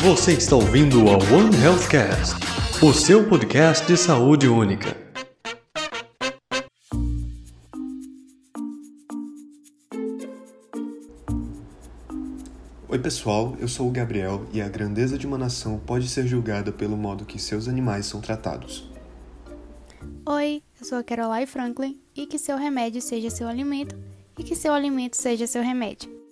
Você 0.00 0.34
está 0.34 0.54
ouvindo 0.54 1.00
a 1.10 1.14
One 1.14 1.50
Healthcast, 1.60 2.36
o 2.80 2.94
seu 2.94 3.28
podcast 3.28 3.84
de 3.84 3.96
saúde 3.96 4.46
única. 4.46 4.96
Oi, 12.88 12.98
pessoal, 13.00 13.56
eu 13.58 13.66
sou 13.66 13.88
o 13.88 13.90
Gabriel 13.90 14.46
e 14.52 14.62
a 14.62 14.68
grandeza 14.68 15.18
de 15.18 15.26
uma 15.26 15.36
nação 15.36 15.80
pode 15.84 16.08
ser 16.08 16.28
julgada 16.28 16.70
pelo 16.70 16.96
modo 16.96 17.24
que 17.24 17.38
seus 17.38 17.66
animais 17.66 18.06
são 18.06 18.20
tratados. 18.20 18.88
Oi, 20.24 20.62
eu 20.80 20.86
sou 20.86 20.98
a 20.98 21.02
Caroline 21.02 21.44
Franklin 21.44 22.00
e 22.14 22.24
que 22.24 22.38
seu 22.38 22.56
remédio 22.56 23.02
seja 23.02 23.30
seu 23.30 23.48
alimento 23.48 23.98
e 24.38 24.44
que 24.44 24.54
seu 24.54 24.72
alimento 24.72 25.16
seja 25.16 25.48
seu 25.48 25.62
remédio. 25.62 26.27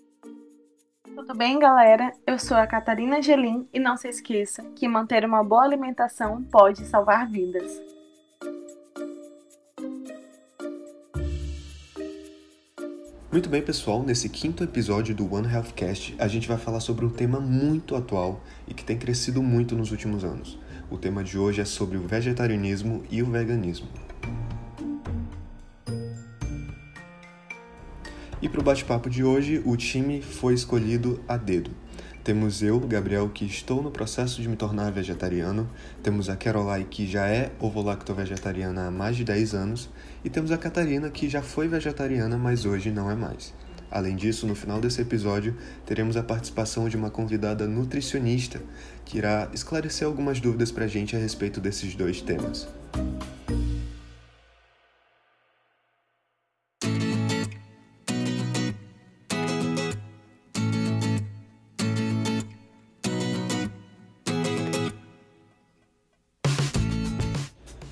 Tudo 1.17 1.35
bem, 1.35 1.59
galera? 1.59 2.13
Eu 2.27 2.39
sou 2.39 2.59
a 2.59 2.67
Catarina 2.67 3.23
Gelim 3.23 3.67
e 3.73 3.81
não 3.81 3.97
se 3.97 4.07
esqueça 4.07 4.63
que 4.77 4.87
manter 4.87 5.25
uma 5.25 5.43
boa 5.43 5.65
alimentação 5.65 6.43
pode 6.43 6.85
salvar 6.85 7.27
vidas. 7.27 7.81
Muito 13.33 13.49
bem, 13.49 13.63
pessoal, 13.63 14.03
nesse 14.03 14.29
quinto 14.29 14.63
episódio 14.63 15.15
do 15.15 15.35
One 15.35 15.51
Healthcast, 15.51 16.15
a 16.19 16.29
gente 16.29 16.47
vai 16.47 16.59
falar 16.59 16.81
sobre 16.81 17.07
um 17.07 17.11
tema 17.11 17.41
muito 17.41 17.97
atual 17.97 18.43
e 18.69 18.75
que 18.75 18.85
tem 18.85 18.99
crescido 18.99 19.43
muito 19.43 19.75
nos 19.75 19.91
últimos 19.91 20.23
anos. 20.23 20.59
O 20.91 20.99
tema 20.99 21.25
de 21.25 21.39
hoje 21.39 21.63
é 21.63 21.65
sobre 21.65 21.97
o 21.97 22.07
vegetarianismo 22.07 23.03
e 23.11 23.23
o 23.23 23.31
veganismo. 23.31 23.89
E 28.41 28.51
para 28.51 28.61
o 28.61 28.63
bate-papo 28.63 29.09
de 29.09 29.25
hoje, 29.25 29.63
o 29.65 29.77
time 29.77 30.21
foi 30.21 30.53
escolhido 30.53 31.19
a 31.27 31.39
dedo. 31.39 31.71
Temos 32.23 32.63
eu, 32.63 32.79
Gabriel, 32.81 33.31
que 33.31 33.47
estou 33.47 33.83
no 33.83 33.91
processo 33.91 34.43
de 34.43 34.49
me 34.49 34.57
tornar 34.57 34.91
vegetariano. 34.93 35.71
Temos 36.03 36.29
a 36.29 36.37
Caroline, 36.37 36.85
que 36.85 37.07
já 37.07 37.27
é 37.29 37.51
ovo-lacto-vegetariana 37.59 38.89
há 38.89 38.91
mais 38.91 39.17
de 39.17 39.25
10 39.25 39.55
anos. 39.55 39.89
E 40.23 40.29
temos 40.29 40.51
a 40.51 40.59
Catarina, 40.59 41.09
que 41.09 41.31
já 41.31 41.41
foi 41.41 41.67
vegetariana, 41.67 42.37
mas 42.37 42.67
hoje 42.67 42.91
não 42.91 43.11
é 43.11 43.15
mais. 43.15 43.55
Além 43.91 44.17
disso, 44.17 44.47
no 44.47 44.55
final 44.55 44.81
desse 44.81 45.01
episódio, 45.01 45.57
teremos 45.87 46.17
a 46.17 46.23
participação 46.23 46.89
de 46.89 46.97
uma 46.97 47.11
convidada 47.11 47.67
nutricionista, 47.67 48.61
que 49.05 49.17
irá 49.17 49.49
esclarecer 49.55 50.07
algumas 50.07 50.41
dúvidas 50.41 50.71
para 50.71 50.85
a 50.85 50.89
gente 50.89 51.17
a 51.17 51.19
respeito 51.19 51.61
desses 51.61 51.95
dois 51.95 52.21
temas. 52.21 52.69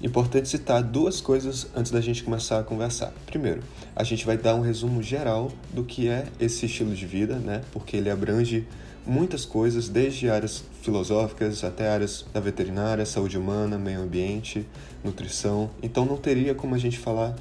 Importante 0.04 0.50
citar 0.50 0.82
duas 0.82 1.18
coisas 1.22 1.66
antes 1.74 1.90
da 1.90 1.98
gente 1.98 2.22
começar 2.22 2.58
a 2.58 2.62
conversar. 2.62 3.10
Primeiro, 3.24 3.62
a 3.96 4.04
gente 4.04 4.26
vai 4.26 4.36
dar 4.36 4.54
um 4.54 4.60
resumo 4.60 5.02
geral 5.02 5.50
do 5.72 5.82
que 5.82 6.08
é 6.08 6.26
esse 6.38 6.66
estilo 6.66 6.94
de 6.94 7.06
vida, 7.06 7.36
né? 7.36 7.62
Porque 7.72 7.96
ele 7.96 8.10
abrange 8.10 8.68
muitas 9.06 9.46
coisas, 9.46 9.88
desde 9.88 10.28
áreas 10.28 10.62
filosóficas 10.82 11.64
até 11.64 11.88
áreas 11.88 12.26
da 12.34 12.38
veterinária, 12.38 13.06
saúde 13.06 13.38
humana, 13.38 13.78
meio 13.78 14.02
ambiente, 14.02 14.66
nutrição. 15.02 15.70
Então 15.82 16.04
não 16.04 16.18
teria 16.18 16.54
como 16.54 16.74
a 16.74 16.78
gente 16.78 16.98
falar 16.98 17.34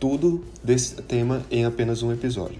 tudo 0.00 0.44
desse 0.60 0.96
tema 0.96 1.44
em 1.48 1.64
apenas 1.64 2.02
um 2.02 2.12
episódio. 2.12 2.58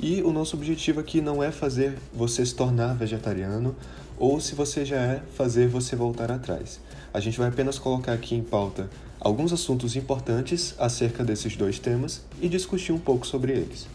E 0.00 0.20
o 0.20 0.32
nosso 0.32 0.56
objetivo 0.56 0.98
aqui 0.98 1.20
não 1.20 1.40
é 1.40 1.52
fazer 1.52 1.96
você 2.12 2.44
se 2.44 2.56
tornar 2.56 2.96
vegetariano 2.96 3.72
ou 4.18 4.40
se 4.40 4.56
você 4.56 4.84
já 4.84 4.96
é, 4.96 5.22
fazer 5.36 5.68
você 5.68 5.94
voltar 5.94 6.32
atrás. 6.32 6.80
A 7.16 7.20
gente 7.20 7.38
vai 7.38 7.48
apenas 7.48 7.78
colocar 7.78 8.12
aqui 8.12 8.34
em 8.34 8.42
pauta 8.42 8.90
alguns 9.18 9.50
assuntos 9.50 9.96
importantes 9.96 10.74
acerca 10.78 11.24
desses 11.24 11.56
dois 11.56 11.78
temas 11.78 12.22
e 12.42 12.46
discutir 12.46 12.92
um 12.92 12.98
pouco 12.98 13.26
sobre 13.26 13.52
eles. 13.52 13.88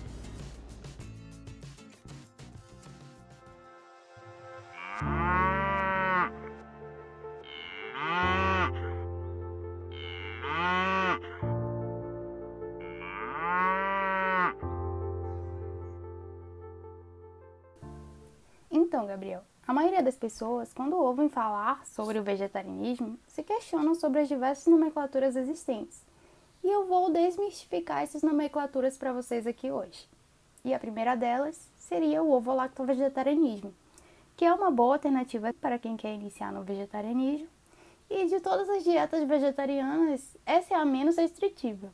Pessoas, 20.31 20.73
quando 20.73 20.95
ouvem 20.95 21.27
falar 21.27 21.85
sobre 21.85 22.17
o 22.17 22.23
vegetarianismo, 22.23 23.19
se 23.27 23.43
questionam 23.43 23.93
sobre 23.93 24.21
as 24.21 24.29
diversas 24.29 24.65
nomenclaturas 24.65 25.35
existentes. 25.35 26.01
E 26.63 26.69
eu 26.69 26.87
vou 26.87 27.11
desmistificar 27.11 28.01
essas 28.01 28.21
nomenclaturas 28.21 28.97
para 28.97 29.11
vocês 29.11 29.45
aqui 29.45 29.69
hoje. 29.69 30.07
E 30.63 30.73
a 30.73 30.79
primeira 30.79 31.15
delas 31.15 31.69
seria 31.77 32.23
o 32.23 32.31
ovo-lacto-vegetarianismo, 32.31 33.73
que 34.37 34.45
é 34.45 34.53
uma 34.53 34.71
boa 34.71 34.95
alternativa 34.95 35.53
para 35.59 35.77
quem 35.77 35.97
quer 35.97 36.13
iniciar 36.13 36.53
no 36.53 36.63
vegetarianismo. 36.63 37.47
E 38.09 38.25
de 38.27 38.39
todas 38.39 38.69
as 38.69 38.83
dietas 38.83 39.27
vegetarianas, 39.27 40.37
essa 40.45 40.75
é 40.75 40.77
a 40.77 40.85
menos 40.85 41.17
restritiva. 41.17 41.89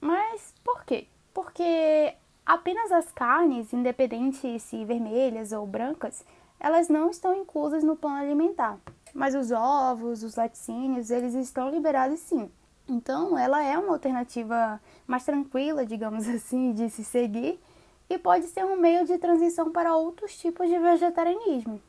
Mas 0.00 0.54
por 0.64 0.84
quê? 0.84 1.06
Porque 1.34 2.14
apenas 2.46 2.90
as 2.92 3.12
carnes, 3.12 3.72
independente 3.72 4.58
se 4.58 4.84
vermelhas 4.84 5.52
ou 5.52 5.66
brancas, 5.66 6.24
elas 6.58 6.88
não 6.88 7.10
estão 7.10 7.34
inclusas 7.34 7.82
no 7.82 7.96
plano 7.96 8.18
alimentar. 8.18 8.78
Mas 9.12 9.34
os 9.34 9.50
ovos, 9.50 10.22
os 10.22 10.34
laticínios, 10.34 11.10
eles 11.10 11.34
estão 11.34 11.70
liberados 11.70 12.20
sim. 12.20 12.50
Então, 12.88 13.38
ela 13.38 13.62
é 13.62 13.78
uma 13.78 13.92
alternativa 13.92 14.80
mais 15.06 15.24
tranquila, 15.24 15.86
digamos 15.86 16.26
assim, 16.28 16.72
de 16.72 16.90
se 16.90 17.04
seguir 17.04 17.60
e 18.08 18.18
pode 18.18 18.46
ser 18.46 18.64
um 18.64 18.76
meio 18.76 19.06
de 19.06 19.16
transição 19.18 19.70
para 19.70 19.96
outros 19.96 20.36
tipos 20.36 20.68
de 20.68 20.78
vegetarianismo. 20.78 21.80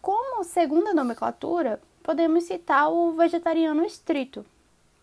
Como 0.00 0.44
segunda 0.44 0.92
nomenclatura, 0.92 1.80
podemos 2.02 2.44
citar 2.44 2.90
o 2.90 3.12
vegetariano 3.12 3.84
estrito, 3.84 4.44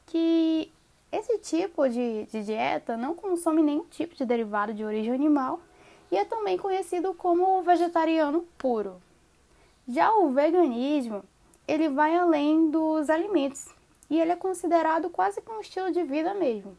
que 0.07 0.72
esse 1.12 1.38
tipo 1.39 1.88
de, 1.89 2.25
de 2.25 2.44
dieta 2.44 2.95
não 2.95 3.16
consome 3.16 3.62
nenhum 3.62 3.85
tipo 3.85 4.16
de 4.16 4.25
derivado 4.25 4.73
de 4.73 4.83
origem 4.83 5.13
animal 5.13 5.59
e 6.11 6.17
é 6.17 6.25
também 6.25 6.57
conhecido 6.57 7.13
como 7.13 7.61
vegetariano 7.63 8.45
puro. 8.57 9.01
Já 9.88 10.13
o 10.13 10.31
veganismo, 10.31 11.23
ele 11.67 11.89
vai 11.89 12.16
além 12.16 12.69
dos 12.69 13.09
alimentos 13.09 13.73
e 14.09 14.19
ele 14.19 14.31
é 14.31 14.35
considerado 14.35 15.09
quase 15.09 15.41
que 15.41 15.51
um 15.51 15.61
estilo 15.61 15.91
de 15.91 16.03
vida 16.03 16.33
mesmo. 16.33 16.77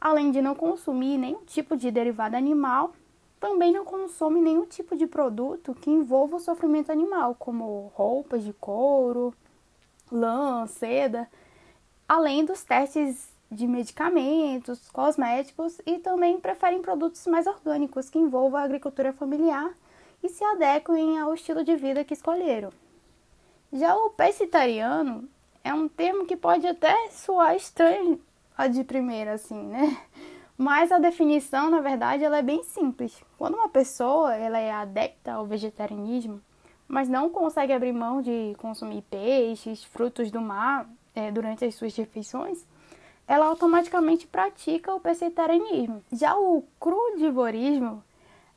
Além 0.00 0.30
de 0.30 0.42
não 0.42 0.54
consumir 0.54 1.16
nenhum 1.16 1.44
tipo 1.44 1.76
de 1.76 1.90
derivado 1.90 2.36
animal, 2.36 2.92
também 3.40 3.72
não 3.72 3.84
consome 3.84 4.40
nenhum 4.40 4.66
tipo 4.66 4.96
de 4.96 5.06
produto 5.06 5.74
que 5.74 5.90
envolva 5.90 6.36
o 6.36 6.40
sofrimento 6.40 6.90
animal, 6.90 7.36
como 7.36 7.92
roupas 7.94 8.42
de 8.42 8.52
couro, 8.52 9.32
lã, 10.10 10.66
seda, 10.66 11.28
além 12.08 12.44
dos 12.44 12.64
testes 12.64 13.28
de 13.50 13.66
medicamentos, 13.66 14.90
cosméticos 14.90 15.80
e 15.86 15.98
também 15.98 16.38
preferem 16.38 16.82
produtos 16.82 17.26
mais 17.26 17.46
orgânicos 17.46 18.10
que 18.10 18.18
envolvam 18.18 18.60
a 18.60 18.64
agricultura 18.64 19.12
familiar 19.12 19.70
e 20.22 20.28
se 20.28 20.44
adequem 20.44 21.18
ao 21.18 21.34
estilo 21.34 21.64
de 21.64 21.76
vida 21.76 22.04
que 22.04 22.14
escolheram. 22.14 22.70
Já 23.72 23.96
o 23.96 24.10
pescetariano 24.10 25.28
é 25.62 25.72
um 25.72 25.88
termo 25.88 26.26
que 26.26 26.36
pode 26.36 26.66
até 26.66 27.10
soar 27.10 27.54
estranho 27.54 28.20
de 28.70 28.82
primeira, 28.82 29.34
assim, 29.34 29.62
né? 29.62 29.96
Mas 30.56 30.90
a 30.90 30.98
definição, 30.98 31.70
na 31.70 31.80
verdade, 31.80 32.24
ela 32.24 32.38
é 32.38 32.42
bem 32.42 32.64
simples. 32.64 33.22
Quando 33.38 33.54
uma 33.54 33.68
pessoa 33.68 34.34
ela 34.34 34.58
é 34.58 34.72
adepta 34.72 35.34
ao 35.34 35.46
vegetarianismo, 35.46 36.40
mas 36.88 37.08
não 37.08 37.30
consegue 37.30 37.72
abrir 37.72 37.92
mão 37.92 38.20
de 38.20 38.56
consumir 38.58 39.02
peixes, 39.02 39.84
frutos 39.84 40.32
do 40.32 40.40
mar 40.40 40.88
é, 41.14 41.30
durante 41.30 41.64
as 41.64 41.76
suas 41.76 41.94
refeições, 41.94 42.66
ela 43.28 43.46
automaticamente 43.46 44.26
pratica 44.26 44.94
o 44.94 45.00
pescetarianismo. 45.00 46.02
Já 46.10 46.34
o 46.34 46.64
crudivorismo 46.80 48.02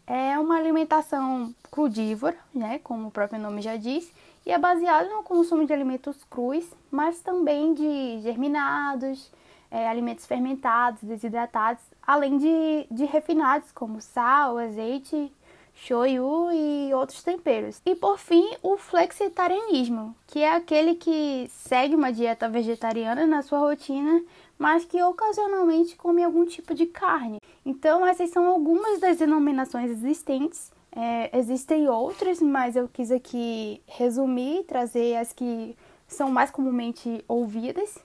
é 0.07 0.39
uma 0.39 0.56
alimentação 0.56 1.53
crudívora, 1.69 2.38
né, 2.53 2.79
como 2.79 3.09
o 3.09 3.12
próprio 3.12 3.39
nome 3.39 3.62
já 3.62 3.75
diz, 3.75 4.12
e 4.45 4.51
é 4.51 4.57
baseado 4.57 5.09
no 5.09 5.23
consumo 5.23 5.65
de 5.65 5.73
alimentos 5.73 6.23
crus, 6.23 6.65
mas 6.89 7.19
também 7.19 7.73
de 7.73 8.21
germinados, 8.21 9.31
é, 9.69 9.88
alimentos 9.88 10.25
fermentados, 10.25 11.03
desidratados, 11.03 11.83
além 12.01 12.38
de, 12.38 12.88
de 12.89 13.06
refinados 13.06 13.71
como 13.71 14.01
sal, 14.01 14.57
azeite, 14.57 15.31
shoyu 15.74 16.51
e 16.51 16.94
outros 16.94 17.24
temperos. 17.24 17.81
E 17.85 17.95
por 17.95 18.17
fim, 18.17 18.51
o 18.62 18.77
flexitarianismo, 18.77 20.15
que 20.27 20.39
é 20.39 20.53
aquele 20.53 20.95
que 20.95 21.47
segue 21.50 21.95
uma 21.95 22.12
dieta 22.12 22.50
vegetariana 22.50 23.25
na 23.25 23.41
sua 23.41 23.59
rotina, 23.59 24.21
mas 24.61 24.85
que 24.85 25.01
ocasionalmente 25.01 25.95
come 25.95 26.23
algum 26.23 26.45
tipo 26.45 26.71
de 26.73 26.85
carne. 26.85 27.39
Então, 27.65 28.05
essas 28.05 28.29
são 28.29 28.45
algumas 28.45 28.99
das 28.99 29.17
denominações 29.17 29.89
existentes 29.91 30.71
É, 30.93 31.37
existem 31.39 31.87
outras, 31.87 32.41
mas 32.41 32.75
eu 32.75 32.85
quis 32.95 33.11
aqui 33.11 33.81
resumir 33.87 34.65
trazer 34.65 35.15
as 35.15 35.31
que 35.31 35.73
são 36.05 36.29
mais 36.29 36.51
comumente 36.51 37.23
ouvidas. 37.29 37.97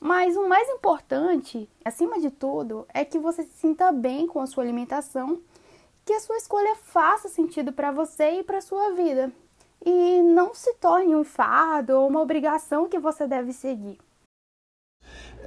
Mas 0.00 0.36
o 0.36 0.48
mais 0.48 0.68
importante, 0.68 1.68
acima 1.84 2.18
de 2.18 2.30
tudo, 2.30 2.84
é 2.92 3.04
que 3.04 3.18
você 3.18 3.44
se 3.44 3.56
sinta 3.62 3.92
bem 3.92 4.26
com 4.26 4.40
a 4.40 4.46
sua 4.46 4.64
alimentação, 4.64 5.40
que 6.04 6.12
a 6.12 6.20
sua 6.20 6.36
escolha 6.36 6.74
faça 6.74 7.28
sentido 7.28 7.72
para 7.72 7.92
você 7.92 8.40
e 8.40 8.42
para 8.42 8.60
sua 8.60 8.90
vida, 8.90 9.32
e 9.84 10.20
não 10.22 10.52
se 10.52 10.74
torne 10.74 11.14
um 11.14 11.24
fardo 11.24 11.92
ou 11.92 12.08
uma 12.08 12.20
obrigação 12.20 12.88
que 12.88 12.98
você 12.98 13.24
deve 13.26 13.52
seguir. 13.52 13.98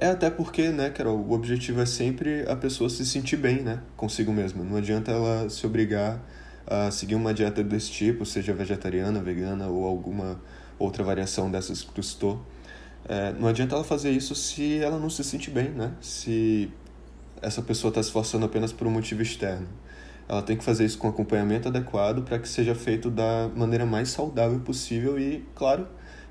É 0.02 0.06
até 0.06 0.30
porque, 0.30 0.70
né, 0.70 0.88
Carol, 0.88 1.18
o 1.18 1.32
objetivo 1.32 1.82
é 1.82 1.84
sempre 1.84 2.48
a 2.48 2.56
pessoa 2.56 2.88
se 2.88 3.04
sentir 3.04 3.36
bem, 3.36 3.60
né, 3.60 3.82
consigo 3.98 4.32
mesma. 4.32 4.64
Não 4.64 4.78
adianta 4.78 5.10
ela 5.12 5.50
se 5.50 5.66
obrigar 5.66 6.18
a 6.66 6.90
seguir 6.90 7.16
uma 7.16 7.34
dieta 7.34 7.62
desse 7.62 7.90
tipo, 7.90 8.24
seja 8.24 8.54
vegetariana, 8.54 9.20
vegana 9.22 9.68
ou 9.68 9.84
alguma 9.84 10.40
outra 10.78 11.04
variação 11.04 11.50
dessas 11.50 11.82
que 11.82 11.92
tu 11.92 12.02
citou. 12.02 12.40
É, 13.06 13.34
não 13.38 13.46
adianta 13.46 13.74
ela 13.74 13.84
fazer 13.84 14.10
isso 14.10 14.34
se 14.34 14.78
ela 14.78 14.98
não 14.98 15.10
se 15.10 15.22
sente 15.22 15.50
bem, 15.50 15.68
né? 15.68 15.92
Se 16.00 16.72
essa 17.42 17.60
pessoa 17.60 17.90
está 17.90 18.02
se 18.02 18.08
esforçando 18.08 18.46
apenas 18.46 18.72
por 18.72 18.86
um 18.86 18.90
motivo 18.90 19.20
externo. 19.20 19.68
Ela 20.26 20.40
tem 20.40 20.56
que 20.56 20.64
fazer 20.64 20.86
isso 20.86 20.96
com 20.96 21.08
acompanhamento 21.08 21.68
adequado 21.68 22.22
para 22.22 22.38
que 22.38 22.48
seja 22.48 22.74
feito 22.74 23.10
da 23.10 23.50
maneira 23.54 23.84
mais 23.84 24.08
saudável 24.08 24.60
possível 24.60 25.18
e, 25.18 25.44
claro, 25.54 25.86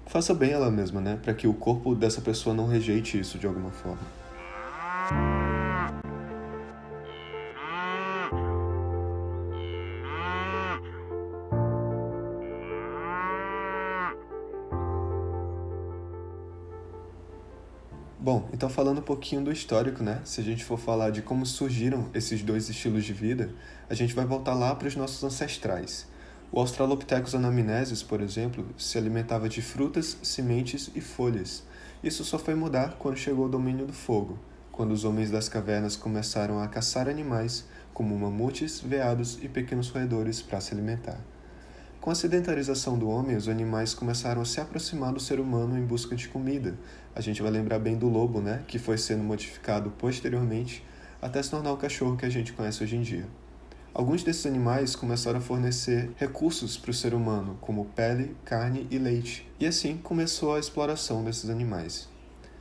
faça 0.10 0.34
bem 0.34 0.52
ela 0.52 0.72
mesma, 0.72 1.00
né? 1.00 1.20
Para 1.22 1.36
que 1.36 1.48
o 1.48 1.54
corpo 1.54 1.94
dessa 1.94 2.20
pessoa 2.20 2.56
não 2.56 2.68
rejeite 2.68 3.18
isso 3.20 3.38
de 3.38 3.46
alguma 3.46 3.70
forma. 3.70 4.02
Bom, 18.20 18.50
então 18.52 18.68
falando 18.68 18.98
um 18.98 19.04
pouquinho 19.04 19.44
do 19.44 19.52
histórico, 19.52 20.04
né? 20.04 20.22
Se 20.26 20.42
a 20.42 20.44
gente 20.44 20.66
for 20.66 20.80
falar 20.80 21.12
de 21.12 21.22
como 21.22 21.46
surgiram 21.46 22.10
esses 22.16 22.42
dois 22.42 22.68
estilos 22.68 23.06
de 23.06 23.14
vida, 23.14 23.52
a 23.88 23.94
gente 23.94 24.16
vai 24.16 24.26
voltar 24.26 24.56
lá 24.56 24.74
para 24.74 24.88
os 24.88 24.96
nossos 24.96 25.24
ancestrais. 25.24 26.08
O 26.52 26.60
Australopithecus 26.60 27.36
anamnesis, 27.36 28.02
por 28.02 28.22
exemplo, 28.22 28.66
se 28.76 28.98
alimentava 28.98 29.48
de 29.48 29.62
frutas, 29.62 30.18
sementes 30.24 30.90
e 30.96 31.00
folhas. 31.00 31.64
Isso 32.04 32.24
só 32.24 32.40
foi 32.40 32.56
mudar 32.56 32.96
quando 32.98 33.18
chegou 33.18 33.46
o 33.46 33.50
domínio 33.50 33.86
do 33.86 33.94
fogo, 33.94 34.40
quando 34.72 34.92
os 34.92 35.04
homens 35.04 35.30
das 35.30 35.48
cavernas 35.48 35.96
começaram 35.96 36.60
a 36.60 36.68
caçar 36.68 37.08
animais, 37.08 37.66
como 37.94 38.18
mamutes, 38.18 38.80
veados 38.80 39.38
e 39.44 39.48
pequenos 39.48 39.90
roedores, 39.90 40.42
para 40.42 40.60
se 40.60 40.74
alimentar. 40.74 41.20
Com 42.02 42.10
a 42.10 42.16
sedentarização 42.16 42.98
do 42.98 43.10
homem, 43.10 43.36
os 43.36 43.48
animais 43.48 43.94
começaram 43.94 44.42
a 44.42 44.46
se 44.46 44.60
aproximar 44.60 45.14
do 45.14 45.20
ser 45.20 45.40
humano 45.40 45.78
em 45.78 45.86
busca 45.86 46.16
de 46.16 46.30
comida. 46.30 46.76
A 47.14 47.22
gente 47.22 47.44
vai 47.44 47.52
lembrar 47.52 47.78
bem 47.78 47.96
do 47.96 48.10
lobo, 48.10 48.42
né, 48.42 48.64
que 48.68 48.80
foi 48.80 48.98
sendo 48.98 49.24
modificado 49.24 49.92
posteriormente 49.92 50.84
até 51.22 51.44
se 51.44 51.52
tornar 51.52 51.74
o 51.74 51.78
cachorro 51.78 52.18
que 52.18 52.26
a 52.26 52.30
gente 52.30 52.54
conhece 52.54 52.84
hoje 52.84 52.96
em 52.96 53.02
dia. 53.02 53.28
Alguns 54.00 54.24
desses 54.24 54.46
animais 54.46 54.96
começaram 54.96 55.40
a 55.40 55.42
fornecer 55.42 56.12
recursos 56.16 56.78
para 56.78 56.90
o 56.90 56.94
ser 56.94 57.14
humano, 57.14 57.58
como 57.60 57.84
pele, 57.84 58.34
carne 58.46 58.88
e 58.90 58.98
leite, 58.98 59.46
e 59.60 59.68
assim 59.68 59.98
começou 59.98 60.56
a 60.56 60.60
exploração 60.60 61.22
desses 61.22 61.50
animais. 61.50 62.08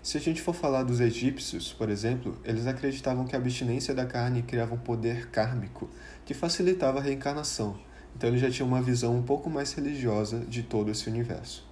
Se 0.03 0.19
a 0.19 0.21
gente 0.21 0.43
for 0.43 0.53
falar 0.53 0.83
dos 0.83 0.99
egípcios, 0.99 1.73
por 1.73 1.91
exemplo, 1.91 2.37
eles 2.45 2.67
acreditavam 2.67 3.25
que 3.25 3.37
a 3.37 3.39
abstinência 3.39 3.95
da 3.95 4.05
carne 4.05 4.43
criava 4.43 4.75
um 4.75 4.79
poder 4.79 5.31
kármico 5.31 5.89
que 6.27 6.35
facilitava 6.35 6.99
a 6.99 7.03
reencarnação, 7.03 7.79
então 8.17 8.31
eles 8.31 8.41
já 8.41 8.51
tinham 8.51 8.67
uma 8.67 8.83
visão 8.83 9.17
um 9.17 9.23
pouco 9.23 9.49
mais 9.49 9.73
religiosa 9.73 10.41
de 10.41 10.65
todo 10.65 10.91
esse 10.91 11.09
universo. 11.09 11.65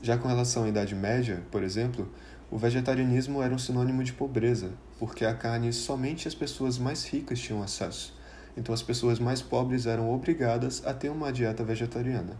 Já 0.00 0.16
com 0.16 0.28
relação 0.28 0.64
à 0.64 0.68
Idade 0.70 0.94
Média, 0.94 1.42
por 1.50 1.62
exemplo, 1.62 2.10
o 2.50 2.56
vegetarianismo 2.56 3.42
era 3.42 3.54
um 3.54 3.58
sinônimo 3.58 4.02
de 4.02 4.14
pobreza, 4.14 4.70
porque 4.98 5.26
a 5.26 5.34
carne 5.34 5.74
somente 5.74 6.26
as 6.26 6.34
pessoas 6.34 6.78
mais 6.78 7.04
ricas 7.04 7.38
tinham 7.38 7.62
acesso 7.62 8.15
então 8.56 8.74
as 8.74 8.82
pessoas 8.82 9.18
mais 9.18 9.42
pobres 9.42 9.86
eram 9.86 10.12
obrigadas 10.12 10.82
a 10.86 10.94
ter 10.94 11.10
uma 11.10 11.32
dieta 11.32 11.62
vegetariana. 11.62 12.36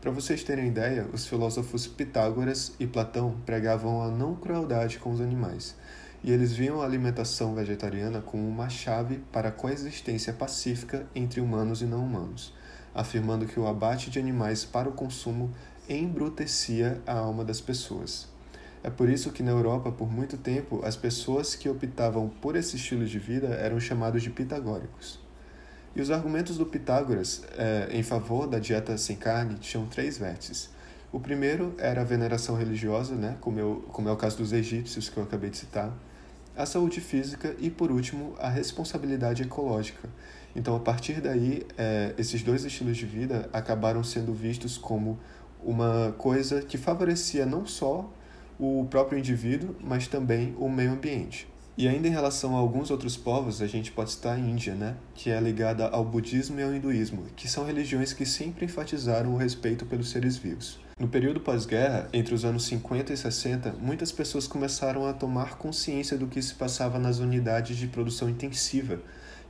Para 0.00 0.12
vocês 0.12 0.44
terem 0.44 0.68
ideia, 0.68 1.06
os 1.12 1.26
filósofos 1.26 1.86
Pitágoras 1.86 2.72
e 2.78 2.86
Platão 2.86 3.34
pregavam 3.44 4.00
a 4.02 4.08
não 4.08 4.36
crueldade 4.36 4.98
com 4.98 5.10
os 5.10 5.20
animais, 5.20 5.74
e 6.22 6.30
eles 6.30 6.52
viam 6.52 6.80
a 6.80 6.84
alimentação 6.84 7.54
vegetariana 7.54 8.20
como 8.20 8.46
uma 8.46 8.68
chave 8.68 9.20
para 9.32 9.48
a 9.48 9.52
coexistência 9.52 10.32
pacífica 10.32 11.06
entre 11.14 11.40
humanos 11.40 11.82
e 11.82 11.84
não 11.84 12.04
humanos, 12.04 12.52
afirmando 12.94 13.46
que 13.46 13.58
o 13.58 13.66
abate 13.66 14.10
de 14.10 14.18
animais 14.18 14.64
para 14.64 14.88
o 14.88 14.92
consumo 14.92 15.50
embrutecia 15.88 17.00
a 17.06 17.14
alma 17.14 17.44
das 17.44 17.60
pessoas. 17.60 18.28
É 18.82 18.90
por 18.90 19.08
isso 19.08 19.32
que 19.32 19.42
na 19.42 19.50
Europa, 19.50 19.90
por 19.90 20.10
muito 20.10 20.36
tempo, 20.36 20.80
as 20.84 20.96
pessoas 20.96 21.56
que 21.56 21.68
optavam 21.68 22.28
por 22.28 22.54
esse 22.54 22.76
estilo 22.76 23.04
de 23.04 23.18
vida 23.18 23.48
eram 23.48 23.80
chamados 23.80 24.22
de 24.22 24.30
pitagóricos. 24.30 25.27
E 25.98 26.00
os 26.00 26.12
argumentos 26.12 26.56
do 26.56 26.64
Pitágoras 26.64 27.42
é, 27.56 27.88
em 27.90 28.04
favor 28.04 28.46
da 28.46 28.60
dieta 28.60 28.96
sem 28.96 29.16
carne 29.16 29.56
tinham 29.56 29.84
três 29.84 30.16
vértices. 30.16 30.70
O 31.10 31.18
primeiro 31.18 31.74
era 31.76 32.02
a 32.02 32.04
veneração 32.04 32.54
religiosa, 32.54 33.16
né, 33.16 33.36
como, 33.40 33.58
eu, 33.58 33.84
como 33.92 34.08
é 34.08 34.12
o 34.12 34.16
caso 34.16 34.36
dos 34.38 34.52
egípcios 34.52 35.08
que 35.08 35.16
eu 35.16 35.24
acabei 35.24 35.50
de 35.50 35.56
citar, 35.56 35.92
a 36.56 36.64
saúde 36.64 37.00
física 37.00 37.52
e, 37.58 37.68
por 37.68 37.90
último, 37.90 38.36
a 38.38 38.48
responsabilidade 38.48 39.42
ecológica. 39.42 40.08
Então, 40.54 40.76
a 40.76 40.78
partir 40.78 41.20
daí, 41.20 41.66
é, 41.76 42.14
esses 42.16 42.44
dois 42.44 42.64
estilos 42.64 42.96
de 42.96 43.04
vida 43.04 43.50
acabaram 43.52 44.04
sendo 44.04 44.32
vistos 44.32 44.78
como 44.78 45.18
uma 45.60 46.14
coisa 46.16 46.62
que 46.62 46.78
favorecia 46.78 47.44
não 47.44 47.66
só 47.66 48.08
o 48.56 48.86
próprio 48.88 49.18
indivíduo, 49.18 49.74
mas 49.80 50.06
também 50.06 50.54
o 50.60 50.68
meio 50.68 50.92
ambiente. 50.92 51.48
E 51.78 51.86
ainda 51.86 52.08
em 52.08 52.10
relação 52.10 52.56
a 52.56 52.58
alguns 52.58 52.90
outros 52.90 53.16
povos, 53.16 53.62
a 53.62 53.66
gente 53.68 53.92
pode 53.92 54.10
citar 54.10 54.34
a 54.34 54.40
Índia, 54.40 54.74
né? 54.74 54.96
que 55.14 55.30
é 55.30 55.40
ligada 55.40 55.86
ao 55.86 56.04
budismo 56.04 56.58
e 56.58 56.62
ao 56.64 56.74
hinduísmo, 56.74 57.26
que 57.36 57.46
são 57.46 57.64
religiões 57.64 58.12
que 58.12 58.26
sempre 58.26 58.64
enfatizaram 58.64 59.32
o 59.32 59.36
respeito 59.36 59.86
pelos 59.86 60.10
seres 60.10 60.36
vivos. 60.36 60.80
No 60.98 61.06
período 61.06 61.38
pós-guerra, 61.38 62.08
entre 62.12 62.34
os 62.34 62.44
anos 62.44 62.64
50 62.64 63.12
e 63.12 63.16
60, 63.16 63.74
muitas 63.80 64.10
pessoas 64.10 64.48
começaram 64.48 65.06
a 65.06 65.12
tomar 65.12 65.56
consciência 65.56 66.18
do 66.18 66.26
que 66.26 66.42
se 66.42 66.52
passava 66.52 66.98
nas 66.98 67.20
unidades 67.20 67.76
de 67.76 67.86
produção 67.86 68.28
intensiva, 68.28 68.98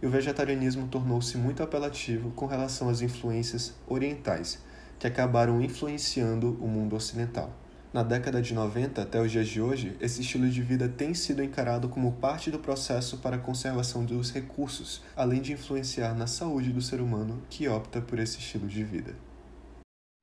e 0.03 0.07
o 0.07 0.11
vegetarianismo 0.11 0.87
tornou-se 0.87 1.39
muito 1.39 1.63
apelativo 1.63 2.31
com 2.33 2.45
relação 2.45 2.91
às 2.91 3.01
influências 3.01 3.73
orientais, 3.87 4.59
que 4.99 5.07
acabaram 5.07 5.63
influenciando 5.63 6.59
o 6.61 6.69
mundo 6.69 6.95
ocidental. 6.95 7.51
Na 7.91 8.03
década 8.03 8.43
de 8.43 8.53
90 8.53 9.01
até 9.01 9.19
os 9.19 9.33
dias 9.33 9.49
de 9.49 9.63
hoje, 9.63 9.97
esse 9.99 10.21
estilo 10.21 10.47
de 10.51 10.61
vida 10.61 10.87
tem 10.91 11.15
sido 11.15 11.43
encarado 11.43 11.89
como 11.89 12.13
parte 12.13 12.51
do 12.51 12.59
processo 12.59 13.17
para 13.19 13.37
a 13.37 13.41
conservação 13.41 14.05
dos 14.05 14.31
recursos, 14.31 15.03
além 15.17 15.41
de 15.41 15.55
influenciar 15.55 16.15
na 16.15 16.27
saúde 16.27 16.71
do 16.71 16.83
ser 16.83 17.01
humano 17.01 17.43
que 17.49 17.67
opta 17.67 18.03
por 18.03 18.19
esse 18.19 18.39
estilo 18.39 18.67
de 18.67 18.85
vida. 18.85 19.17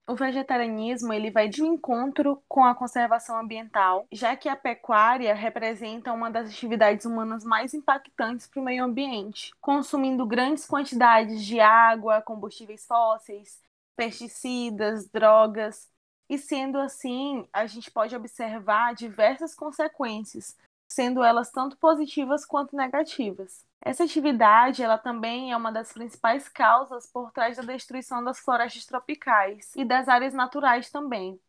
O 0.07 0.13
vegetarianismo 0.13 1.11
ele 1.11 1.31
vai 1.31 1.49
de 1.49 1.63
encontro 1.63 2.39
com 2.47 2.63
a 2.63 2.75
conservação 2.75 3.39
ambiental, 3.39 4.05
já 4.11 4.35
que 4.35 4.47
a 4.47 4.55
pecuária 4.55 5.33
representa 5.33 6.13
uma 6.13 6.29
das 6.29 6.51
atividades 6.51 7.07
humanas 7.07 7.43
mais 7.43 7.73
impactantes 7.73 8.45
para 8.45 8.61
o 8.61 8.63
meio 8.63 8.83
ambiente, 8.83 9.51
consumindo 9.59 10.23
grandes 10.27 10.67
quantidades 10.67 11.43
de 11.43 11.59
água, 11.59 12.21
combustíveis 12.21 12.85
fósseis, 12.85 13.59
pesticidas, 13.95 15.09
drogas, 15.09 15.89
e 16.29 16.37
sendo 16.37 16.77
assim, 16.77 17.47
a 17.53 17.65
gente 17.65 17.91
pode 17.91 18.15
observar 18.15 18.95
diversas 18.95 19.53
consequências, 19.53 20.55
sendo 20.87 21.23
elas 21.23 21.51
tanto 21.51 21.77
positivas 21.77 22.45
quanto 22.45 22.75
negativas. 22.75 23.63
Essa 23.81 24.03
atividade, 24.03 24.81
ela 24.81 24.97
também 24.97 25.51
é 25.51 25.57
uma 25.57 25.71
das 25.71 25.93
principais 25.93 26.49
causas 26.49 27.05
por 27.05 27.31
trás 27.31 27.57
da 27.57 27.63
destruição 27.63 28.23
das 28.23 28.39
florestas 28.39 28.85
tropicais 28.85 29.71
e 29.75 29.85
das 29.85 30.07
áreas 30.07 30.33
naturais 30.33 30.89
também, 30.89 31.39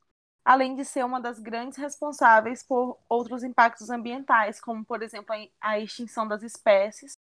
além 0.45 0.75
de 0.75 0.85
ser 0.85 1.05
uma 1.05 1.21
das 1.21 1.39
grandes 1.39 1.79
responsáveis 1.79 2.63
por 2.63 2.99
outros 3.09 3.43
impactos 3.43 3.89
ambientais, 3.89 4.61
como 4.61 4.85
por 4.85 5.03
exemplo 5.03 5.35
a 5.61 5.81
extinção 5.81 6.29
das 6.29 6.43
espécies, 6.43 7.17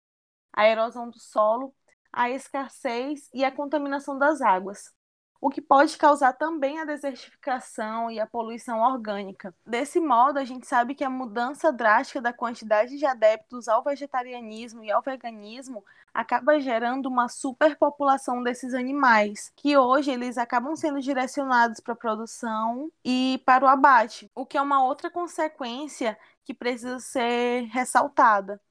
a 0.53 0.67
erosão 0.67 1.09
do 1.09 1.19
solo, 1.19 1.74
a 2.12 2.29
escassez 2.29 3.29
e 3.33 3.45
a 3.45 3.51
contaminação 3.51 4.17
das 4.17 4.41
águas 4.41 4.93
o 5.39 5.49
que 5.49 5.61
pode 5.61 5.97
causar 5.97 6.33
também 6.33 6.79
a 6.79 6.85
desertificação 6.85 8.09
e 8.09 8.19
a 8.19 8.25
poluição 8.27 8.79
orgânica. 8.79 9.53
Desse 9.65 9.99
modo, 9.99 10.39
a 10.39 10.45
gente 10.45 10.65
sabe 10.65 10.95
que 10.95 11.03
a 11.03 11.09
mudança 11.09 11.71
drástica 11.71 12.21
da 12.21 12.33
quantidade 12.33 12.97
de 12.97 13.05
adeptos 13.05 13.67
ao 13.67 13.83
vegetarianismo 13.83 14.83
e 14.83 14.91
ao 14.91 15.01
veganismo 15.01 15.83
acaba 16.13 16.59
gerando 16.59 17.07
uma 17.07 17.27
superpopulação 17.27 18.41
desses 18.41 18.73
animais, 18.73 19.51
que 19.55 19.77
hoje 19.77 20.11
eles 20.11 20.37
acabam 20.37 20.75
sendo 20.75 21.01
direcionados 21.01 21.81
para 21.81 21.93
a 21.93 21.97
produção 21.97 22.89
e 23.03 23.41
para 23.45 23.65
o 23.65 23.67
abate, 23.67 24.31
o 24.33 24.45
que 24.45 24.57
é 24.57 24.61
uma 24.61 24.83
outra 24.83 25.11
consequência 25.11 26.17
que 26.45 26.53
precisa 26.53 26.99
ser 26.99 27.63
ressaltada. 27.65 28.61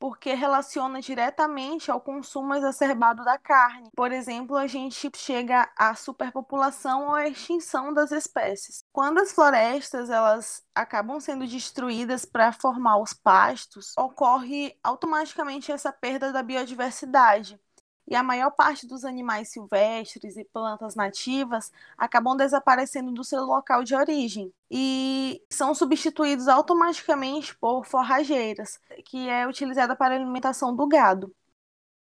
Porque 0.00 0.32
relaciona 0.32 1.00
diretamente 1.02 1.90
ao 1.90 2.00
consumo 2.00 2.54
exacerbado 2.54 3.22
da 3.22 3.36
carne. 3.36 3.90
Por 3.94 4.10
exemplo, 4.10 4.56
a 4.56 4.66
gente 4.66 5.10
chega 5.14 5.70
à 5.76 5.94
superpopulação 5.94 7.08
ou 7.08 7.14
à 7.14 7.28
extinção 7.28 7.92
das 7.92 8.10
espécies. 8.10 8.82
Quando 8.90 9.18
as 9.18 9.30
florestas 9.30 10.08
elas 10.08 10.64
acabam 10.74 11.20
sendo 11.20 11.46
destruídas 11.46 12.24
para 12.24 12.50
formar 12.50 12.98
os 12.98 13.12
pastos, 13.12 13.92
ocorre 13.98 14.74
automaticamente 14.82 15.70
essa 15.70 15.92
perda 15.92 16.32
da 16.32 16.42
biodiversidade 16.42 17.60
e 18.10 18.16
a 18.16 18.24
maior 18.24 18.50
parte 18.50 18.88
dos 18.88 19.04
animais 19.04 19.48
silvestres 19.50 20.36
e 20.36 20.44
plantas 20.44 20.96
nativas 20.96 21.72
acabam 21.96 22.36
desaparecendo 22.36 23.12
do 23.12 23.22
seu 23.22 23.44
local 23.44 23.84
de 23.84 23.94
origem 23.94 24.52
e 24.68 25.40
são 25.48 25.72
substituídos 25.72 26.48
automaticamente 26.48 27.56
por 27.56 27.86
forrageiras, 27.86 28.80
que 29.04 29.28
é 29.28 29.46
utilizada 29.46 29.94
para 29.94 30.14
a 30.14 30.18
alimentação 30.18 30.74
do 30.74 30.88
gado. 30.88 31.32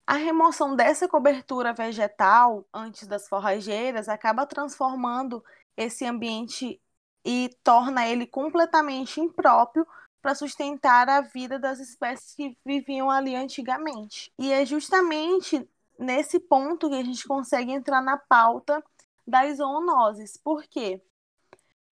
A 0.06 0.14
remoção 0.14 0.74
dessa 0.74 1.06
cobertura 1.06 1.74
vegetal 1.74 2.64
antes 2.72 3.06
das 3.06 3.28
forrageiras 3.28 4.08
acaba 4.08 4.46
transformando 4.46 5.44
esse 5.76 6.06
ambiente 6.06 6.80
e 7.24 7.50
torna 7.62 8.08
ele 8.08 8.26
completamente 8.26 9.20
impróprio 9.20 9.86
para 10.22 10.34
sustentar 10.34 11.08
a 11.10 11.20
vida 11.20 11.58
das 11.58 11.78
espécies 11.78 12.34
que 12.34 12.56
viviam 12.64 13.10
ali 13.10 13.36
antigamente. 13.36 14.32
E 14.38 14.50
é 14.50 14.64
justamente 14.64 15.68
nesse 15.98 16.38
ponto 16.38 16.88
que 16.88 16.94
a 16.94 17.02
gente 17.02 17.26
consegue 17.26 17.72
entrar 17.72 18.00
na 18.00 18.16
pauta 18.16 18.82
das 19.26 19.58
zoonoses. 19.58 20.36
Por 20.36 20.64
quê? 20.64 21.02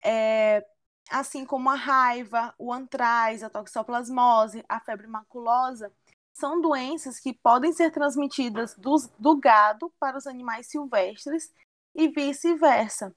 É, 0.03 0.65
assim 1.09 1.45
como 1.45 1.69
a 1.69 1.75
raiva, 1.75 2.53
o 2.57 2.71
antraz, 2.71 3.43
a 3.43 3.49
toxoplasmose, 3.49 4.63
a 4.67 4.79
febre 4.79 5.07
maculosa, 5.07 5.91
são 6.33 6.61
doenças 6.61 7.19
que 7.19 7.33
podem 7.33 7.73
ser 7.73 7.91
transmitidas 7.91 8.75
do, 8.75 8.95
do 9.17 9.35
gado 9.35 9.91
para 9.99 10.17
os 10.17 10.27
animais 10.27 10.67
silvestres 10.67 11.51
e 11.95 12.07
vice-versa. 12.07 13.15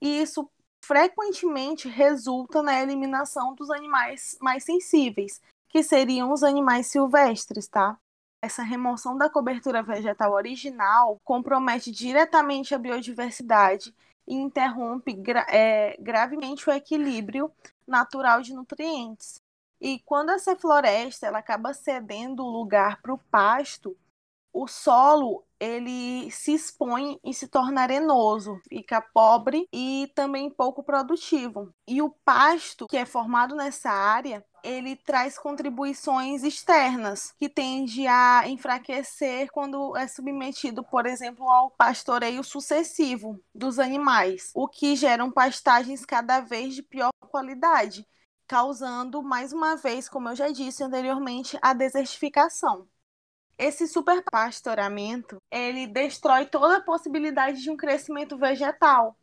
E 0.00 0.22
isso 0.22 0.50
frequentemente 0.84 1.88
resulta 1.88 2.62
na 2.62 2.80
eliminação 2.80 3.54
dos 3.54 3.70
animais 3.70 4.36
mais 4.40 4.64
sensíveis, 4.64 5.40
que 5.68 5.82
seriam 5.82 6.32
os 6.32 6.42
animais 6.42 6.86
silvestres, 6.86 7.68
tá? 7.68 7.98
Essa 8.44 8.62
remoção 8.62 9.16
da 9.16 9.28
cobertura 9.28 9.82
vegetal 9.82 10.32
original 10.32 11.20
compromete 11.24 11.90
diretamente 11.90 12.74
a 12.74 12.78
biodiversidade 12.78 13.94
e 14.26 14.34
interrompe 14.34 15.12
gra 15.12 15.46
é, 15.48 15.96
gravemente 16.00 16.68
o 16.68 16.72
equilíbrio 16.72 17.50
natural 17.86 18.42
de 18.42 18.54
nutrientes. 18.54 19.42
E 19.80 19.98
quando 20.00 20.30
essa 20.30 20.56
floresta 20.56 21.26
ela 21.26 21.38
acaba 21.38 21.74
cedendo 21.74 22.44
o 22.44 22.50
lugar 22.50 23.00
para 23.02 23.12
o 23.12 23.18
pasto, 23.30 23.96
o 24.52 24.68
solo 24.68 25.44
ele 25.58 26.30
se 26.30 26.54
expõe 26.54 27.18
e 27.24 27.34
se 27.34 27.48
torna 27.48 27.82
arenoso, 27.82 28.60
fica 28.68 29.00
pobre 29.02 29.68
e 29.72 30.10
também 30.14 30.48
pouco 30.48 30.82
produtivo. 30.82 31.74
E 31.88 32.00
o 32.00 32.10
pasto 32.24 32.86
que 32.86 32.96
é 32.96 33.04
formado 33.04 33.56
nessa 33.56 33.90
área, 33.90 34.44
ele 34.64 34.96
traz 34.96 35.38
contribuições 35.38 36.42
externas 36.42 37.32
que 37.38 37.50
tende 37.50 38.06
a 38.06 38.48
enfraquecer 38.48 39.52
quando 39.52 39.94
é 39.94 40.08
submetido, 40.08 40.82
por 40.82 41.04
exemplo, 41.04 41.46
ao 41.46 41.70
pastoreio 41.70 42.42
sucessivo 42.42 43.38
dos 43.54 43.78
animais, 43.78 44.50
o 44.54 44.66
que 44.66 44.96
geram 44.96 45.30
pastagens 45.30 46.06
cada 46.06 46.40
vez 46.40 46.74
de 46.74 46.82
pior 46.82 47.10
qualidade, 47.28 48.06
causando 48.46 49.22
mais 49.22 49.52
uma 49.52 49.76
vez, 49.76 50.08
como 50.08 50.30
eu 50.30 50.34
já 50.34 50.48
disse 50.48 50.82
anteriormente, 50.82 51.58
a 51.60 51.74
desertificação. 51.74 52.88
Esse 53.58 53.86
superpastoramento, 53.86 55.36
ele 55.50 55.86
destrói 55.86 56.46
toda 56.46 56.78
a 56.78 56.82
possibilidade 56.82 57.62
de 57.62 57.70
um 57.70 57.76
crescimento 57.76 58.38
vegetal. 58.38 59.16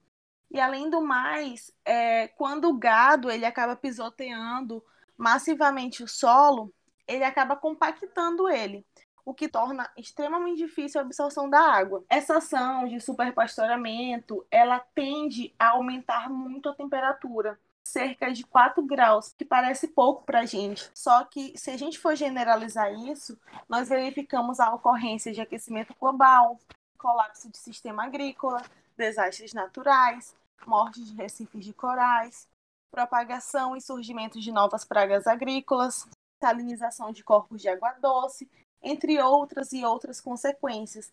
E 0.52 0.60
além 0.60 0.90
do 0.90 1.02
mais, 1.02 1.74
é, 1.84 2.28
quando 2.28 2.70
o 2.70 2.78
gado 2.78 3.32
ele 3.32 3.46
acaba 3.46 3.76
pisoteando 3.76 4.84
massivamente 5.22 6.04
o 6.04 6.08
solo, 6.08 6.74
ele 7.08 7.24
acaba 7.24 7.56
compactando 7.56 8.50
ele, 8.50 8.84
o 9.24 9.36
que 9.36 9.48
torna 9.48 9.88
extremamente 9.96 10.58
difícil 10.58 11.00
a 11.00 11.04
absorção 11.04 11.48
da 11.48 11.60
água. 11.60 12.04
Essa 12.10 12.38
ação 12.38 12.88
de 12.88 13.00
superpastoramento, 13.00 14.44
ela 14.50 14.80
tende 14.80 15.54
a 15.60 15.70
aumentar 15.70 16.28
muito 16.28 16.70
a 16.70 16.74
temperatura, 16.74 17.60
cerca 17.84 18.34
de 18.34 18.44
4 18.44 18.84
graus, 18.84 19.32
que 19.38 19.46
parece 19.46 19.90
pouco 19.90 20.24
para 20.24 20.40
a 20.40 20.46
gente. 20.48 20.90
Só 20.92 21.24
que 21.24 21.56
se 21.56 21.70
a 21.70 21.78
gente 21.78 22.00
for 22.00 22.16
generalizar 22.16 22.92
isso, 22.92 23.40
nós 23.70 23.90
verificamos 23.90 24.60
a 24.60 24.74
ocorrência 24.74 25.32
de 25.32 25.40
aquecimento 25.40 25.96
global, 26.00 26.60
colapso 26.98 27.48
de 27.48 27.60
sistema 27.60 28.06
agrícola, 28.06 28.64
desastres 28.98 29.54
naturais, 29.54 30.36
morte 30.66 31.04
de 31.04 31.14
recifes 31.14 31.64
de 31.64 31.74
corais, 31.74 32.50
propagação 32.92 33.76
e 33.76 33.82
surgimento 33.82 34.40
de 34.40 34.52
novas 34.52 34.84
pragas 34.84 35.26
agrícolas, 35.26 36.08
salinização 36.44 37.12
de 37.12 37.24
corpos 37.24 37.62
de 37.62 37.70
água 37.70 37.94
doce, 38.02 38.50
entre 38.82 39.20
outras 39.22 39.72
e 39.72 39.86
outras 39.86 40.20
consequências. 40.20 41.12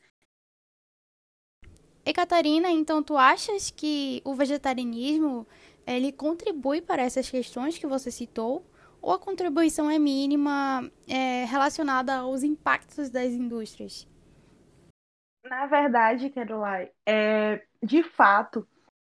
E 2.05 2.13
Catarina, 2.13 2.71
então 2.71 3.03
tu 3.03 3.17
achas 3.17 3.71
que 3.71 4.23
o 4.25 4.35
vegetarianismo 4.35 5.47
ele 5.87 6.11
contribui 6.11 6.81
para 6.81 7.03
essas 7.03 7.31
questões 7.31 7.79
que 7.79 7.87
você 7.87 8.11
citou? 8.11 8.65
Ou 9.01 9.13
a 9.13 9.19
contribuição 9.19 9.89
é 9.89 9.99
mínima 9.99 10.91
é, 11.07 11.45
relacionada 11.45 12.17
aos 12.17 12.43
impactos 12.43 13.11
das 13.11 13.29
indústrias? 13.29 14.09
Na 15.45 15.67
verdade, 15.67 16.31
Caroline, 16.31 16.91
é, 17.07 17.65
de 17.83 18.03
fato, 18.03 18.67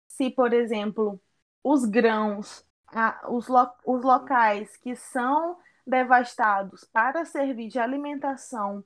se, 0.07 0.29
por 0.29 0.53
exemplo, 0.53 1.19
os 1.63 1.85
grãos, 1.85 2.65
a, 2.87 3.29
os, 3.29 3.47
lo, 3.47 3.69
os 3.85 4.03
locais 4.03 4.75
que 4.77 4.95
são 4.95 5.57
devastados 5.85 6.83
para 6.85 7.25
servir 7.25 7.67
de 7.67 7.79
alimentação 7.79 8.83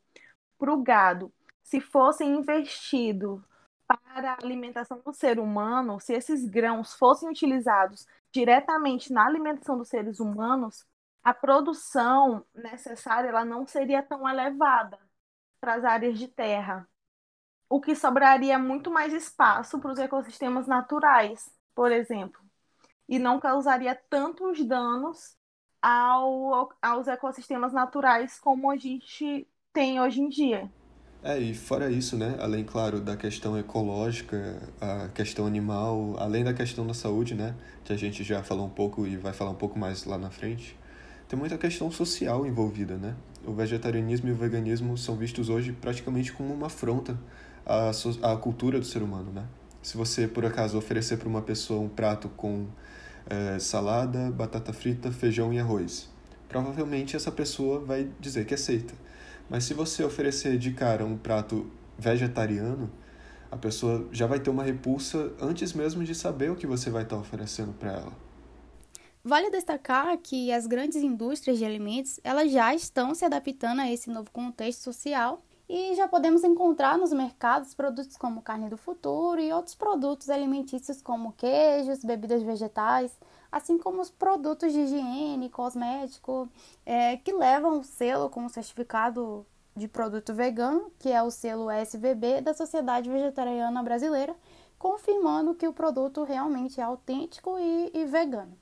para 0.58 0.74
o 0.74 0.82
gado, 0.82 1.32
se 1.62 1.82
fossem 1.82 2.36
investidos 2.38 3.42
para 3.88 4.32
a 4.32 4.38
alimentação 4.42 5.00
do 5.00 5.14
ser 5.14 5.40
humano, 5.40 6.00
se 6.00 6.14
esses 6.14 6.46
grãos 6.46 6.94
fossem 6.94 7.30
utilizados 7.30 8.08
diretamente 8.32 9.12
na 9.12 9.26
alimentação 9.26 9.78
dos 9.78 9.90
seres 9.90 10.20
humanos, 10.20 10.86
a 11.24 11.34
produção 11.34 12.46
necessária 12.54 13.30
ela 13.30 13.46
não 13.46 13.66
seria 13.68 14.02
tão 14.02 14.28
elevada 14.28 15.00
para 15.60 15.76
as 15.76 15.84
áreas 15.84 16.18
de 16.18 16.28
terra, 16.28 16.88
o 17.70 17.80
que 17.80 17.96
sobraria 17.96 18.60
muito 18.60 18.92
mais 18.92 19.14
espaço 19.14 19.80
para 19.80 19.92
os 19.92 20.00
ecossistemas 20.00 20.68
naturais, 20.68 21.52
por 21.74 21.92
exemplo 21.92 22.43
e 23.08 23.20
não 23.20 23.40
causaria 23.40 23.96
tantos 24.10 24.66
danos 24.66 25.38
ao, 25.82 26.70
aos 26.82 27.08
ecossistemas 27.08 27.74
naturais 27.74 28.40
como 28.40 28.72
a 28.72 28.78
gente 28.78 29.48
tem 29.74 30.00
hoje 30.02 30.22
em 30.22 30.30
dia. 30.30 30.72
É, 31.22 31.40
e 31.40 31.54
fora 31.54 31.90
isso, 31.90 32.18
né, 32.18 32.36
além, 32.40 32.66
claro, 32.66 33.00
da 33.00 33.16
questão 33.16 33.58
ecológica, 33.58 34.62
a 34.82 35.08
questão 35.10 35.46
animal, 35.48 36.18
além 36.20 36.44
da 36.44 36.54
questão 36.54 36.86
da 36.86 36.94
saúde, 36.94 37.34
né, 37.34 37.56
que 37.86 37.94
a 37.94 37.96
gente 37.96 38.24
já 38.26 38.44
falou 38.44 38.66
um 38.66 38.70
pouco 38.70 39.08
e 39.08 39.16
vai 39.16 39.32
falar 39.32 39.52
um 39.52 39.56
pouco 39.56 39.80
mais 39.80 40.04
lá 40.04 40.18
na 40.18 40.30
frente, 40.30 40.78
tem 41.30 41.40
muita 41.40 41.58
questão 41.58 41.90
social 41.90 42.46
envolvida, 42.46 42.98
né? 42.98 43.16
O 43.46 43.54
vegetarianismo 43.54 44.30
e 44.30 44.32
o 44.34 44.36
veganismo 44.36 44.98
são 44.98 45.16
vistos 45.16 45.50
hoje 45.50 45.72
praticamente 45.72 46.32
como 46.32 46.54
uma 46.54 46.68
afronta 46.68 47.18
à, 47.66 47.92
à 48.34 48.38
cultura 48.38 48.80
do 48.80 48.86
ser 48.86 49.02
humano, 49.02 49.32
né? 49.32 49.46
Se 49.84 49.98
você, 49.98 50.28
por 50.28 50.46
acaso, 50.46 50.78
oferecer 50.78 51.18
para 51.18 51.28
uma 51.28 51.42
pessoa 51.42 51.82
um 51.82 51.90
prato 51.90 52.30
com 52.30 52.68
é, 53.30 53.60
salada, 53.60 54.32
batata 54.32 54.72
frita, 54.72 55.12
feijão 55.12 55.54
e 55.54 55.60
arroz. 55.60 56.10
Provavelmente 56.48 57.16
essa 57.16 57.32
pessoa 57.32 57.80
vai 57.80 58.10
dizer 58.20 58.46
que 58.46 58.54
aceita. 58.54 58.94
Mas 59.50 59.66
se 59.66 59.74
você 59.74 60.04
oferecer 60.04 60.58
de 60.58 60.72
cara 60.72 61.06
um 61.06 61.18
prato 61.18 61.70
vegetariano, 61.98 62.90
a 63.52 63.58
pessoa 63.58 64.08
já 64.12 64.26
vai 64.26 64.40
ter 64.40 64.50
uma 64.50 64.64
repulsa 64.64 65.34
antes 65.40 65.74
mesmo 65.74 66.04
de 66.04 66.16
saber 66.16 66.50
o 66.50 66.56
que 66.56 66.66
você 66.66 66.90
vai 66.90 67.04
estar 67.04 67.18
oferecendo 67.18 67.74
para 67.74 67.92
ela. 67.92 68.14
Vale 69.24 69.50
destacar 69.52 70.18
que 70.18 70.52
as 70.52 70.66
grandes 70.66 70.98
indústrias 70.98 71.58
de 71.58 71.66
alimentos 71.66 72.20
elas 72.24 72.52
já 72.52 72.74
estão 72.74 73.14
se 73.14 73.24
adaptando 73.24 73.80
a 73.82 73.92
esse 73.92 74.10
novo 74.10 74.32
contexto 74.32 74.82
social 74.82 75.44
e 75.68 75.96
já 75.96 76.08
podemos 76.08 76.44
encontrar 76.44 76.98
nos 76.98 77.14
mercados 77.14 77.74
produtos 77.74 78.18
como 78.18 78.42
carne 78.42 78.70
do 78.70 78.78
futuro 78.78 79.40
e 79.40 79.52
outros 79.54 79.76
produtos 79.76 80.30
alimentícios 80.30 81.02
como 81.02 81.34
queijos, 81.34 82.04
bebidas 82.04 82.44
vegetais, 82.44 83.18
assim 83.52 83.78
como 83.78 84.02
os 84.02 84.10
produtos 84.10 84.74
de 84.74 84.80
higiene, 84.80 85.50
cosmético, 85.50 86.50
é, 86.86 87.18
que 87.18 87.32
levam 87.32 87.80
o 87.80 87.84
selo 87.84 88.30
como 88.30 88.50
certificado 88.50 89.46
de 89.76 89.88
produto 89.88 90.34
vegano, 90.34 90.92
que 91.00 91.10
é 91.10 91.22
o 91.24 91.32
selo 91.32 91.72
SVB 91.72 92.42
da 92.42 92.54
Sociedade 92.54 93.10
Vegetariana 93.10 93.82
Brasileira, 93.82 94.36
confirmando 94.78 95.56
que 95.56 95.68
o 95.68 95.74
produto 95.74 96.24
realmente 96.24 96.80
é 96.80 96.84
autêntico 96.84 97.58
e, 97.58 97.92
e 97.94 98.06
vegano. 98.06 98.58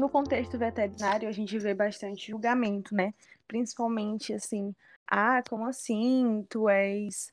No 0.00 0.08
contexto 0.08 0.58
veterinário, 0.58 1.28
a 1.28 1.32
gente 1.32 1.58
vê 1.58 1.74
bastante 1.74 2.28
julgamento, 2.28 2.94
né? 2.94 3.12
Principalmente 3.46 4.32
assim, 4.32 4.74
ah, 5.06 5.42
como 5.48 5.66
assim? 5.66 6.44
Tu 6.48 6.68
és 6.68 7.32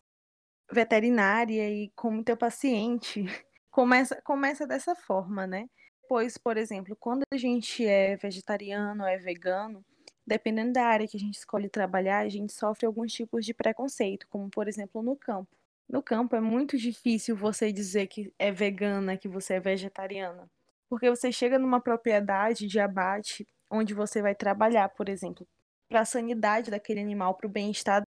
veterinária 0.71 1.69
e 1.69 1.89
como 1.95 2.23
teu 2.23 2.35
paciente? 2.35 3.23
Começa, 3.71 4.19
começa 4.23 4.65
dessa 4.65 4.95
forma, 4.95 5.45
né? 5.45 5.69
Pois, 6.09 6.35
por 6.37 6.57
exemplo, 6.57 6.95
quando 6.99 7.23
a 7.31 7.37
gente 7.37 7.85
é 7.85 8.15
vegetariano 8.15 9.03
ou 9.03 9.07
é 9.07 9.17
vegano, 9.17 9.85
dependendo 10.25 10.73
da 10.73 10.83
área 10.83 11.07
que 11.07 11.15
a 11.15 11.19
gente 11.19 11.37
escolhe 11.37 11.69
trabalhar, 11.69 12.19
a 12.19 12.29
gente 12.29 12.51
sofre 12.53 12.87
alguns 12.87 13.13
tipos 13.13 13.45
de 13.45 13.53
preconceito, 13.53 14.27
como 14.29 14.49
por 14.49 14.67
exemplo 14.67 15.03
no 15.03 15.15
campo. 15.15 15.55
No 15.87 16.01
campo 16.01 16.35
é 16.35 16.41
muito 16.41 16.75
difícil 16.75 17.35
você 17.35 17.71
dizer 17.71 18.07
que 18.07 18.33
é 18.39 18.51
vegana, 18.51 19.15
que 19.15 19.27
você 19.27 19.53
é 19.55 19.59
vegetariana. 19.59 20.49
Porque 20.89 21.09
você 21.09 21.31
chega 21.31 21.59
numa 21.59 21.81
propriedade 21.81 22.67
de 22.67 22.79
abate 22.79 23.47
onde 23.69 23.93
você 23.93 24.21
vai 24.21 24.35
trabalhar, 24.35 24.89
por 24.89 25.09
exemplo, 25.09 25.47
para 25.89 26.01
a 26.01 26.05
sanidade 26.05 26.71
daquele 26.71 26.99
animal, 27.01 27.35
para 27.35 27.47
o 27.47 27.49
bem-estar 27.49 28.03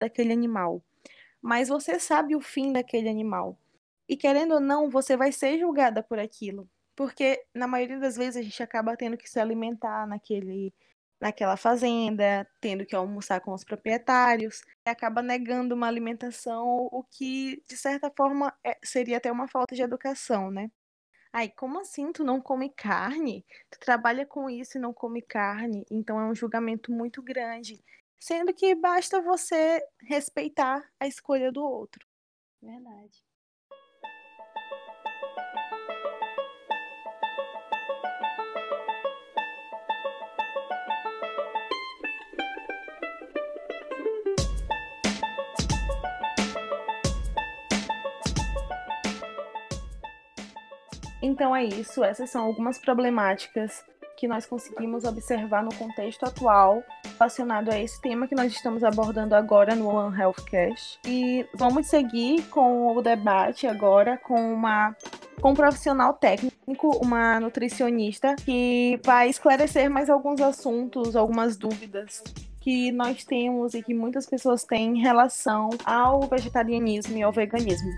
daquele 0.00 0.32
animal. 0.32 0.82
Mas 1.42 1.68
você 1.68 2.00
sabe 2.00 2.36
o 2.36 2.40
fim 2.40 2.72
daquele 2.72 3.08
animal. 3.08 3.58
E 4.08 4.16
querendo 4.16 4.54
ou 4.54 4.60
não, 4.60 4.90
você 4.90 5.16
vai 5.16 5.32
ser 5.32 5.58
julgada 5.58 6.02
por 6.02 6.18
aquilo. 6.18 6.68
Porque 6.96 7.44
na 7.54 7.66
maioria 7.66 7.98
das 8.00 8.16
vezes 8.16 8.36
a 8.36 8.42
gente 8.42 8.62
acaba 8.62 8.96
tendo 8.96 9.16
que 9.16 9.30
se 9.30 9.40
alimentar 9.40 10.06
naquele, 10.06 10.74
naquela 11.20 11.56
fazenda, 11.56 12.46
tendo 12.60 12.84
que 12.86 12.96
almoçar 12.96 13.40
com 13.40 13.52
os 13.54 13.64
proprietários, 13.64 14.62
e 14.86 14.90
acaba 14.90 15.22
negando 15.22 15.74
uma 15.74 15.86
alimentação, 15.88 16.88
o 16.92 17.04
que, 17.04 17.62
de 17.68 17.76
certa 17.76 18.10
forma, 18.16 18.52
é, 18.64 18.76
seria 18.84 19.18
até 19.18 19.30
uma 19.32 19.48
falta 19.48 19.74
de 19.74 19.82
educação, 19.82 20.50
né? 20.50 20.70
Ai, 21.32 21.48
como 21.48 21.78
assim 21.80 22.12
tu 22.12 22.24
não 22.24 22.40
come 22.40 22.70
carne? 22.70 23.44
Tu 23.70 23.78
trabalha 23.80 24.26
com 24.26 24.50
isso 24.50 24.78
e 24.78 24.80
não 24.80 24.92
come 24.92 25.22
carne, 25.22 25.84
então 25.90 26.18
é 26.20 26.24
um 26.24 26.34
julgamento 26.34 26.92
muito 26.92 27.22
grande. 27.22 27.82
Sendo 28.18 28.52
que 28.54 28.74
basta 28.74 29.20
você 29.22 29.80
respeitar 30.02 30.88
a 30.98 31.06
escolha 31.06 31.50
do 31.52 31.62
outro. 31.64 32.06
Verdade. 32.62 33.22
Então 51.22 51.54
é 51.54 51.64
isso, 51.64 52.02
essas 52.02 52.30
são 52.30 52.44
algumas 52.44 52.78
problemáticas 52.78 53.84
que 54.16 54.28
nós 54.28 54.44
conseguimos 54.44 55.04
observar 55.04 55.62
no 55.62 55.74
contexto 55.74 56.24
atual 56.24 56.82
relacionado 57.18 57.70
a 57.70 57.80
esse 57.80 57.98
tema 58.02 58.28
que 58.28 58.34
nós 58.34 58.52
estamos 58.52 58.84
abordando 58.84 59.34
agora 59.34 59.74
no 59.74 59.88
One 59.88 60.18
Health 60.18 60.44
Cash. 60.50 60.98
E 61.06 61.46
vamos 61.54 61.86
seguir 61.86 62.42
com 62.50 62.94
o 62.94 63.00
debate 63.00 63.66
agora 63.66 64.18
com 64.18 64.52
uma 64.52 64.94
com 65.40 65.52
um 65.52 65.54
profissional 65.54 66.12
técnico, 66.12 66.90
uma 67.02 67.40
nutricionista, 67.40 68.36
que 68.36 69.00
vai 69.02 69.30
esclarecer 69.30 69.90
mais 69.90 70.10
alguns 70.10 70.38
assuntos, 70.38 71.16
algumas 71.16 71.56
dúvidas 71.56 72.22
que 72.60 72.92
nós 72.92 73.24
temos 73.24 73.72
e 73.72 73.82
que 73.82 73.94
muitas 73.94 74.26
pessoas 74.26 74.64
têm 74.64 74.98
em 74.98 75.00
relação 75.00 75.70
ao 75.82 76.20
vegetarianismo 76.28 77.16
e 77.16 77.22
ao 77.22 77.32
veganismo. 77.32 77.90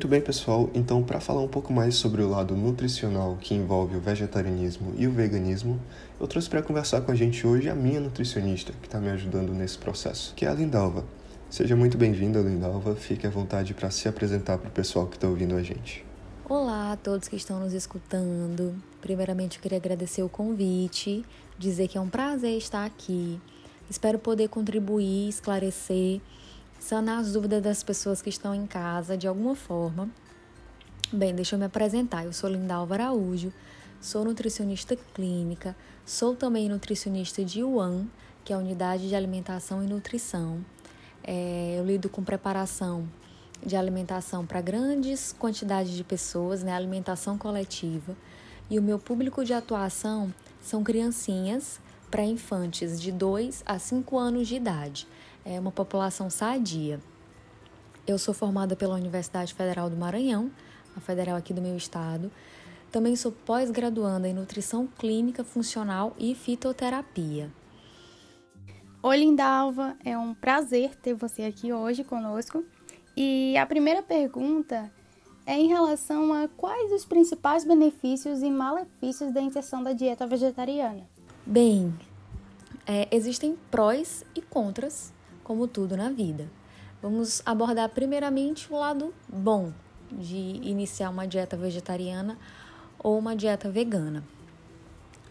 Muito 0.00 0.08
bem, 0.08 0.22
pessoal. 0.22 0.70
Então, 0.72 1.02
para 1.02 1.20
falar 1.20 1.42
um 1.42 1.48
pouco 1.48 1.74
mais 1.74 1.94
sobre 1.94 2.22
o 2.22 2.30
lado 2.30 2.56
nutricional 2.56 3.36
que 3.38 3.54
envolve 3.54 3.98
o 3.98 4.00
vegetarianismo 4.00 4.94
e 4.96 5.06
o 5.06 5.12
veganismo, 5.12 5.78
eu 6.18 6.26
trouxe 6.26 6.48
para 6.48 6.62
conversar 6.62 7.02
com 7.02 7.12
a 7.12 7.14
gente 7.14 7.46
hoje 7.46 7.68
a 7.68 7.74
minha 7.74 8.00
nutricionista, 8.00 8.72
que 8.80 8.88
está 8.88 8.98
me 8.98 9.10
ajudando 9.10 9.52
nesse 9.52 9.76
processo, 9.76 10.32
que 10.34 10.46
é 10.46 10.48
a 10.48 10.54
Lindalva. 10.54 11.04
Seja 11.50 11.76
muito 11.76 11.98
bem-vinda, 11.98 12.40
Lindalva. 12.40 12.96
Fique 12.96 13.26
à 13.26 13.30
vontade 13.30 13.74
para 13.74 13.90
se 13.90 14.08
apresentar 14.08 14.56
para 14.56 14.70
o 14.70 14.72
pessoal 14.72 15.06
que 15.06 15.16
está 15.16 15.28
ouvindo 15.28 15.54
a 15.54 15.62
gente. 15.62 16.02
Olá 16.48 16.92
a 16.92 16.96
todos 16.96 17.28
que 17.28 17.36
estão 17.36 17.60
nos 17.60 17.74
escutando. 17.74 18.74
Primeiramente, 19.02 19.58
eu 19.58 19.62
queria 19.62 19.76
agradecer 19.76 20.22
o 20.22 20.30
convite, 20.30 21.22
dizer 21.58 21.88
que 21.88 21.98
é 21.98 22.00
um 22.00 22.08
prazer 22.08 22.56
estar 22.56 22.86
aqui. 22.86 23.38
Espero 23.90 24.18
poder 24.18 24.48
contribuir, 24.48 25.28
esclarecer 25.28 26.22
sanar 26.80 27.18
as 27.18 27.32
dúvidas 27.32 27.62
das 27.62 27.82
pessoas 27.82 28.22
que 28.22 28.30
estão 28.30 28.54
em 28.54 28.66
casa 28.66 29.16
de 29.16 29.28
alguma 29.28 29.54
forma. 29.54 30.08
Bem, 31.12 31.34
deixa 31.34 31.54
eu 31.54 31.58
me 31.58 31.66
apresentar. 31.66 32.24
Eu 32.24 32.32
sou 32.32 32.48
Lindalva 32.48 32.94
Araújo, 32.94 33.52
sou 34.00 34.24
nutricionista 34.24 34.96
clínica, 35.14 35.76
sou 36.06 36.34
também 36.34 36.68
nutricionista 36.68 37.44
de 37.44 37.62
UAN, 37.62 38.06
que 38.42 38.52
é 38.52 38.56
a 38.56 38.58
Unidade 38.58 39.08
de 39.08 39.14
Alimentação 39.14 39.84
e 39.84 39.86
Nutrição. 39.86 40.64
É, 41.22 41.76
eu 41.78 41.84
lido 41.84 42.08
com 42.08 42.24
preparação 42.24 43.06
de 43.64 43.76
alimentação 43.76 44.46
para 44.46 44.62
grandes 44.62 45.34
quantidades 45.38 45.92
de 45.92 46.02
pessoas, 46.02 46.62
né, 46.62 46.72
alimentação 46.72 47.36
coletiva. 47.36 48.16
E 48.70 48.78
o 48.78 48.82
meu 48.82 48.98
público 48.98 49.44
de 49.44 49.52
atuação 49.52 50.32
são 50.62 50.82
criancinhas 50.82 51.78
para 52.10 52.24
infantes 52.24 53.00
de 53.00 53.12
2 53.12 53.62
a 53.64 53.78
5 53.78 54.18
anos 54.18 54.48
de 54.48 54.56
idade 54.56 55.06
é 55.44 55.58
uma 55.58 55.70
população 55.70 56.28
sadia. 56.28 57.00
Eu 58.06 58.18
sou 58.18 58.34
formada 58.34 58.74
pela 58.74 58.96
Universidade 58.96 59.54
Federal 59.54 59.88
do 59.88 59.96
Maranhão, 59.96 60.50
a 60.96 61.00
federal 61.00 61.36
aqui 61.36 61.54
do 61.54 61.62
meu 61.62 61.76
estado. 61.76 62.30
Também 62.90 63.14
sou 63.14 63.30
pós-graduanda 63.30 64.28
em 64.28 64.34
nutrição 64.34 64.88
clínica 64.98 65.44
funcional 65.44 66.14
e 66.18 66.34
fitoterapia. 66.34 67.50
Oi, 69.02 69.16
Lindalva, 69.16 69.96
é 70.04 70.18
um 70.18 70.34
prazer 70.34 70.96
ter 70.96 71.14
você 71.14 71.44
aqui 71.44 71.72
hoje 71.72 72.02
conosco. 72.02 72.64
E 73.16 73.56
a 73.56 73.64
primeira 73.64 74.02
pergunta 74.02 74.90
é 75.46 75.54
em 75.54 75.68
relação 75.68 76.32
a 76.32 76.48
quais 76.48 76.92
os 76.92 77.04
principais 77.04 77.64
benefícios 77.64 78.42
e 78.42 78.50
malefícios 78.50 79.32
da 79.32 79.40
inserção 79.40 79.82
da 79.82 79.92
dieta 79.92 80.26
vegetariana. 80.26 81.08
Bem, 81.46 81.98
é, 82.86 83.08
existem 83.10 83.56
prós 83.70 84.24
e 84.34 84.42
contras 84.42 85.12
como 85.42 85.66
tudo 85.66 85.96
na 85.96 86.10
vida. 86.10 86.48
Vamos 87.00 87.40
abordar 87.46 87.88
primeiramente 87.88 88.70
o 88.70 88.76
lado 88.76 89.14
bom 89.26 89.72
de 90.12 90.36
iniciar 90.36 91.08
uma 91.08 91.26
dieta 91.26 91.56
vegetariana 91.56 92.38
ou 92.98 93.18
uma 93.18 93.34
dieta 93.34 93.70
vegana. 93.70 94.22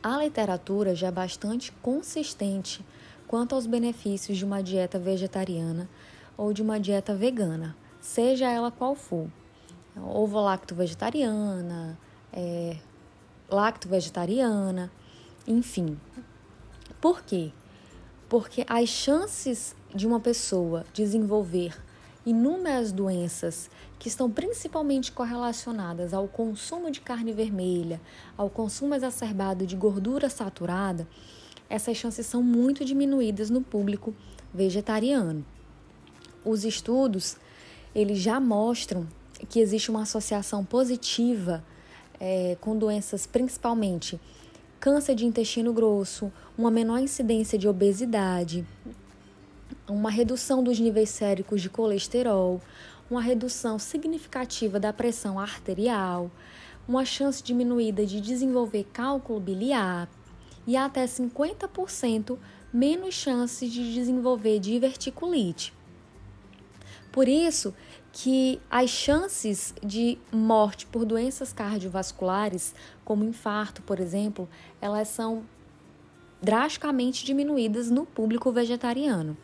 A 0.02 0.18
literatura 0.18 0.96
já 0.96 1.08
é 1.08 1.12
bastante 1.12 1.72
consistente 1.74 2.84
quanto 3.28 3.54
aos 3.54 3.68
benefícios 3.68 4.38
de 4.38 4.44
uma 4.44 4.64
dieta 4.64 4.98
vegetariana 4.98 5.88
ou 6.36 6.52
de 6.52 6.64
uma 6.64 6.80
dieta 6.80 7.14
vegana, 7.14 7.76
seja 8.02 8.50
ela 8.50 8.72
qual 8.72 8.96
for. 8.96 9.30
Ovo-lacto 9.96 10.74
vegetariana, 10.74 12.00
é, 12.34 12.78
lacto 13.48 13.88
vegetariana, 13.88 14.92
enfim. 15.50 15.98
Por 17.02 17.24
quê? 17.24 17.52
Porque 18.30 18.64
as 18.70 18.88
chances 18.88 19.76
de 19.94 20.06
uma 20.06 20.20
pessoa 20.20 20.86
desenvolver 20.94 21.76
inúmeras 22.24 22.92
doenças 22.92 23.72
que 23.98 24.08
estão 24.08 24.30
principalmente 24.30 25.12
correlacionadas 25.12 26.14
ao 26.14 26.28
consumo 26.28 26.92
de 26.92 27.02
carne 27.02 27.34
vermelha, 27.34 28.00
ao 28.38 28.50
consumo 28.50 28.94
exacerbado 28.94 29.66
de 29.66 29.76
gordura 29.76 30.30
saturada, 30.30 31.08
essas 31.68 31.98
chances 31.98 32.28
são 32.28 32.44
muito 32.44 32.86
diminuídas 32.86 33.50
no 33.50 33.62
público 33.62 34.14
vegetariano. 34.54 35.44
Os 36.46 36.64
estudos 36.64 37.38
eles 37.96 38.20
já 38.20 38.40
mostram 38.40 39.08
que 39.50 39.60
existe 39.60 39.90
uma 39.90 40.04
associação 40.04 40.64
positiva 40.64 41.64
é, 42.20 42.58
com 42.62 42.78
doenças 42.78 43.26
principalmente 43.26 44.20
câncer 44.80 45.14
de 45.14 45.26
intestino 45.26 45.74
grosso, 45.74 46.32
uma 46.58 46.72
menor 46.72 47.00
incidência 47.00 47.58
de 47.58 47.68
obesidade, 47.68 48.66
uma 49.88 50.10
redução 50.10 50.64
dos 50.64 50.80
níveis 50.80 51.10
séricos 51.10 51.62
de 51.62 51.70
colesterol, 51.70 52.62
uma 53.12 53.22
redução 53.22 53.78
significativa 53.78 54.80
da 54.80 54.94
pressão 54.94 55.38
arterial, 55.38 56.32
uma 56.88 57.04
chance 57.04 57.44
diminuída 57.44 58.06
de 58.06 58.22
desenvolver 58.22 58.86
cálculo 58.94 59.40
biliar 59.40 60.08
e 60.66 60.78
até 60.78 61.06
50% 61.06 62.38
menos 62.72 63.16
chances 63.16 63.72
de 63.72 63.94
desenvolver 63.94 64.60
diverticulite. 64.60 65.74
Por 67.12 67.28
isso 67.28 67.74
que 68.12 68.60
as 68.70 68.90
chances 68.90 69.74
de 69.84 70.18
morte 70.32 70.86
por 70.88 71.06
doenças 71.06 71.54
cardiovasculares, 71.54 72.74
como 73.06 73.24
infarto, 73.24 73.82
por 73.82 74.00
exemplo, 74.00 74.50
elas 74.82 75.08
são 75.08 75.44
drasticamente 76.42 77.26
diminuídas 77.26 77.90
no 77.90 78.06
público 78.06 78.52
vegetariano. 78.52 79.38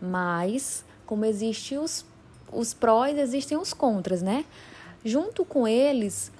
Mas, 0.00 0.84
como 1.06 1.24
existem 1.24 1.78
os, 1.78 2.04
os 2.52 2.74
prós, 2.74 3.16
existem 3.18 3.56
os 3.56 3.72
contras, 3.72 4.20
né? 4.20 4.44
Junto 5.04 5.44
com 5.44 5.66
eles, 5.66 6.30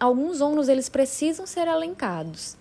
alguns 0.00 0.40
ônus 0.40 0.68
eles 0.68 0.88
precisam 0.88 1.46
ser 1.46 1.68
elencados, 1.68 2.56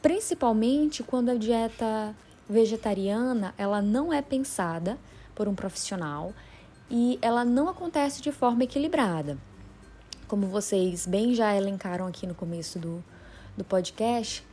principalmente 0.00 1.02
quando 1.02 1.30
a 1.30 1.34
dieta 1.34 2.14
vegetariana 2.48 3.54
ela 3.58 3.82
não 3.82 4.12
é 4.12 4.22
pensada 4.22 4.98
por 5.34 5.48
um 5.48 5.54
profissional 5.54 6.32
e 6.90 7.18
ela 7.20 7.44
não 7.44 7.68
acontece 7.68 8.22
de 8.22 8.32
forma 8.32 8.64
equilibrada. 8.64 9.38
Como 10.28 10.46
vocês 10.46 11.06
bem 11.06 11.34
já 11.34 11.54
elencaram 11.54 12.06
aqui 12.06 12.26
no 12.26 12.34
começo 12.34 12.78
do, 12.78 13.02
do 13.56 13.64
podcast, 13.64 14.44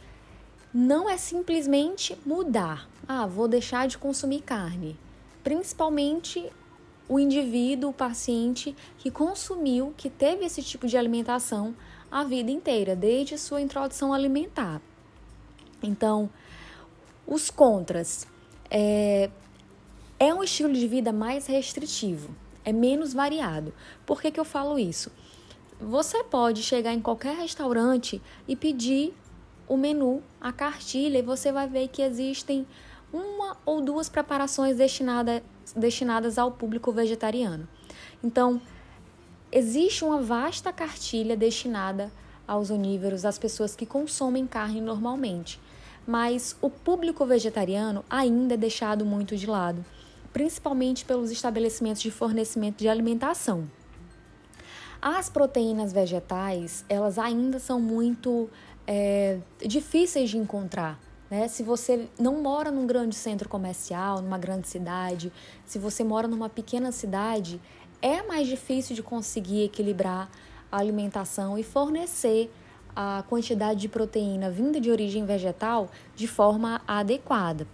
não 0.74 1.10
é 1.10 1.18
simplesmente 1.18 2.18
mudar. 2.26 2.88
Ah, 3.08 3.26
vou 3.26 3.48
deixar 3.48 3.88
de 3.88 3.98
consumir 3.98 4.42
carne. 4.42 4.98
Principalmente 5.44 6.52
o 7.08 7.20
indivíduo, 7.20 7.90
o 7.90 7.94
paciente 7.94 8.76
que 8.98 9.12
consumiu, 9.12 9.94
que 9.98 10.10
teve 10.10 10.46
esse 10.46 10.62
tipo 10.64 10.88
de 10.88 10.98
alimentação 10.98 11.76
a 12.10 12.24
vida 12.24 12.52
inteira, 12.52 12.96
desde 12.96 13.38
sua 13.40 13.60
introdução 13.60 14.14
alimentar. 14.14 14.80
Então, 15.82 16.30
os 17.26 17.50
contras. 17.50 18.28
É, 18.70 19.30
é 20.24 20.34
um 20.34 20.42
estilo 20.42 20.72
de 20.72 20.88
vida 20.88 21.12
mais 21.12 21.48
restritivo, 21.48 22.34
é 22.64 22.72
menos 22.72 23.14
variado. 23.14 23.74
Por 24.06 24.22
que, 24.22 24.32
que 24.32 24.40
eu 24.40 24.46
falo 24.46 24.80
isso? 24.80 25.12
Você 25.82 26.24
pode 26.24 26.64
chegar 26.64 26.94
em 26.94 27.02
qualquer 27.02 27.36
restaurante 27.36 28.22
e 28.48 28.56
pedir 28.56 29.14
o 29.68 29.76
menu, 29.76 30.24
a 30.40 30.54
cartilha, 30.54 31.20
e 31.20 31.22
você 31.22 31.52
vai 31.52 31.68
ver 31.68 31.90
que 31.90 32.02
existem 32.02 32.66
uma 33.12 33.58
ou 33.66 33.82
duas 33.82 34.08
preparações 34.08 34.78
destinada, 34.78 35.44
destinadas 35.76 36.38
ao 36.38 36.54
público 36.54 36.90
vegetariano. 36.94 37.68
Então, 38.24 38.62
existe 39.52 40.06
uma 40.06 40.22
vasta 40.22 40.72
cartilha 40.72 41.36
destinada 41.36 42.10
aos 42.48 42.70
onívoros, 42.70 43.26
às 43.26 43.38
pessoas 43.38 43.76
que 43.76 43.86
consomem 43.86 44.48
carne 44.48 44.80
normalmente. 44.80 45.60
Mas 46.08 46.56
o 46.62 46.70
público 46.70 47.26
vegetariano 47.26 48.06
ainda 48.10 48.54
é 48.54 48.58
deixado 48.58 49.06
muito 49.06 49.36
de 49.36 49.48
lado, 49.48 49.84
principalmente 50.34 51.06
pelos 51.06 51.32
estabelecimentos 51.32 52.02
de 52.02 52.12
fornecimento 52.12 52.80
de 52.80 52.90
alimentação. 52.90 53.70
As 55.02 55.30
proteínas 55.30 55.94
vegetais, 55.94 56.84
elas 56.90 57.20
ainda 57.20 57.60
são 57.60 57.80
muito 57.80 58.50
é, 58.88 59.38
difíceis 59.66 60.30
de 60.30 60.38
encontrar. 60.38 61.00
Né? 61.30 61.48
Se 61.48 61.62
você 61.62 62.08
não 62.18 62.42
mora 62.42 62.72
num 62.72 62.88
grande 62.88 63.16
centro 63.16 63.48
comercial, 63.48 64.22
numa 64.22 64.38
grande 64.38 64.68
cidade, 64.68 65.32
se 65.66 65.78
você 65.78 66.04
mora 66.04 66.28
numa 66.28 66.50
pequena 66.50 66.92
cidade, 66.92 67.62
é 68.02 68.24
mais 68.24 68.48
difícil 68.48 68.96
de 68.96 69.04
conseguir 69.04 69.64
equilibrar 69.64 70.30
a 70.72 70.78
alimentação 70.78 71.58
e 71.58 71.64
fornecer 71.64 72.52
a 72.96 73.24
quantidade 73.28 73.82
de 73.82 73.90
proteína 73.90 74.50
vinda 74.50 74.80
de 74.80 74.92
origem 74.92 75.26
vegetal 75.26 75.90
de 76.16 76.28
forma 76.28 76.82
adequada. 76.88 77.68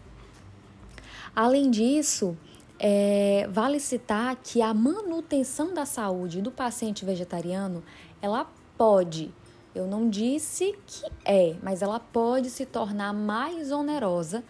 Além 1.36 1.70
disso, 1.70 2.38
é, 2.80 3.46
vale 3.52 3.80
citar 3.80 4.38
que 4.38 4.62
a 4.62 4.74
manutenção 4.74 5.74
da 5.74 5.86
saúde 5.86 6.42
do 6.42 6.50
paciente 6.50 7.04
vegetariano, 7.04 7.84
ela 8.22 8.50
pode, 8.78 9.34
eu 9.76 9.86
não 9.86 10.10
disse 10.10 10.74
que 10.88 11.04
é, 11.26 11.58
mas 11.62 11.82
ela 11.82 12.00
pode 12.00 12.50
se 12.50 12.66
tornar 12.66 13.14
mais 13.14 13.72
onerosa 13.72 14.44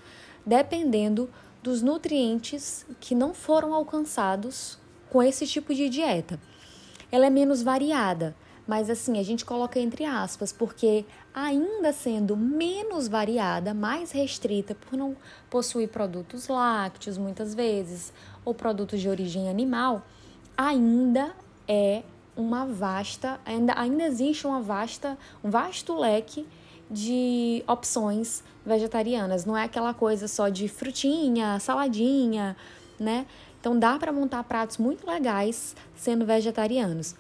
dependendo 0.46 1.30
dos 1.63 1.82
nutrientes 1.82 2.86
que 3.00 3.15
não 3.15 3.34
foram 3.34 3.74
alcançados 3.74 4.78
com 5.10 5.22
esse 5.22 5.46
tipo 5.48 5.74
de 5.74 5.89
dieta. 5.89 6.39
Ela 7.12 7.26
é 7.26 7.30
menos 7.30 7.63
variada, 7.63 8.36
mas 8.69 8.88
assim, 8.88 9.17
a 9.17 9.23
gente 9.23 9.43
coloca 9.43 9.79
entre 9.79 10.05
aspas, 10.05 10.53
porque 10.53 11.03
ainda 11.34 11.91
sendo 11.91 12.38
menos 12.38 13.08
variada, 13.08 13.73
mais 13.73 14.12
restrita 14.12 14.75
por 14.75 14.95
não 14.95 15.17
possuir 15.49 15.89
produtos 15.89 16.47
lácteos 16.47 17.17
muitas 17.17 17.55
vezes 17.55 18.13
ou 18.45 18.53
produtos 18.53 19.01
de 19.01 19.10
origem 19.10 19.49
animal, 19.49 20.05
ainda 20.55 21.32
é 21.67 22.03
uma 22.38 22.63
vasta, 22.63 23.39
ainda, 23.43 23.73
ainda 23.75 24.03
existe 24.03 24.45
uma 24.45 24.62
vasta, 24.62 25.17
um 25.43 25.49
vasto 25.49 25.97
leque 25.97 26.47
de 26.91 27.63
opções 27.67 28.43
vegetarianas. 28.63 29.45
Não 29.45 29.58
é 29.58 29.63
aquela 29.63 29.95
coisa 29.95 30.27
só 30.27 30.47
de 30.47 30.67
frutinha, 30.67 31.60
saladinha, 31.60 32.55
né? 32.99 33.25
Então 33.60 33.79
dá 33.79 33.97
para 33.97 34.12
montar 34.12 34.43
pratos 34.43 34.77
muito 34.77 35.10
legais 35.10 35.75
sendo 35.95 36.23
vegetarianos 36.23 37.15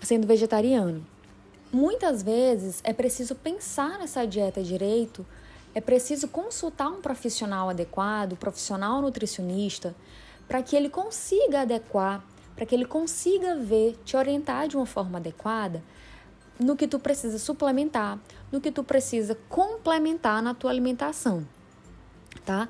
sendo 0.00 0.26
vegetariano. 0.26 1.04
Muitas 1.72 2.22
vezes 2.22 2.80
é 2.84 2.92
preciso 2.92 3.34
pensar 3.34 3.98
nessa 3.98 4.26
dieta 4.26 4.62
direito, 4.62 5.24
é 5.74 5.80
preciso 5.80 6.28
consultar 6.28 6.88
um 6.88 7.00
profissional 7.00 7.70
adequado, 7.70 8.36
profissional 8.36 9.00
nutricionista, 9.00 9.94
para 10.46 10.62
que 10.62 10.76
ele 10.76 10.90
consiga 10.90 11.62
adequar, 11.62 12.22
para 12.54 12.66
que 12.66 12.74
ele 12.74 12.84
consiga 12.84 13.56
ver, 13.56 13.98
te 14.04 14.16
orientar 14.16 14.68
de 14.68 14.76
uma 14.76 14.84
forma 14.84 15.18
adequada 15.18 15.82
no 16.60 16.76
que 16.76 16.86
tu 16.86 16.98
precisa 16.98 17.38
suplementar, 17.38 18.18
no 18.50 18.60
que 18.60 18.70
tu 18.70 18.84
precisa 18.84 19.36
complementar 19.48 20.42
na 20.42 20.54
tua 20.54 20.70
alimentação, 20.70 21.46
tá? 22.44 22.68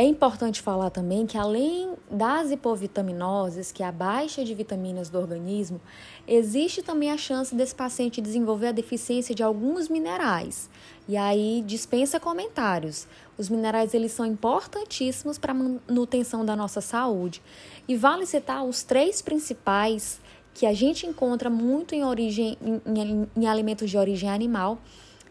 É 0.00 0.04
importante 0.04 0.62
falar 0.62 0.90
também 0.90 1.26
que 1.26 1.36
além 1.36 1.96
das 2.08 2.52
hipovitaminoses, 2.52 3.72
que 3.72 3.82
é 3.82 3.86
a 3.86 3.90
baixa 3.90 4.44
de 4.44 4.54
vitaminas 4.54 5.10
do 5.10 5.18
organismo, 5.18 5.80
existe 6.24 6.82
também 6.82 7.10
a 7.10 7.16
chance 7.16 7.52
desse 7.52 7.74
paciente 7.74 8.20
desenvolver 8.20 8.68
a 8.68 8.72
deficiência 8.72 9.34
de 9.34 9.42
alguns 9.42 9.88
minerais. 9.88 10.70
E 11.08 11.16
aí 11.16 11.64
dispensa 11.66 12.20
comentários. 12.20 13.08
Os 13.36 13.48
minerais 13.48 13.92
eles 13.92 14.12
são 14.12 14.24
importantíssimos 14.24 15.36
para 15.36 15.50
a 15.50 15.56
manutenção 15.56 16.44
da 16.44 16.54
nossa 16.54 16.80
saúde. 16.80 17.42
E 17.88 17.96
vale 17.96 18.24
citar 18.24 18.64
os 18.64 18.84
três 18.84 19.20
principais 19.20 20.20
que 20.54 20.64
a 20.64 20.72
gente 20.72 21.08
encontra 21.08 21.50
muito 21.50 21.96
em, 21.96 22.04
origem, 22.04 22.56
em, 22.62 22.80
em, 22.86 23.28
em 23.36 23.48
alimentos 23.48 23.90
de 23.90 23.98
origem 23.98 24.30
animal, 24.30 24.78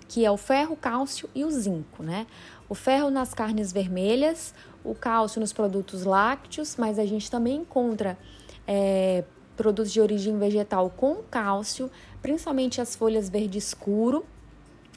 que 0.10 0.26
é 0.26 0.32
o 0.32 0.38
ferro, 0.38 0.76
cálcio 0.76 1.30
e 1.36 1.44
o 1.44 1.52
zinco, 1.52 2.02
né? 2.02 2.26
O 2.70 2.76
ferro 2.76 3.10
nas 3.10 3.34
carnes 3.34 3.72
vermelhas, 3.72 4.54
o 4.84 4.94
cálcio 4.94 5.40
nos 5.40 5.54
produtos 5.54 6.04
lácteos, 6.04 6.76
mas 6.78 7.00
a 7.00 7.06
gente 7.06 7.30
também 7.30 7.58
encontra 7.58 8.18
é, 8.68 9.24
produtos 9.56 9.92
de 9.92 10.00
origem 10.00 10.38
vegetal 10.38 10.90
com 10.90 11.16
cálcio, 11.30 11.90
principalmente 12.22 12.80
as 12.80 12.96
folhas 12.96 13.30
verde 13.30 13.58
escuro 13.58 14.26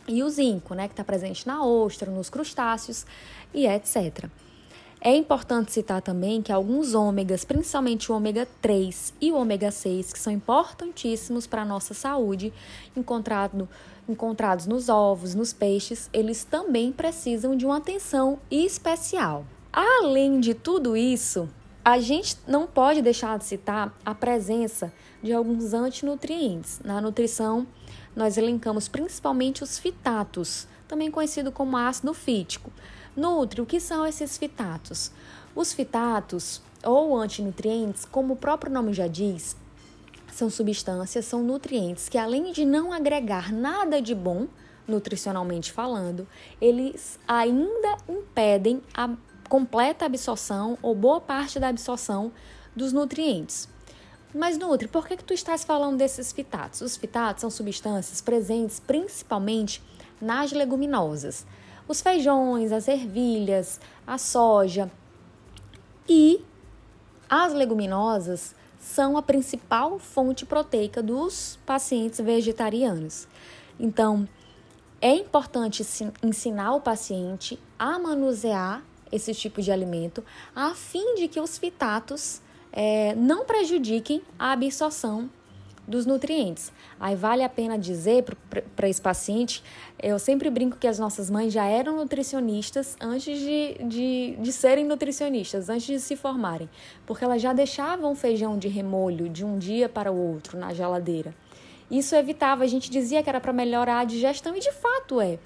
e 0.06 0.22
o 0.22 0.28
zinco, 0.28 0.74
né, 0.74 0.88
que 0.88 0.92
está 0.92 1.04
presente 1.04 1.46
na 1.46 1.64
ostra, 1.64 2.10
nos 2.10 2.28
crustáceos 2.28 3.06
e 3.54 3.66
etc. 3.66 4.28
É 5.02 5.16
importante 5.16 5.72
citar 5.72 6.02
também 6.02 6.42
que 6.42 6.52
alguns 6.52 6.92
ômegas, 6.92 7.42
principalmente 7.42 8.12
o 8.12 8.14
ômega 8.14 8.46
3 8.60 9.14
e 9.18 9.32
o 9.32 9.36
ômega 9.36 9.70
6, 9.70 10.12
que 10.12 10.18
são 10.18 10.30
importantíssimos 10.30 11.46
para 11.46 11.62
a 11.62 11.64
nossa 11.64 11.94
saúde, 11.94 12.52
encontrado 12.94 13.66
encontrados 14.08 14.66
nos 14.66 14.88
ovos, 14.88 15.34
nos 15.34 15.52
peixes, 15.52 16.08
eles 16.12 16.44
também 16.44 16.92
precisam 16.92 17.56
de 17.56 17.64
uma 17.64 17.78
atenção 17.78 18.38
especial. 18.50 19.44
Além 19.72 20.40
de 20.40 20.54
tudo 20.54 20.96
isso, 20.96 21.48
a 21.84 21.98
gente 21.98 22.36
não 22.46 22.66
pode 22.66 23.00
deixar 23.00 23.38
de 23.38 23.44
citar 23.44 23.96
a 24.04 24.14
presença 24.14 24.92
de 25.22 25.32
alguns 25.32 25.72
antinutrientes. 25.72 26.80
Na 26.84 27.00
nutrição, 27.00 27.66
nós 28.14 28.36
elencamos 28.36 28.88
principalmente 28.88 29.62
os 29.62 29.78
fitatos, 29.78 30.66
também 30.86 31.10
conhecido 31.10 31.52
como 31.52 31.76
ácido 31.76 32.12
fítico. 32.12 32.70
Nutre, 33.16 33.60
o 33.60 33.66
que 33.66 33.80
são 33.80 34.06
esses 34.06 34.36
fitatos? 34.36 35.10
Os 35.54 35.72
fitatos, 35.72 36.60
ou 36.84 37.16
antinutrientes, 37.16 38.04
como 38.04 38.34
o 38.34 38.36
próprio 38.36 38.72
nome 38.72 38.92
já 38.92 39.06
diz, 39.06 39.56
são 40.32 40.50
substâncias, 40.50 41.24
são 41.24 41.42
nutrientes 41.42 42.08
que, 42.08 42.18
além 42.18 42.52
de 42.52 42.64
não 42.64 42.92
agregar 42.92 43.52
nada 43.52 44.00
de 44.00 44.14
bom, 44.14 44.46
nutricionalmente 44.86 45.72
falando, 45.72 46.26
eles 46.60 47.18
ainda 47.26 47.96
impedem 48.08 48.82
a 48.94 49.10
completa 49.48 50.04
absorção 50.04 50.78
ou 50.82 50.94
boa 50.94 51.20
parte 51.20 51.58
da 51.58 51.68
absorção 51.68 52.32
dos 52.74 52.92
nutrientes. 52.92 53.68
Mas, 54.34 54.56
Nutri, 54.56 54.86
por 54.86 55.06
que, 55.06 55.16
que 55.16 55.24
tu 55.24 55.34
estás 55.34 55.64
falando 55.64 55.96
desses 55.96 56.32
fitatos? 56.32 56.80
Os 56.80 56.96
fitatos 56.96 57.40
são 57.40 57.50
substâncias 57.50 58.20
presentes 58.20 58.78
principalmente 58.78 59.82
nas 60.20 60.52
leguminosas. 60.52 61.44
Os 61.88 62.00
feijões, 62.00 62.70
as 62.70 62.86
ervilhas, 62.86 63.80
a 64.06 64.18
soja. 64.18 64.90
E 66.08 66.44
as 67.28 67.52
leguminosas 67.52 68.54
são 68.80 69.16
a 69.16 69.22
principal 69.22 69.98
fonte 69.98 70.44
proteica 70.46 71.02
dos 71.02 71.58
pacientes 71.64 72.18
vegetarianos. 72.18 73.28
Então, 73.78 74.26
é 75.00 75.14
importante 75.14 75.86
ensinar 76.22 76.74
o 76.74 76.80
paciente 76.80 77.58
a 77.78 77.98
manusear 77.98 78.82
esse 79.12 79.34
tipo 79.34 79.60
de 79.60 79.70
alimento, 79.70 80.24
a 80.54 80.74
fim 80.74 81.14
de 81.14 81.28
que 81.28 81.40
os 81.40 81.58
fitatos 81.58 82.40
é, 82.72 83.14
não 83.14 83.44
prejudiquem 83.44 84.22
a 84.38 84.52
absorção 84.52 85.28
dos 85.90 86.06
nutrientes. 86.06 86.72
Aí 86.98 87.16
vale 87.16 87.42
a 87.42 87.48
pena 87.48 87.76
dizer 87.76 88.24
para 88.76 88.88
esse 88.88 89.02
paciente, 89.02 89.62
eu 90.00 90.18
sempre 90.18 90.48
brinco 90.48 90.76
que 90.78 90.86
as 90.86 90.98
nossas 90.98 91.28
mães 91.28 91.52
já 91.52 91.66
eram 91.66 91.96
nutricionistas 91.96 92.96
antes 93.00 93.38
de, 93.38 93.74
de, 93.84 94.36
de 94.38 94.52
serem 94.52 94.84
nutricionistas, 94.84 95.68
antes 95.68 95.86
de 95.86 96.00
se 96.00 96.14
formarem, 96.14 96.70
porque 97.04 97.24
elas 97.24 97.42
já 97.42 97.52
deixavam 97.52 98.14
feijão 98.14 98.56
de 98.56 98.68
remolho 98.68 99.28
de 99.28 99.44
um 99.44 99.58
dia 99.58 99.88
para 99.88 100.12
o 100.12 100.16
outro 100.16 100.56
na 100.56 100.72
geladeira. 100.72 101.34
Isso 101.90 102.14
evitava, 102.14 102.62
a 102.62 102.68
gente 102.68 102.88
dizia 102.88 103.20
que 103.20 103.28
era 103.28 103.40
para 103.40 103.52
melhorar 103.52 103.98
a 103.98 104.04
digestão 104.04 104.54
e 104.56 104.60
de 104.60 104.70
fato 104.70 105.20
é. 105.20 105.38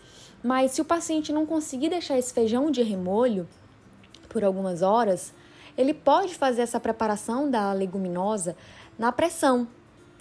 Mas 0.42 0.72
se 0.72 0.82
o 0.82 0.84
paciente 0.84 1.32
não 1.32 1.46
conseguir 1.46 1.88
deixar 1.88 2.18
esse 2.18 2.34
feijão 2.34 2.70
de 2.70 2.82
remolho 2.82 3.48
por 4.28 4.44
algumas 4.44 4.82
horas, 4.82 5.32
ele 5.76 5.94
pode 5.94 6.34
fazer 6.34 6.60
essa 6.60 6.78
preparação 6.78 7.50
da 7.50 7.72
leguminosa 7.72 8.54
na 8.98 9.10
pressão, 9.10 9.66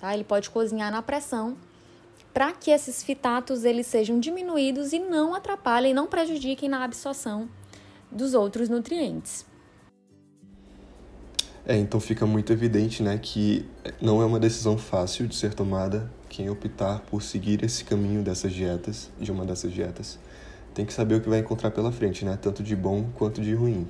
tá? 0.03 0.13
Ele 0.13 0.25
pode 0.25 0.49
cozinhar 0.49 0.91
na 0.91 1.01
pressão 1.01 1.55
para 2.33 2.51
que 2.51 2.71
esses 2.71 3.01
fitatos 3.01 3.63
eles 3.63 3.87
sejam 3.87 4.19
diminuídos 4.19 4.91
e 4.91 4.99
não 4.99 5.33
atrapalhem, 5.33 5.93
não 5.93 6.07
prejudiquem 6.07 6.67
na 6.67 6.83
absorção 6.83 7.47
dos 8.11 8.33
outros 8.33 8.67
nutrientes. 8.67 9.45
É, 11.65 11.77
então 11.77 12.01
fica 12.01 12.25
muito 12.25 12.51
evidente, 12.51 13.01
né, 13.01 13.17
que 13.17 13.65
não 14.01 14.21
é 14.21 14.25
uma 14.25 14.41
decisão 14.41 14.77
fácil 14.77 15.25
de 15.25 15.35
ser 15.37 15.53
tomada 15.53 16.11
quem 16.27 16.49
optar 16.49 16.99
por 17.09 17.21
seguir 17.21 17.63
esse 17.63 17.85
caminho 17.85 18.21
dessas 18.21 18.51
dietas, 18.51 19.09
de 19.17 19.31
uma 19.31 19.45
dessas 19.45 19.71
dietas. 19.71 20.19
Tem 20.73 20.85
que 20.85 20.91
saber 20.91 21.15
o 21.15 21.21
que 21.21 21.29
vai 21.29 21.39
encontrar 21.39 21.71
pela 21.71 21.93
frente, 21.93 22.25
né, 22.25 22.37
tanto 22.41 22.61
de 22.61 22.75
bom 22.75 23.05
quanto 23.15 23.39
de 23.41 23.53
ruim. 23.53 23.87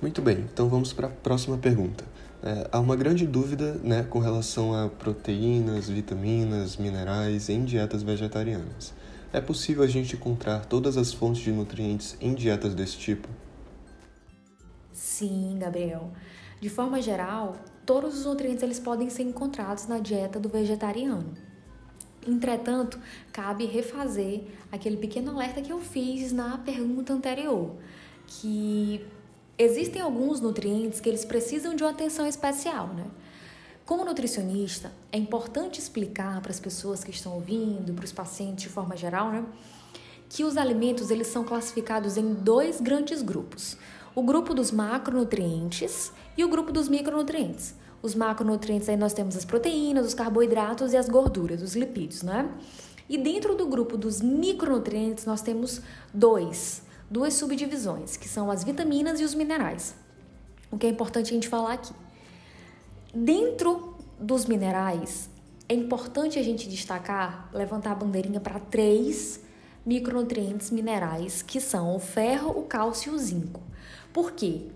Muito 0.00 0.22
bem, 0.22 0.38
então 0.50 0.70
vamos 0.70 0.94
para 0.94 1.08
a 1.08 1.10
próxima 1.10 1.58
pergunta. 1.58 2.04
É, 2.44 2.68
há 2.72 2.80
uma 2.80 2.96
grande 2.96 3.24
dúvida 3.24 3.74
né, 3.84 4.02
com 4.02 4.18
relação 4.18 4.74
a 4.74 4.88
proteínas, 4.88 5.88
vitaminas, 5.88 6.76
minerais 6.76 7.48
em 7.48 7.64
dietas 7.64 8.02
vegetarianas. 8.02 8.92
É 9.32 9.40
possível 9.40 9.84
a 9.84 9.86
gente 9.86 10.16
encontrar 10.16 10.66
todas 10.66 10.96
as 10.96 11.12
fontes 11.12 11.40
de 11.40 11.52
nutrientes 11.52 12.16
em 12.20 12.34
dietas 12.34 12.74
desse 12.74 12.98
tipo? 12.98 13.28
Sim, 14.92 15.56
Gabriel. 15.58 16.10
De 16.60 16.68
forma 16.68 17.00
geral, 17.00 17.56
todos 17.86 18.18
os 18.18 18.24
nutrientes 18.24 18.62
eles 18.62 18.80
podem 18.80 19.08
ser 19.08 19.22
encontrados 19.22 19.86
na 19.86 19.98
dieta 20.00 20.40
do 20.40 20.48
vegetariano. 20.48 21.32
Entretanto, 22.26 22.98
cabe 23.32 23.66
refazer 23.66 24.44
aquele 24.70 24.96
pequeno 24.96 25.30
alerta 25.30 25.62
que 25.62 25.72
eu 25.72 25.80
fiz 25.80 26.32
na 26.32 26.58
pergunta 26.58 27.12
anterior, 27.12 27.76
que 28.26 29.04
Existem 29.62 30.02
alguns 30.02 30.40
nutrientes 30.40 31.00
que 31.00 31.08
eles 31.08 31.24
precisam 31.24 31.76
de 31.76 31.84
uma 31.84 31.90
atenção 31.90 32.26
especial, 32.26 32.88
né? 32.88 33.04
Como 33.86 34.04
nutricionista, 34.04 34.90
é 35.12 35.16
importante 35.16 35.78
explicar 35.78 36.40
para 36.40 36.50
as 36.50 36.58
pessoas 36.58 37.04
que 37.04 37.12
estão 37.12 37.34
ouvindo, 37.34 37.94
para 37.94 38.04
os 38.04 38.10
pacientes 38.10 38.64
de 38.64 38.68
forma 38.68 38.96
geral, 38.96 39.30
né, 39.30 39.44
que 40.28 40.42
os 40.42 40.56
alimentos 40.56 41.12
eles 41.12 41.28
são 41.28 41.44
classificados 41.44 42.16
em 42.16 42.34
dois 42.34 42.80
grandes 42.80 43.22
grupos: 43.22 43.76
o 44.16 44.22
grupo 44.24 44.52
dos 44.52 44.72
macronutrientes 44.72 46.10
e 46.36 46.44
o 46.44 46.48
grupo 46.48 46.72
dos 46.72 46.88
micronutrientes. 46.88 47.76
Os 48.02 48.16
macronutrientes 48.16 48.88
aí 48.88 48.96
nós 48.96 49.12
temos 49.12 49.36
as 49.36 49.44
proteínas, 49.44 50.08
os 50.08 50.14
carboidratos 50.14 50.92
e 50.92 50.96
as 50.96 51.08
gorduras, 51.08 51.62
os 51.62 51.76
lipídios, 51.76 52.22
né? 52.22 52.50
E 53.08 53.16
dentro 53.16 53.54
do 53.54 53.68
grupo 53.68 53.96
dos 53.96 54.20
micronutrientes 54.20 55.24
nós 55.24 55.40
temos 55.40 55.80
dois 56.12 56.82
duas 57.12 57.34
subdivisões, 57.34 58.16
que 58.16 58.26
são 58.26 58.50
as 58.50 58.64
vitaminas 58.64 59.20
e 59.20 59.24
os 59.24 59.34
minerais. 59.34 59.94
O 60.70 60.78
que 60.78 60.86
é 60.86 60.88
importante 60.88 61.30
a 61.30 61.34
gente 61.34 61.46
falar 61.46 61.74
aqui. 61.74 61.92
Dentro 63.14 63.94
dos 64.18 64.46
minerais, 64.46 65.28
é 65.68 65.74
importante 65.74 66.38
a 66.38 66.42
gente 66.42 66.66
destacar, 66.66 67.50
levantar 67.52 67.92
a 67.92 67.94
bandeirinha 67.94 68.40
para 68.40 68.58
três 68.58 69.40
micronutrientes 69.84 70.70
minerais, 70.70 71.42
que 71.42 71.60
são 71.60 71.94
o 71.94 71.98
ferro, 71.98 72.58
o 72.58 72.62
cálcio 72.62 73.12
e 73.12 73.14
o 73.14 73.18
zinco. 73.18 73.60
Por 74.10 74.32
quê? 74.32 74.68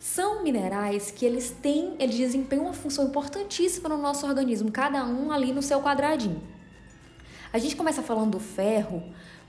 São 0.00 0.42
minerais 0.42 1.12
que 1.12 1.24
eles 1.24 1.50
têm, 1.50 1.94
eles 2.00 2.16
desempenham 2.16 2.64
uma 2.64 2.74
função 2.74 3.04
importantíssima 3.04 3.88
no 3.88 3.98
nosso 3.98 4.26
organismo, 4.26 4.72
cada 4.72 5.04
um 5.06 5.30
ali 5.30 5.52
no 5.52 5.62
seu 5.62 5.80
quadradinho. 5.80 6.42
A 7.52 7.58
gente 7.58 7.76
começa 7.76 8.02
falando 8.02 8.32
do 8.32 8.40
ferro, 8.40 9.00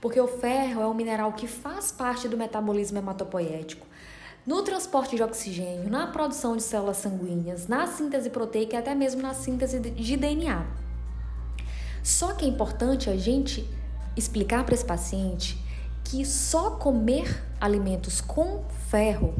porque 0.04 0.20
o 0.20 0.28
ferro 0.28 0.82
é 0.82 0.86
um 0.86 0.92
mineral 0.92 1.32
que 1.32 1.46
faz 1.46 1.90
parte 1.90 2.28
do 2.28 2.36
metabolismo 2.36 2.98
hematopoético, 2.98 3.86
no 4.46 4.60
transporte 4.60 5.16
de 5.16 5.22
oxigênio, 5.22 5.88
na 5.88 6.06
produção 6.06 6.58
de 6.58 6.62
células 6.62 6.98
sanguíneas, 6.98 7.68
na 7.68 7.86
síntese 7.86 8.28
proteica 8.28 8.76
e 8.76 8.78
até 8.78 8.94
mesmo 8.94 9.22
na 9.22 9.32
síntese 9.32 9.80
de 9.80 10.16
DNA. 10.18 10.66
Só 12.02 12.34
que 12.34 12.44
é 12.44 12.48
importante 12.48 13.08
a 13.08 13.16
gente 13.16 13.66
explicar 14.14 14.62
para 14.64 14.74
esse 14.74 14.84
paciente 14.84 15.58
que 16.04 16.22
só 16.26 16.72
comer 16.72 17.42
alimentos 17.58 18.20
com 18.20 18.62
ferro, 18.90 19.34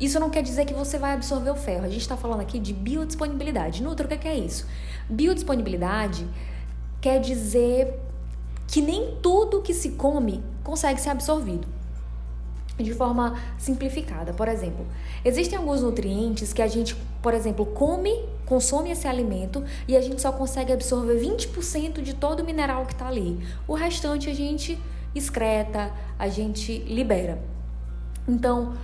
isso 0.00 0.18
não 0.18 0.30
quer 0.30 0.42
dizer 0.42 0.64
que 0.64 0.72
você 0.72 0.96
vai 0.96 1.12
absorver 1.12 1.50
o 1.50 1.54
ferro. 1.54 1.84
A 1.84 1.90
gente 1.90 2.00
está 2.00 2.16
falando 2.16 2.40
aqui 2.40 2.58
de 2.58 2.72
biodisponibilidade. 2.72 3.82
Nutra, 3.82 4.06
o 4.06 4.08
que 4.08 4.26
é 4.26 4.38
isso? 4.38 4.66
Biodisponibilidade 5.06 6.26
quer 6.98 7.20
dizer 7.20 8.05
que 8.66 8.80
nem 8.80 9.16
tudo 9.22 9.62
que 9.62 9.72
se 9.72 9.90
come 9.90 10.42
consegue 10.62 11.00
ser 11.00 11.10
absorvido. 11.10 11.66
De 12.78 12.92
forma 12.92 13.38
simplificada, 13.56 14.34
por 14.34 14.48
exemplo, 14.48 14.86
existem 15.24 15.56
alguns 15.58 15.80
nutrientes 15.80 16.52
que 16.52 16.60
a 16.60 16.66
gente, 16.66 16.94
por 17.22 17.32
exemplo, 17.32 17.64
come, 17.64 18.22
consome 18.44 18.90
esse 18.90 19.08
alimento 19.08 19.64
e 19.88 19.96
a 19.96 20.00
gente 20.02 20.20
só 20.20 20.30
consegue 20.30 20.72
absorver 20.72 21.18
20% 21.18 22.02
de 22.02 22.14
todo 22.14 22.40
o 22.40 22.44
mineral 22.44 22.84
que 22.84 22.92
está 22.92 23.08
ali. 23.08 23.40
O 23.66 23.72
restante 23.72 24.28
a 24.28 24.34
gente 24.34 24.78
excreta, 25.14 25.90
a 26.18 26.28
gente 26.28 26.78
libera. 26.80 27.42
Então, 28.28 28.74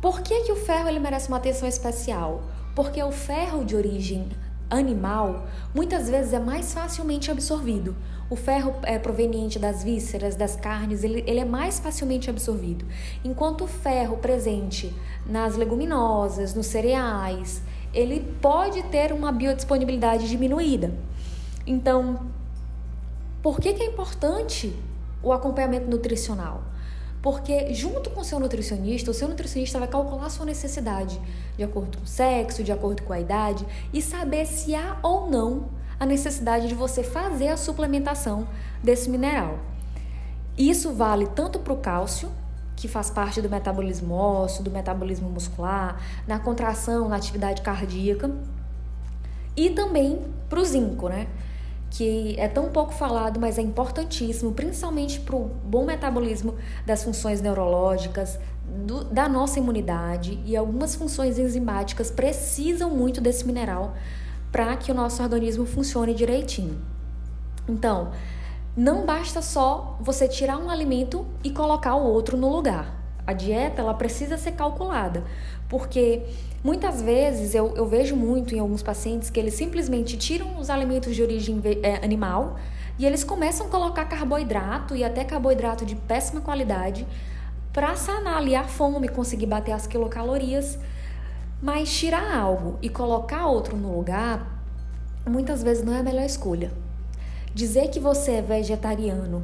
por 0.00 0.22
que, 0.22 0.44
que 0.44 0.52
o 0.52 0.56
ferro 0.56 0.88
ele 0.88 1.00
merece 1.00 1.28
uma 1.28 1.36
atenção 1.36 1.68
especial? 1.68 2.42
Porque 2.74 3.02
o 3.02 3.12
ferro 3.12 3.64
de 3.64 3.76
origem 3.76 4.28
animal 4.70 5.46
muitas 5.74 6.08
vezes 6.08 6.32
é 6.32 6.38
mais 6.38 6.72
facilmente 6.72 7.30
absorvido. 7.30 7.94
O 8.28 8.34
ferro 8.34 8.74
é 8.82 8.98
proveniente 8.98 9.56
das 9.56 9.84
vísceras, 9.84 10.34
das 10.34 10.56
carnes, 10.56 11.04
ele, 11.04 11.22
ele 11.28 11.38
é 11.38 11.44
mais 11.44 11.78
facilmente 11.78 12.28
absorvido. 12.28 12.84
Enquanto 13.24 13.62
o 13.62 13.66
ferro 13.68 14.16
presente 14.16 14.92
nas 15.24 15.54
leguminosas, 15.56 16.52
nos 16.52 16.66
cereais, 16.66 17.62
ele 17.94 18.20
pode 18.42 18.82
ter 18.84 19.12
uma 19.12 19.30
biodisponibilidade 19.30 20.28
diminuída. 20.28 20.92
Então, 21.64 22.26
por 23.40 23.60
que, 23.60 23.72
que 23.74 23.82
é 23.84 23.86
importante 23.86 24.74
o 25.22 25.32
acompanhamento 25.32 25.88
nutricional? 25.88 26.64
Porque 27.22 27.72
junto 27.74 28.10
com 28.10 28.22
o 28.22 28.24
seu 28.24 28.40
nutricionista, 28.40 29.10
o 29.10 29.14
seu 29.14 29.28
nutricionista 29.28 29.78
vai 29.78 29.86
calcular 29.86 30.26
a 30.26 30.30
sua 30.30 30.46
necessidade 30.46 31.20
de 31.56 31.62
acordo 31.62 31.98
com 31.98 32.04
o 32.04 32.06
sexo, 32.08 32.64
de 32.64 32.72
acordo 32.72 33.04
com 33.04 33.12
a 33.12 33.20
idade 33.20 33.64
e 33.92 34.02
saber 34.02 34.46
se 34.46 34.74
há 34.74 34.98
ou 35.00 35.30
não 35.30 35.75
a 35.98 36.06
necessidade 36.06 36.68
de 36.68 36.74
você 36.74 37.02
fazer 37.02 37.48
a 37.48 37.56
suplementação 37.56 38.46
desse 38.82 39.08
mineral. 39.08 39.58
Isso 40.56 40.92
vale 40.92 41.26
tanto 41.26 41.58
para 41.58 41.72
o 41.72 41.76
cálcio, 41.76 42.30
que 42.74 42.88
faz 42.88 43.10
parte 43.10 43.40
do 43.40 43.48
metabolismo 43.48 44.14
ósseo, 44.14 44.62
do 44.62 44.70
metabolismo 44.70 45.28
muscular, 45.30 46.00
na 46.26 46.38
contração, 46.38 47.08
na 47.08 47.16
atividade 47.16 47.62
cardíaca, 47.62 48.30
e 49.56 49.70
também 49.70 50.20
para 50.48 50.60
o 50.60 50.64
zinco, 50.64 51.08
né? 51.08 51.26
Que 51.90 52.38
é 52.38 52.46
tão 52.46 52.68
pouco 52.68 52.92
falado, 52.92 53.40
mas 53.40 53.58
é 53.58 53.62
importantíssimo, 53.62 54.52
principalmente 54.52 55.20
para 55.20 55.36
o 55.36 55.50
bom 55.64 55.86
metabolismo 55.86 56.54
das 56.84 57.02
funções 57.02 57.40
neurológicas, 57.40 58.38
do, 58.66 59.04
da 59.04 59.28
nossa 59.28 59.58
imunidade 59.58 60.40
e 60.44 60.56
algumas 60.56 60.94
funções 60.94 61.38
enzimáticas 61.38 62.10
precisam 62.10 62.90
muito 62.90 63.20
desse 63.20 63.46
mineral 63.46 63.94
para 64.56 64.74
que 64.74 64.90
o 64.90 64.94
nosso 64.94 65.22
organismo 65.22 65.66
funcione 65.66 66.14
direitinho. 66.14 66.80
Então, 67.68 68.10
não 68.74 69.04
basta 69.04 69.42
só 69.42 69.98
você 70.00 70.26
tirar 70.26 70.56
um 70.56 70.70
alimento 70.70 71.26
e 71.44 71.50
colocar 71.50 71.94
o 71.94 72.02
outro 72.02 72.38
no 72.38 72.48
lugar. 72.50 72.90
A 73.26 73.34
dieta 73.34 73.82
ela 73.82 73.92
precisa 73.92 74.38
ser 74.38 74.52
calculada, 74.52 75.24
porque 75.68 76.22
muitas 76.64 77.02
vezes 77.02 77.54
eu, 77.54 77.74
eu 77.76 77.84
vejo 77.84 78.16
muito 78.16 78.54
em 78.54 78.58
alguns 78.58 78.82
pacientes 78.82 79.28
que 79.28 79.38
eles 79.38 79.52
simplesmente 79.52 80.16
tiram 80.16 80.58
os 80.58 80.70
alimentos 80.70 81.14
de 81.14 81.22
origem 81.22 81.60
é, 81.82 81.96
animal 82.02 82.56
e 82.98 83.04
eles 83.04 83.22
começam 83.22 83.66
a 83.66 83.68
colocar 83.68 84.06
carboidrato 84.06 84.96
e 84.96 85.04
até 85.04 85.22
carboidrato 85.22 85.84
de 85.84 85.94
péssima 85.94 86.40
qualidade 86.40 87.06
para 87.74 87.94
sanar 87.94 88.38
ali 88.38 88.56
a 88.56 88.64
fome, 88.64 89.06
conseguir 89.06 89.44
bater 89.44 89.72
as 89.72 89.86
quilocalorias 89.86 90.78
mas 91.60 91.92
tirar 91.92 92.36
algo 92.36 92.78
e 92.82 92.88
colocar 92.88 93.46
outro 93.46 93.76
no 93.76 93.96
lugar, 93.96 94.62
muitas 95.26 95.62
vezes 95.62 95.84
não 95.84 95.94
é 95.94 96.00
a 96.00 96.02
melhor 96.02 96.24
escolha. 96.24 96.72
Dizer 97.54 97.88
que 97.88 97.98
você 97.98 98.32
é 98.32 98.42
vegetariano 98.42 99.42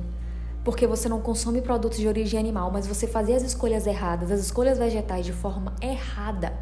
porque 0.64 0.86
você 0.86 1.08
não 1.08 1.20
consome 1.20 1.60
produtos 1.60 1.98
de 1.98 2.06
origem 2.06 2.38
animal, 2.38 2.70
mas 2.70 2.86
você 2.86 3.06
fazer 3.06 3.34
as 3.34 3.42
escolhas 3.42 3.86
erradas, 3.86 4.30
as 4.30 4.40
escolhas 4.40 4.78
vegetais 4.78 5.26
de 5.26 5.32
forma 5.32 5.74
errada, 5.80 6.52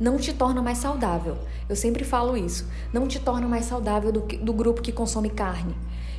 não 0.00 0.16
te 0.18 0.32
torna 0.32 0.60
mais 0.60 0.78
saudável. 0.78 1.38
Eu 1.68 1.76
sempre 1.76 2.04
falo 2.04 2.36
isso. 2.36 2.68
Não 2.92 3.06
te 3.06 3.18
torna 3.18 3.46
mais 3.46 3.64
saudável 3.64 4.12
do, 4.12 4.22
que, 4.22 4.36
do 4.36 4.52
grupo 4.52 4.82
que 4.82 4.92
consome 4.92 5.30
carne. 5.30 5.74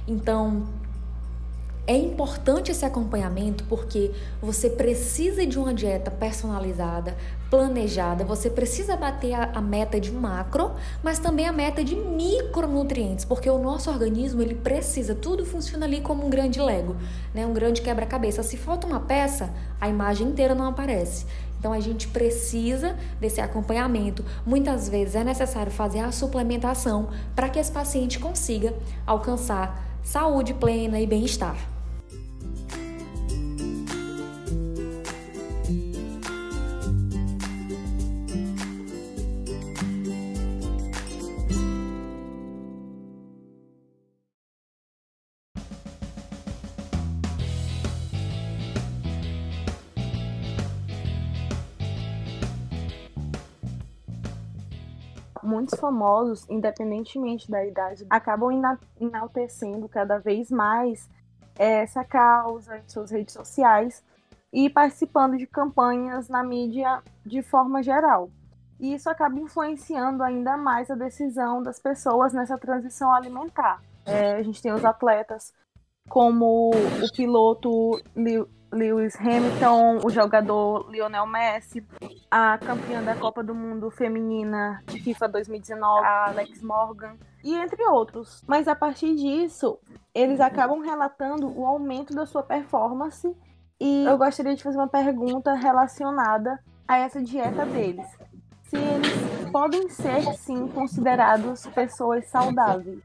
Então, 0.07 0.67
é 1.87 1.95
importante 1.95 2.69
esse 2.69 2.85
acompanhamento 2.85 3.63
porque 3.63 4.11
você 4.41 4.69
precisa 4.69 5.47
de 5.47 5.57
uma 5.57 5.73
dieta 5.73 6.11
personalizada, 6.11 7.15
planejada, 7.49 8.25
você 8.25 8.49
precisa 8.49 8.97
bater 8.97 9.33
a, 9.33 9.51
a, 9.53 9.61
meta 9.61 9.97
de 9.97 10.11
macro, 10.11 10.73
mas 11.01 11.17
também 11.17 11.47
a 11.47 11.53
meta 11.53 11.81
de 11.81 11.95
micronutrientes, 11.95 13.23
porque 13.23 13.49
o 13.49 13.57
nosso 13.57 13.89
organismo 13.89 14.41
ele 14.41 14.53
precisa, 14.53 15.15
tudo 15.15 15.45
funciona 15.45 15.85
ali 15.85 16.01
como 16.01 16.25
um 16.25 16.29
grande 16.29 16.59
Lego, 16.59 16.97
né? 17.33 17.45
um 17.45 17.53
grande 17.53 17.81
quebra-cabeça. 17.81 18.43
Se 18.43 18.57
falta 18.57 18.85
uma 18.85 18.99
peça, 18.99 19.49
a 19.79 19.87
imagem 19.87 20.27
inteira 20.27 20.53
não 20.53 20.65
aparece. 20.65 21.25
Então 21.57 21.71
a 21.71 21.79
gente 21.79 22.09
precisa 22.09 22.97
desse 23.17 23.39
acompanhamento. 23.39 24.25
Muitas 24.45 24.89
vezes 24.89 25.15
é 25.15 25.23
necessário 25.23 25.71
fazer 25.71 25.99
a 25.99 26.11
suplementação 26.11 27.07
para 27.33 27.47
que 27.47 27.57
esse 27.57 27.71
paciente 27.71 28.19
consiga 28.19 28.73
alcançar 29.05 29.97
saúde 30.03 30.53
plena 30.53 30.99
e 30.99 31.07
bem-estar. 31.07 31.76
Muitos 55.67 55.79
famosos, 55.79 56.49
independentemente 56.49 57.51
da 57.51 57.65
idade, 57.65 58.05
acabam 58.09 58.49
enaltecendo 58.99 59.89
cada 59.89 60.17
vez 60.17 60.49
mais 60.49 61.09
essa 61.57 62.05
causa 62.05 62.77
em 62.77 62.87
suas 62.87 63.11
redes 63.11 63.33
sociais 63.33 64.03
e 64.53 64.69
participando 64.69 65.37
de 65.37 65.45
campanhas 65.45 66.29
na 66.29 66.41
mídia 66.43 67.01
de 67.25 67.41
forma 67.41 67.83
geral. 67.83 68.29
E 68.79 68.93
isso 68.93 69.09
acaba 69.09 69.37
influenciando 69.39 70.23
ainda 70.23 70.55
mais 70.55 70.89
a 70.89 70.95
decisão 70.95 71.61
das 71.61 71.79
pessoas 71.79 72.31
nessa 72.31 72.57
transição 72.57 73.11
alimentar. 73.11 73.81
É, 74.05 74.35
a 74.35 74.43
gente 74.43 74.61
tem 74.61 74.71
os 74.71 74.85
atletas 74.85 75.53
como 76.07 76.69
o 76.69 77.13
piloto 77.13 78.01
Hamilton, 78.71 80.05
o 80.05 80.09
jogador 80.09 80.89
Lionel 80.89 81.25
Messi, 81.25 81.83
a 82.29 82.57
campeã 82.57 83.01
da 83.01 83.15
Copa 83.15 83.43
do 83.43 83.55
Mundo 83.55 83.89
feminina 83.89 84.81
de 84.87 85.01
FIFA 85.01 85.27
2019, 85.29 86.05
a 86.05 86.27
Alex 86.29 86.61
Morgan, 86.61 87.15
e 87.43 87.55
entre 87.55 87.83
outros. 87.85 88.43
Mas 88.47 88.67
a 88.67 88.75
partir 88.75 89.15
disso, 89.15 89.79
eles 90.13 90.39
acabam 90.39 90.81
relatando 90.81 91.47
o 91.57 91.65
aumento 91.65 92.13
da 92.13 92.25
sua 92.25 92.43
performance 92.43 93.33
e 93.79 94.05
eu 94.05 94.17
gostaria 94.17 94.55
de 94.55 94.63
fazer 94.63 94.77
uma 94.77 94.87
pergunta 94.87 95.53
relacionada 95.53 96.59
a 96.87 96.97
essa 96.97 97.21
dieta 97.21 97.65
deles. 97.65 98.07
Se 98.63 98.75
eles 98.75 99.49
podem 99.51 99.87
ser, 99.89 100.23
sim, 100.35 100.67
considerados 100.67 101.65
pessoas 101.67 102.27
saudáveis. 102.27 102.99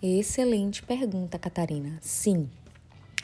Excelente 0.00 0.82
pergunta, 0.82 1.38
Catarina. 1.38 1.98
Sim, 2.00 2.48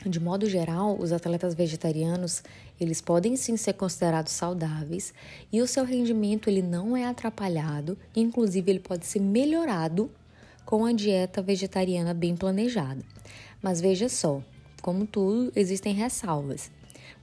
de 0.03 0.19
modo 0.19 0.47
geral, 0.49 0.97
os 0.99 1.11
atletas 1.11 1.53
vegetarianos, 1.53 2.43
eles 2.79 3.01
podem 3.01 3.35
sim 3.35 3.57
ser 3.57 3.73
considerados 3.73 4.33
saudáveis 4.33 5.13
e 5.51 5.61
o 5.61 5.67
seu 5.67 5.83
rendimento 5.83 6.49
ele 6.49 6.61
não 6.61 6.95
é 6.95 7.05
atrapalhado, 7.05 7.97
inclusive 8.15 8.71
ele 8.71 8.79
pode 8.79 9.05
ser 9.05 9.19
melhorado 9.19 10.11
com 10.65 10.85
a 10.85 10.91
dieta 10.91 11.41
vegetariana 11.41 12.13
bem 12.13 12.35
planejada. 12.35 13.03
Mas 13.61 13.81
veja 13.81 14.09
só, 14.09 14.41
como 14.81 15.07
tudo, 15.07 15.51
existem 15.55 15.93
ressalvas. 15.93 16.69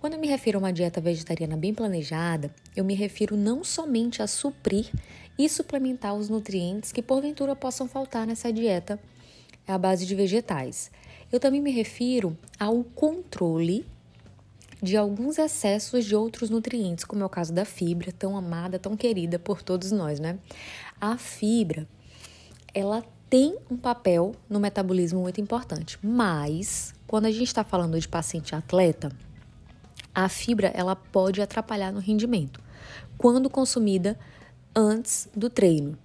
Quando 0.01 0.15
eu 0.15 0.21
me 0.21 0.27
refiro 0.27 0.59
a 0.59 0.61
uma 0.61 0.73
dieta 0.73 1.01
vegetariana 1.01 1.57
bem 1.57 1.73
planejada, 1.73 2.53
eu 2.75 2.85
me 2.85 2.95
refiro 2.95 3.37
não 3.37 3.63
somente 3.63 4.21
a 4.21 4.27
suprir 4.27 4.91
e 5.39 5.49
suplementar 5.49 6.15
os 6.15 6.29
nutrientes 6.29 6.91
que 6.91 7.01
porventura 7.01 7.55
possam 7.55 7.87
faltar 7.87 8.27
nessa 8.27 8.53
dieta 8.53 8.99
à 9.67 9.79
base 9.79 10.05
de 10.05 10.15
vegetais, 10.15 10.91
eu 11.33 11.41
também 11.41 11.61
me 11.61 11.71
refiro 11.71 12.37
ao 12.61 12.85
controle 12.85 13.85
de 14.83 14.97
alguns 14.97 15.39
excessos 15.39 16.05
de 16.05 16.15
outros 16.15 16.51
nutrientes, 16.51 17.05
como 17.05 17.23
é 17.23 17.27
o 17.27 17.29
caso 17.29 17.53
da 17.53 17.65
fibra, 17.65 18.13
tão 18.13 18.37
amada, 18.37 18.79
tão 18.79 18.97
querida 18.97 19.39
por 19.39 19.63
todos 19.63 19.91
nós, 19.93 20.21
né? 20.21 20.39
A 21.01 21.17
fibra, 21.17 21.89
ela 22.75 23.03
tem 23.31 23.57
um 23.71 23.77
papel 23.77 24.35
no 24.49 24.61
metabolismo 24.61 25.21
muito 25.21 25.41
importante, 25.41 25.99
mas 26.03 26.93
quando 27.07 27.27
a 27.27 27.31
gente 27.31 27.47
está 27.47 27.65
falando 27.65 27.99
de 27.99 28.07
paciente 28.07 28.55
atleta, 28.55 29.11
a 30.15 30.29
fibra 30.29 30.71
ela 30.75 30.95
pode 30.95 31.41
atrapalhar 31.41 31.93
no 31.93 32.01
rendimento 32.01 32.61
quando 33.17 33.49
consumida 33.49 34.19
antes 34.75 35.29
do 35.35 35.49
treino, 35.49 35.97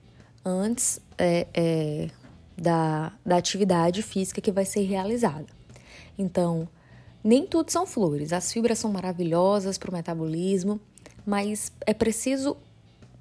antes 0.45 1.01
é, 1.17 1.47
é, 1.51 2.09
da, 2.57 3.13
da 3.25 3.37
atividade 3.37 4.01
física 4.01 4.41
que 4.41 4.51
vai 4.51 4.65
ser 4.65 4.81
realizada. 4.81 5.45
Então, 6.17 6.67
nem 7.23 7.45
tudo 7.45 7.71
são 7.71 7.85
flores. 7.85 8.33
As 8.33 8.51
fibras 8.51 8.79
são 8.79 8.91
maravilhosas 8.91 9.77
para 9.77 9.91
o 9.91 9.93
metabolismo, 9.93 10.79
mas 11.25 11.71
é 11.85 11.93
preciso 11.93 12.57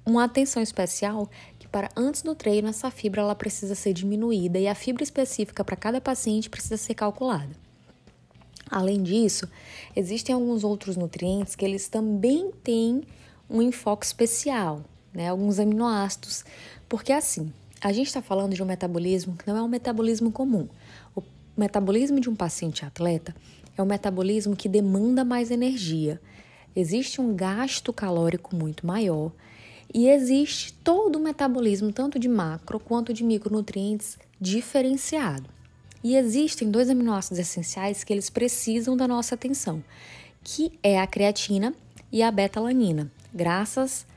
uma 0.05 0.23
atenção 0.23 0.63
especial 0.63 1.29
que 1.59 1.67
para 1.67 1.89
antes 1.95 2.21
do 2.21 2.33
treino 2.33 2.69
essa 2.69 2.89
fibra 2.89 3.21
ela 3.21 3.35
precisa 3.35 3.75
ser 3.75 3.93
diminuída 3.93 4.57
e 4.57 4.67
a 4.67 4.73
fibra 4.73 5.03
específica 5.03 5.63
para 5.63 5.75
cada 5.75 5.99
paciente 5.99 6.49
precisa 6.49 6.77
ser 6.77 6.93
calculada. 6.93 7.51
Além 8.69 9.03
disso, 9.03 9.47
existem 9.95 10.33
alguns 10.33 10.63
outros 10.63 10.97
nutrientes 10.97 11.55
que 11.55 11.63
eles 11.63 11.87
também 11.87 12.51
têm 12.63 13.03
um 13.49 13.61
enfoque 13.61 14.05
especial, 14.05 14.83
né? 15.13 15.29
Alguns 15.29 15.59
aminoácidos, 15.59 16.43
porque 16.87 17.13
assim, 17.13 17.51
a 17.81 17.91
gente 17.91 18.07
está 18.07 18.21
falando 18.21 18.53
de 18.53 18.63
um 18.63 18.65
metabolismo 18.65 19.35
que 19.35 19.47
não 19.47 19.57
é 19.57 19.61
um 19.61 19.67
metabolismo 19.67 20.31
comum. 20.31 20.67
O 21.15 21.21
metabolismo 21.55 22.19
de 22.19 22.29
um 22.29 22.35
paciente 22.35 22.85
atleta 22.85 23.35
é 23.77 23.81
um 23.81 23.85
metabolismo 23.85 24.55
que 24.55 24.67
demanda 24.67 25.23
mais 25.23 25.51
energia. 25.51 26.19
Existe 26.75 27.21
um 27.21 27.35
gasto 27.35 27.93
calórico 27.93 28.55
muito 28.55 28.85
maior 28.85 29.31
e 29.93 30.09
existe 30.09 30.73
todo 30.73 31.15
o 31.15 31.19
metabolismo, 31.19 31.91
tanto 31.91 32.19
de 32.19 32.27
macro 32.27 32.79
quanto 32.79 33.13
de 33.13 33.23
micronutrientes, 33.23 34.17
diferenciado. 34.39 35.49
E 36.03 36.15
existem 36.15 36.69
dois 36.69 36.89
aminoácidos 36.89 37.39
essenciais 37.39 38.03
que 38.03 38.13
eles 38.13 38.29
precisam 38.29 38.95
da 38.95 39.07
nossa 39.07 39.35
atenção, 39.35 39.83
que 40.43 40.71
é 40.83 40.99
a 40.99 41.07
creatina 41.07 41.73
e 42.11 42.21
a 42.21 42.31
beta-alanina. 42.31 43.11
Graças 43.33 44.03
a, 44.03 44.16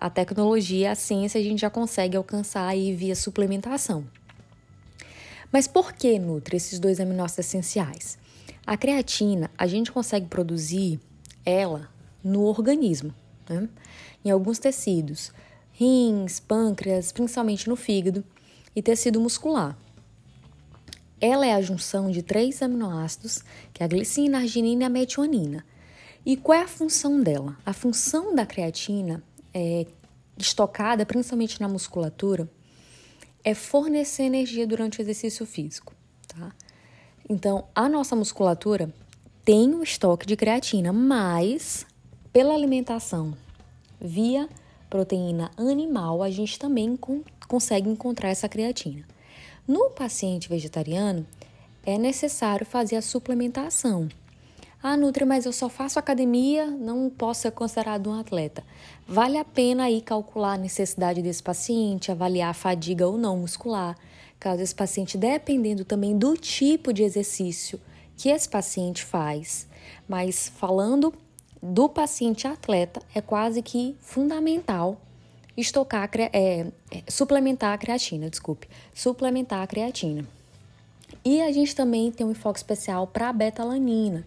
a 0.00 0.10
tecnologia, 0.10 0.92
a 0.92 0.94
ciência, 0.94 1.40
a 1.40 1.44
gente 1.44 1.60
já 1.60 1.70
consegue 1.70 2.16
alcançar 2.16 2.66
aí 2.66 2.94
via 2.94 3.14
suplementação. 3.14 4.04
Mas 5.52 5.66
por 5.66 5.92
que 5.92 6.18
nutre 6.18 6.56
esses 6.56 6.78
dois 6.78 7.00
aminoácidos 7.00 7.46
essenciais? 7.46 8.18
A 8.66 8.76
creatina, 8.76 9.50
a 9.56 9.66
gente 9.66 9.90
consegue 9.90 10.26
produzir 10.26 11.00
ela 11.44 11.88
no 12.22 12.42
organismo, 12.42 13.14
né? 13.48 13.68
em 14.24 14.30
alguns 14.30 14.58
tecidos, 14.58 15.32
rins, 15.72 16.38
pâncreas, 16.38 17.12
principalmente 17.12 17.68
no 17.68 17.76
fígado 17.76 18.22
e 18.76 18.82
tecido 18.82 19.20
muscular. 19.20 19.76
Ela 21.20 21.46
é 21.46 21.54
a 21.54 21.62
junção 21.62 22.10
de 22.10 22.22
três 22.22 22.62
aminoácidos, 22.62 23.42
que 23.72 23.82
é 23.82 23.86
a 23.86 23.88
glicina, 23.88 24.38
a 24.38 24.40
arginina 24.42 24.84
e 24.84 24.86
a 24.86 24.90
metionina. 24.90 25.64
E 26.24 26.36
qual 26.36 26.58
é 26.58 26.62
a 26.62 26.68
função 26.68 27.22
dela? 27.22 27.56
A 27.64 27.72
função 27.72 28.34
da 28.34 28.44
creatina 28.44 29.22
é, 29.52 29.86
estocada, 30.36 31.04
principalmente 31.04 31.60
na 31.60 31.68
musculatura, 31.68 32.48
é 33.44 33.54
fornecer 33.54 34.24
energia 34.24 34.66
durante 34.66 34.98
o 34.98 35.02
exercício 35.02 35.46
físico, 35.46 35.94
tá? 36.26 36.52
Então, 37.28 37.66
a 37.74 37.88
nossa 37.88 38.16
musculatura 38.16 38.92
tem 39.44 39.74
um 39.74 39.82
estoque 39.82 40.26
de 40.26 40.36
creatina, 40.36 40.92
mas 40.92 41.86
pela 42.32 42.54
alimentação 42.54 43.34
via 44.00 44.48
proteína 44.88 45.50
animal, 45.56 46.22
a 46.22 46.30
gente 46.30 46.58
também 46.58 46.96
com, 46.96 47.22
consegue 47.46 47.88
encontrar 47.88 48.30
essa 48.30 48.48
creatina. 48.48 49.04
No 49.66 49.90
paciente 49.90 50.48
vegetariano, 50.48 51.26
é 51.84 51.98
necessário 51.98 52.66
fazer 52.66 52.96
a 52.96 53.02
suplementação. 53.02 54.08
Ah, 54.80 54.96
Nutri, 54.96 55.24
mas 55.24 55.44
eu 55.44 55.52
só 55.52 55.68
faço 55.68 55.98
academia, 55.98 56.66
não 56.66 57.10
posso 57.10 57.42
ser 57.42 57.50
considerado 57.50 58.08
um 58.08 58.18
atleta. 58.18 58.62
Vale 59.08 59.36
a 59.36 59.44
pena 59.44 59.84
aí 59.84 60.00
calcular 60.00 60.52
a 60.52 60.58
necessidade 60.58 61.20
desse 61.20 61.42
paciente, 61.42 62.12
avaliar 62.12 62.50
a 62.50 62.54
fadiga 62.54 63.06
ou 63.06 63.18
não 63.18 63.38
muscular. 63.38 63.96
Caso 64.38 64.62
esse 64.62 64.74
paciente, 64.74 65.18
dependendo 65.18 65.84
também 65.84 66.16
do 66.16 66.36
tipo 66.36 66.92
de 66.92 67.02
exercício 67.02 67.80
que 68.16 68.28
esse 68.28 68.48
paciente 68.48 69.04
faz, 69.04 69.66
mas 70.08 70.48
falando 70.56 71.12
do 71.60 71.88
paciente 71.88 72.46
atleta, 72.46 73.02
é 73.12 73.20
quase 73.20 73.62
que 73.62 73.96
fundamental 73.98 75.00
estocar, 75.56 76.08
é, 76.14 76.28
é, 76.32 76.66
suplementar 77.08 77.72
a 77.72 77.78
creatina, 77.78 78.30
desculpe, 78.30 78.68
suplementar 78.94 79.60
a 79.60 79.66
creatina. 79.66 80.24
E 81.24 81.40
a 81.42 81.50
gente 81.50 81.74
também 81.74 82.12
tem 82.12 82.24
um 82.24 82.30
enfoque 82.30 82.60
especial 82.60 83.08
para 83.08 83.28
a 83.28 83.32
betalanina, 83.32 84.24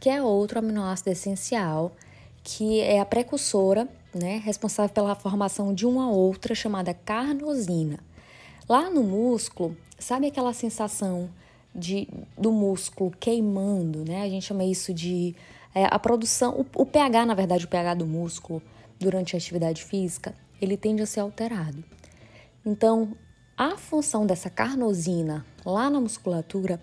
que 0.00 0.08
é 0.08 0.22
outro 0.22 0.58
aminoácido 0.58 1.10
essencial, 1.10 1.92
que 2.42 2.80
é 2.80 2.98
a 3.00 3.04
precursora, 3.04 3.86
né, 4.14 4.40
responsável 4.44 4.92
pela 4.92 5.14
formação 5.14 5.72
de 5.72 5.86
uma 5.86 6.10
outra 6.10 6.54
chamada 6.54 6.92
carnosina. 6.94 8.00
Lá 8.68 8.90
no 8.90 9.02
músculo, 9.02 9.76
sabe 9.98 10.26
aquela 10.26 10.52
sensação 10.52 11.28
de, 11.74 12.08
do 12.36 12.50
músculo 12.50 13.12
queimando, 13.20 14.04
né? 14.04 14.22
A 14.22 14.28
gente 14.28 14.46
chama 14.46 14.64
isso 14.64 14.92
de 14.92 15.36
é, 15.74 15.84
a 15.84 15.98
produção, 15.98 16.66
o, 16.74 16.82
o 16.82 16.86
pH, 16.86 17.26
na 17.26 17.34
verdade, 17.34 17.64
o 17.64 17.68
pH 17.68 17.94
do 17.94 18.06
músculo 18.06 18.62
durante 18.98 19.36
a 19.36 19.38
atividade 19.38 19.84
física, 19.84 20.34
ele 20.60 20.76
tende 20.76 21.02
a 21.02 21.06
ser 21.06 21.20
alterado. 21.20 21.84
Então, 22.64 23.16
a 23.56 23.76
função 23.76 24.26
dessa 24.26 24.50
carnosina 24.50 25.44
lá 25.64 25.88
na 25.88 26.00
musculatura 26.00 26.80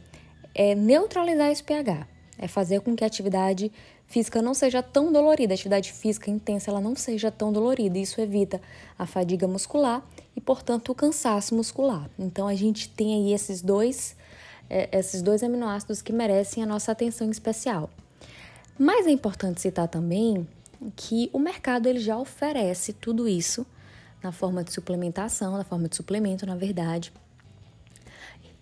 é 0.53 0.74
neutralizar 0.74 1.49
esse 1.51 1.63
pH, 1.63 2.07
é 2.38 2.48
fazer 2.48 2.82
com 2.82 2.96
que 2.96 3.04
a 3.04 3.08
atividade 3.08 3.72
física 4.06 4.42
não 4.42 4.54
seja 4.54 4.82
tão 4.82 5.12
dolorida, 5.12 5.54
a 5.54 5.56
atividade 5.56 5.92
física 5.92 6.30
intensa 6.30 6.72
ela 6.72 6.80
não 6.80 6.96
seja 6.96 7.32
tão 7.32 7.52
dolorida. 7.52 7.98
Isso 7.98 8.22
evita 8.22 8.62
a 8.98 9.06
fadiga 9.06 9.48
muscular 9.48 10.04
e, 10.36 10.42
portanto, 10.42 10.92
o 10.92 10.96
cansaço 10.96 11.56
muscular. 11.56 12.10
Então, 12.18 12.48
a 12.48 12.56
gente 12.56 12.90
tem 12.90 13.16
aí 13.16 13.34
esses 13.34 13.62
dois, 13.62 14.16
é, 14.70 14.98
esses 14.98 15.22
dois 15.22 15.44
aminoácidos 15.44 16.02
que 16.02 16.14
merecem 16.14 16.64
a 16.64 16.66
nossa 16.66 16.92
atenção 16.92 17.30
especial. 17.30 17.90
Mas 18.78 19.08
é 19.08 19.12
importante 19.12 19.60
citar 19.60 19.88
também 19.88 20.48
que 20.96 21.30
o 21.34 21.40
mercado 21.40 21.88
ele 21.88 22.00
já 22.00 22.18
oferece 22.18 22.94
tudo 22.94 23.28
isso 23.28 23.66
na 24.24 24.32
forma 24.32 24.64
de 24.64 24.72
suplementação, 24.72 25.58
na 25.58 25.64
forma 25.64 25.88
de 25.88 25.96
suplemento, 25.96 26.46
na 26.46 26.56
verdade. 26.56 27.12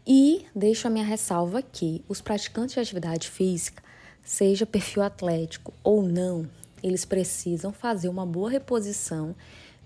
E 0.06 0.46
deixo 0.56 0.88
a 0.88 0.90
minha 0.90 1.06
ressalva 1.06 1.62
que 1.62 2.04
os 2.08 2.22
praticantes 2.22 2.76
de 2.76 2.80
atividade 2.80 3.30
física, 3.30 3.84
seja 4.24 4.66
perfil 4.66 5.04
atlético 5.04 5.74
ou 5.84 6.02
não, 6.04 6.48
eles 6.84 7.06
precisam 7.06 7.72
fazer 7.72 8.10
uma 8.10 8.26
boa 8.26 8.50
reposição 8.50 9.36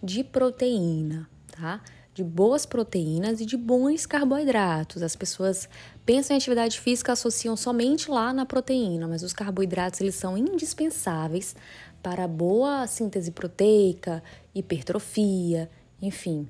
de 0.03 0.24
proteína, 0.24 1.30
tá? 1.51 1.82
de 2.20 2.24
boas 2.24 2.65
proteínas 2.65 3.39
e 3.39 3.45
de 3.45 3.55
bons 3.55 4.05
carboidratos. 4.05 5.01
As 5.01 5.15
pessoas 5.15 5.70
pensam 6.05 6.36
em 6.36 6.38
atividade 6.38 6.78
física 6.78 7.13
associam 7.13 7.55
somente 7.55 8.11
lá 8.11 8.34
na 8.34 8.45
proteína, 8.45 9.07
mas 9.07 9.24
os 9.24 9.32
carboidratos 9.32 10.01
eles 10.01 10.15
são 10.15 10.38
indispensáveis 10.38 11.55
para 12.03 12.28
boa 12.28 12.86
síntese 12.88 13.32
proteica, 13.32 14.22
hipertrofia, 14.53 15.70
enfim. 16.01 16.45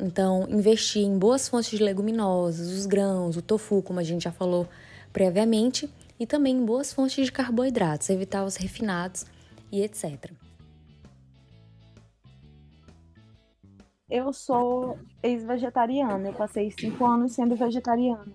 Então, 0.00 0.46
investir 0.48 1.02
em 1.02 1.18
boas 1.18 1.48
fontes 1.48 1.70
de 1.70 1.82
leguminosas, 1.82 2.68
os 2.68 2.86
grãos, 2.86 3.36
o 3.36 3.42
tofu, 3.42 3.82
como 3.82 3.98
a 3.98 4.04
gente 4.04 4.24
já 4.24 4.32
falou 4.32 4.68
previamente, 5.12 5.92
e 6.20 6.26
também 6.26 6.56
em 6.56 6.64
boas 6.64 6.92
fontes 6.92 7.24
de 7.24 7.32
carboidratos, 7.32 8.08
evitar 8.10 8.44
os 8.44 8.56
refinados 8.56 9.26
e 9.72 9.82
etc. 9.82 10.30
eu 14.10 14.32
sou 14.32 14.98
ex-vegetariana, 15.22 16.28
eu 16.28 16.32
passei 16.32 16.70
cinco 16.70 17.04
anos 17.04 17.32
sendo 17.32 17.54
vegetariana. 17.54 18.32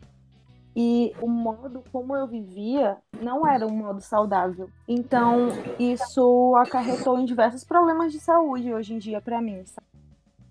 E 0.76 1.14
o 1.22 1.28
modo 1.28 1.84
como 1.92 2.16
eu 2.16 2.28
vivia 2.28 2.98
não 3.22 3.48
era 3.48 3.66
um 3.66 3.76
modo 3.76 4.02
saudável. 4.02 4.70
Então, 4.88 5.50
isso 5.80 6.56
acarretou 6.58 7.20
em 7.20 7.26
diversos 7.26 7.64
problemas 7.64 8.12
de 8.12 8.20
saúde 8.20 8.74
hoje 8.74 8.94
em 8.94 8.98
dia 8.98 9.22
para 9.22 9.42
mim. 9.42 9.64
Sabe? 9.66 9.93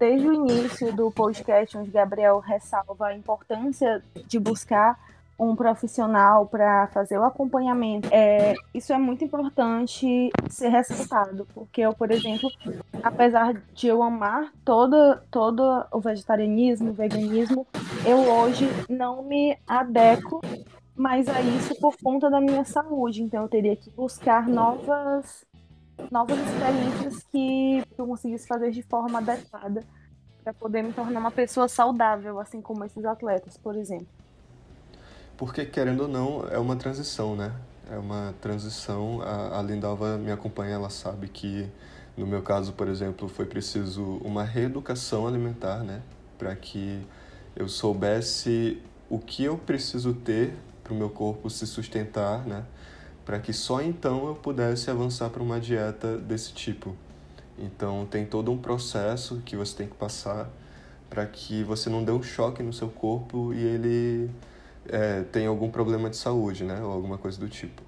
Desde 0.03 0.27
o 0.27 0.33
início 0.33 0.93
do 0.93 1.13
podcast, 1.13 1.79
onde 1.79 1.89
Gabriel 1.89 2.41
ressalva 2.41 3.07
a 3.07 3.15
importância 3.15 4.03
de 4.27 4.37
buscar 4.37 4.99
um 5.39 5.55
profissional 5.55 6.45
para 6.45 6.89
fazer 6.89 7.17
o 7.19 7.25
acompanhamento, 7.25 8.09
é, 8.11 8.55
isso 8.75 8.93
é 8.93 8.99
muito 8.99 9.25
importante 9.25 10.29
ser 10.51 10.71
ressaltado, 10.71 11.47
porque 11.55 11.83
eu, 11.83 11.95
por 11.95 12.11
exemplo, 12.11 12.51
apesar 13.01 13.55
de 13.73 13.87
eu 13.87 14.03
amar 14.03 14.53
todo, 14.65 15.21
todo 15.31 15.87
o 15.93 16.01
vegetarianismo, 16.01 16.91
o 16.91 16.95
veganismo, 16.95 17.65
eu 18.05 18.29
hoje 18.29 18.69
não 18.89 19.23
me 19.23 19.57
adequo 19.69 20.41
mais 20.97 21.29
a 21.29 21.41
isso 21.41 21.79
por 21.81 21.95
conta 22.03 22.29
da 22.29 22.41
minha 22.41 22.65
saúde, 22.65 23.23
então 23.23 23.43
eu 23.43 23.49
teria 23.49 23.77
que 23.77 23.89
buscar 23.91 24.49
novas, 24.49 25.47
novas 26.11 26.39
experiências 26.39 27.23
que 27.31 27.85
eu 27.97 28.07
conseguisse 28.07 28.47
fazer 28.47 28.71
de 28.71 28.83
forma 28.83 29.19
adequada 29.19 29.83
para 30.43 30.53
poder 30.53 30.83
me 30.83 30.93
tornar 30.93 31.21
uma 31.21 31.31
pessoa 31.31 31.69
saudável, 31.69 32.41
assim 32.41 32.61
como 32.61 32.85
esses 32.85 33.05
atletas, 33.05 33.57
por 33.57 33.77
exemplo. 33.77 34.09
Porque, 35.37 35.65
querendo 35.65 36.03
ou 36.03 36.09
não, 36.09 36.47
é 36.51 36.59
uma 36.59 36.77
transição, 36.77 37.35
né? 37.35 37.53
É 37.91 37.97
uma 37.97 38.35
transição. 38.41 39.21
A, 39.23 39.59
a 39.59 39.63
Lindalva 39.63 40.17
me 40.19 40.31
acompanha, 40.31 40.75
ela 40.75 40.91
sabe 40.91 41.29
que, 41.29 41.69
no 42.17 42.27
meu 42.27 42.43
caso, 42.43 42.73
por 42.73 42.89
exemplo, 42.89 43.29
foi 43.29 43.47
preciso 43.47 44.19
uma 44.25 44.45
reeducação 44.45 45.27
alimentar, 45.27 45.83
né? 45.83 46.03
Para 46.39 46.55
que 46.55 47.05
eu 47.57 47.69
soubesse 47.69 48.81
o 49.09 49.19
que 49.19 49.45
eu 49.45 49.59
preciso 49.59 50.15
ter 50.15 50.55
para 50.83 50.93
o 50.93 50.97
meu 50.97 51.11
corpo 51.11 51.49
se 51.49 51.67
sustentar, 51.67 52.47
né? 52.47 52.65
Para 53.25 53.39
que 53.39 53.53
só 53.53 53.81
então 53.81 54.27
eu 54.27 54.35
pudesse 54.35 54.91
avançar 54.91 55.31
para 55.31 55.43
uma 55.43 55.61
dieta 55.61 56.19
desse 56.19 56.53
tipo. 56.53 56.97
Então, 57.59 58.07
tem 58.11 58.27
todo 58.27 58.51
um 58.51 58.59
processo 58.59 59.41
que 59.45 59.57
você 59.57 59.77
tem 59.77 59.87
que 59.87 59.95
passar 59.95 60.51
para 61.09 61.27
que 61.27 61.63
você 61.63 61.91
não 61.91 62.03
dê 62.03 62.11
um 62.11 62.23
choque 62.23 62.63
no 62.63 62.73
seu 62.73 62.89
corpo 62.89 63.53
e 63.53 63.59
ele 63.59 64.31
é, 64.89 65.23
tem 65.25 65.47
algum 65.47 65.71
problema 65.71 66.09
de 66.09 66.17
saúde, 66.17 66.65
né? 66.65 66.83
Ou 66.83 66.91
alguma 66.91 67.19
coisa 67.19 67.39
do 67.39 67.49
tipo. 67.49 67.83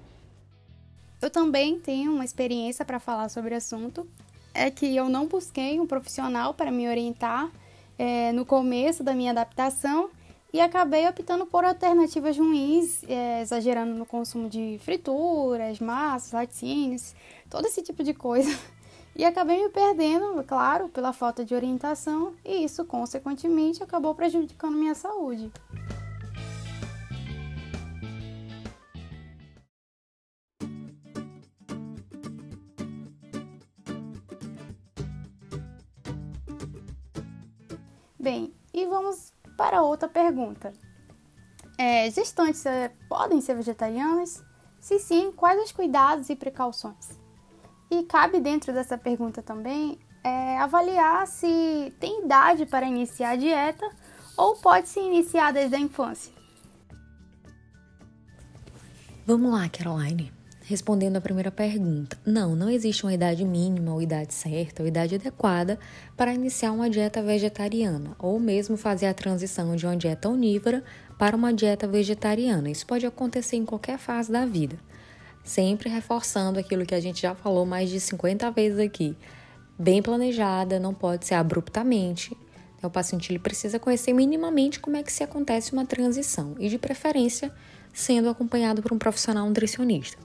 Eu 1.21 1.29
também 1.29 1.79
tenho 1.79 2.13
uma 2.13 2.23
experiência 2.23 2.85
para 2.85 2.99
falar 2.99 3.29
sobre 3.29 3.53
o 3.53 3.57
assunto. 3.57 4.07
É 4.53 4.69
que 4.69 4.95
eu 4.95 5.09
não 5.09 5.25
busquei 5.25 5.79
um 5.79 5.87
profissional 5.87 6.53
para 6.53 6.71
me 6.71 6.87
orientar 6.87 7.49
é, 7.97 8.31
no 8.31 8.45
começo 8.45 9.03
da 9.03 9.13
minha 9.13 9.31
adaptação 9.31 10.09
e 10.55 10.61
acabei 10.61 11.05
optando 11.05 11.45
por 11.45 11.65
alternativas 11.65 12.37
ruins, 12.37 13.03
é, 13.09 13.41
exagerando 13.41 13.93
no 13.93 14.05
consumo 14.05 14.47
de 14.47 14.79
frituras, 14.81 15.81
massas, 15.81 16.31
laticínios, 16.31 17.13
todo 17.49 17.65
esse 17.65 17.81
tipo 17.81 18.01
de 18.01 18.13
coisa. 18.13 18.49
E 19.17 19.23
acabei 19.23 19.63
me 19.63 19.69
perdendo, 19.69 20.43
claro, 20.43 20.89
pela 20.89 21.13
falta 21.13 21.45
de 21.45 21.55
orientação, 21.55 22.33
e 22.43 22.65
isso, 22.65 22.83
consequentemente, 22.83 23.81
acabou 23.81 24.13
prejudicando 24.13 24.75
minha 24.75 24.93
saúde. 24.93 25.49
Bem, 38.19 38.53
e 38.73 38.85
vamos 38.85 39.34
para 39.55 39.81
outra 39.81 40.07
pergunta. 40.07 40.73
É, 41.77 42.09
gestantes 42.09 42.65
é, 42.65 42.89
podem 43.09 43.41
ser 43.41 43.55
vegetarianas? 43.55 44.43
Se 44.79 44.99
sim, 44.99 45.31
quais 45.31 45.61
os 45.63 45.71
cuidados 45.71 46.29
e 46.29 46.35
precauções? 46.35 47.19
E 47.89 48.03
cabe 48.03 48.39
dentro 48.39 48.73
dessa 48.73 48.97
pergunta 48.97 49.41
também 49.41 49.99
é, 50.23 50.57
avaliar 50.57 51.27
se 51.27 51.93
tem 51.99 52.23
idade 52.23 52.65
para 52.65 52.85
iniciar 52.85 53.31
a 53.31 53.35
dieta 53.35 53.87
ou 54.37 54.55
pode 54.55 54.89
se 54.89 54.99
iniciar 54.99 55.53
desde 55.53 55.75
a 55.75 55.79
infância. 55.79 56.33
Vamos 59.25 59.51
lá, 59.51 59.67
Caroline. 59.69 60.34
Respondendo 60.67 61.15
à 61.17 61.21
primeira 61.21 61.51
pergunta, 61.51 62.17
não, 62.25 62.55
não 62.55 62.71
existe 62.71 63.03
uma 63.03 63.13
idade 63.13 63.45
mínima 63.45 63.93
ou 63.93 64.01
idade 64.01 64.33
certa 64.33 64.81
ou 64.81 64.87
idade 64.87 65.13
adequada 65.13 65.77
para 66.17 66.33
iniciar 66.33 66.71
uma 66.71 66.89
dieta 66.89 67.21
vegetariana 67.21 68.15
ou 68.17 68.39
mesmo 68.39 68.75
fazer 68.75 69.05
a 69.05 69.13
transição 69.13 69.75
de 69.75 69.85
uma 69.85 69.95
dieta 69.95 70.27
onívora 70.27 70.83
para 71.19 71.35
uma 71.35 71.53
dieta 71.53 71.87
vegetariana. 71.87 72.67
Isso 72.67 72.83
pode 72.87 73.05
acontecer 73.05 73.57
em 73.57 73.63
qualquer 73.63 73.99
fase 73.99 74.31
da 74.31 74.43
vida. 74.43 74.75
Sempre 75.43 75.87
reforçando 75.87 76.57
aquilo 76.57 76.83
que 76.83 76.95
a 76.95 76.99
gente 76.99 77.21
já 77.21 77.35
falou 77.35 77.63
mais 77.63 77.91
de 77.91 77.99
50 77.99 78.49
vezes 78.49 78.79
aqui. 78.79 79.15
Bem 79.77 80.01
planejada, 80.01 80.79
não 80.79 80.95
pode 80.95 81.27
ser 81.27 81.35
abruptamente. 81.35 82.35
O 82.81 82.89
paciente 82.89 83.31
ele 83.31 83.37
precisa 83.37 83.77
conhecer 83.77 84.13
minimamente 84.13 84.79
como 84.79 84.97
é 84.97 85.03
que 85.03 85.13
se 85.13 85.23
acontece 85.23 85.73
uma 85.73 85.85
transição 85.85 86.55
e, 86.57 86.69
de 86.69 86.79
preferência, 86.79 87.53
sendo 87.93 88.29
acompanhado 88.29 88.81
por 88.81 88.91
um 88.91 88.97
profissional 88.97 89.47
nutricionista. 89.47 90.24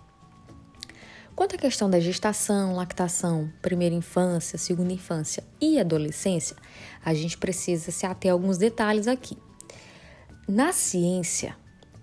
Quanto 1.41 1.57
à 1.57 1.59
questão 1.59 1.88
da 1.88 1.99
gestação, 1.99 2.76
lactação, 2.76 3.51
primeira 3.62 3.95
infância, 3.95 4.59
segunda 4.59 4.93
infância 4.93 5.43
e 5.59 5.80
adolescência, 5.80 6.55
a 7.03 7.14
gente 7.14 7.38
precisa 7.38 7.91
se 7.91 8.05
ater 8.05 8.30
a 8.30 8.34
alguns 8.34 8.59
detalhes 8.59 9.09
aqui. 9.09 9.38
Na 10.47 10.70
ciência, 10.70 11.57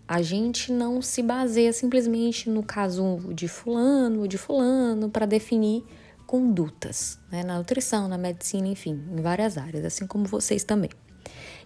a 0.08 0.24
gente 0.24 0.72
não 0.72 1.04
se 1.04 1.22
baseia 1.22 1.72
simplesmente 1.72 2.50
no 2.50 2.64
caso 2.64 3.32
de 3.32 3.48
fulano 3.48 4.22
ou 4.22 4.28
de 4.28 4.40
fulano 4.40 5.08
para 5.08 5.28
definir 5.28 5.86
condutas, 6.26 7.20
né? 7.32 7.44
na 7.44 7.60
nutrição, 7.60 8.08
na 8.08 8.18
medicina, 8.18 8.68
enfim, 8.68 9.00
em 9.12 9.22
várias 9.22 9.56
áreas, 9.56 9.86
assim 9.86 10.08
como 10.08 10.26
vocês 10.26 10.64
também. 10.64 10.90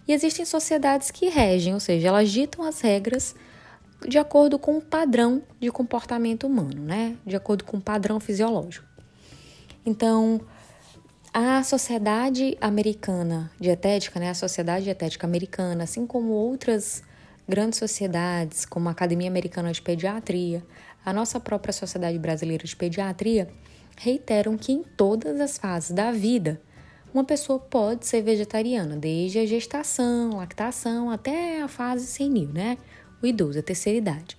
E 0.06 0.12
existem 0.12 0.44
sociedades 0.44 1.10
que 1.10 1.30
regem, 1.30 1.72
ou 1.72 1.80
seja, 1.80 2.08
elas 2.08 2.30
ditam 2.30 2.66
as 2.66 2.82
regras 2.82 3.34
de 4.06 4.18
acordo 4.18 4.58
com 4.58 4.78
o 4.78 4.80
padrão 4.80 5.42
de 5.60 5.70
comportamento 5.70 6.46
humano, 6.46 6.82
né? 6.82 7.16
De 7.24 7.36
acordo 7.36 7.64
com 7.64 7.76
o 7.76 7.80
padrão 7.80 8.18
fisiológico. 8.20 8.86
Então, 9.84 10.40
a 11.32 11.62
Sociedade 11.62 12.56
Americana 12.60 13.50
Dietética, 13.58 14.20
né? 14.20 14.30
A 14.30 14.34
Sociedade 14.34 14.84
Dietética 14.84 15.26
Americana, 15.26 15.84
assim 15.84 16.06
como 16.06 16.32
outras 16.32 17.02
grandes 17.48 17.78
sociedades, 17.78 18.64
como 18.64 18.88
a 18.88 18.92
Academia 18.92 19.28
Americana 19.28 19.72
de 19.72 19.82
Pediatria, 19.82 20.64
a 21.04 21.12
nossa 21.12 21.40
própria 21.40 21.72
Sociedade 21.72 22.18
Brasileira 22.18 22.64
de 22.64 22.76
Pediatria, 22.76 23.48
reiteram 23.98 24.56
que 24.56 24.72
em 24.72 24.82
todas 24.82 25.40
as 25.40 25.58
fases 25.58 25.90
da 25.90 26.12
vida, 26.12 26.60
uma 27.12 27.24
pessoa 27.24 27.58
pode 27.58 28.06
ser 28.06 28.22
vegetariana, 28.22 28.96
desde 28.96 29.38
a 29.38 29.46
gestação, 29.46 30.36
lactação, 30.36 31.10
até 31.10 31.60
a 31.60 31.68
fase 31.68 32.06
senil, 32.06 32.48
né? 32.48 32.78
O 33.22 33.26
idoso, 33.26 33.58
a 33.58 33.62
terceira 33.62 33.98
idade. 33.98 34.36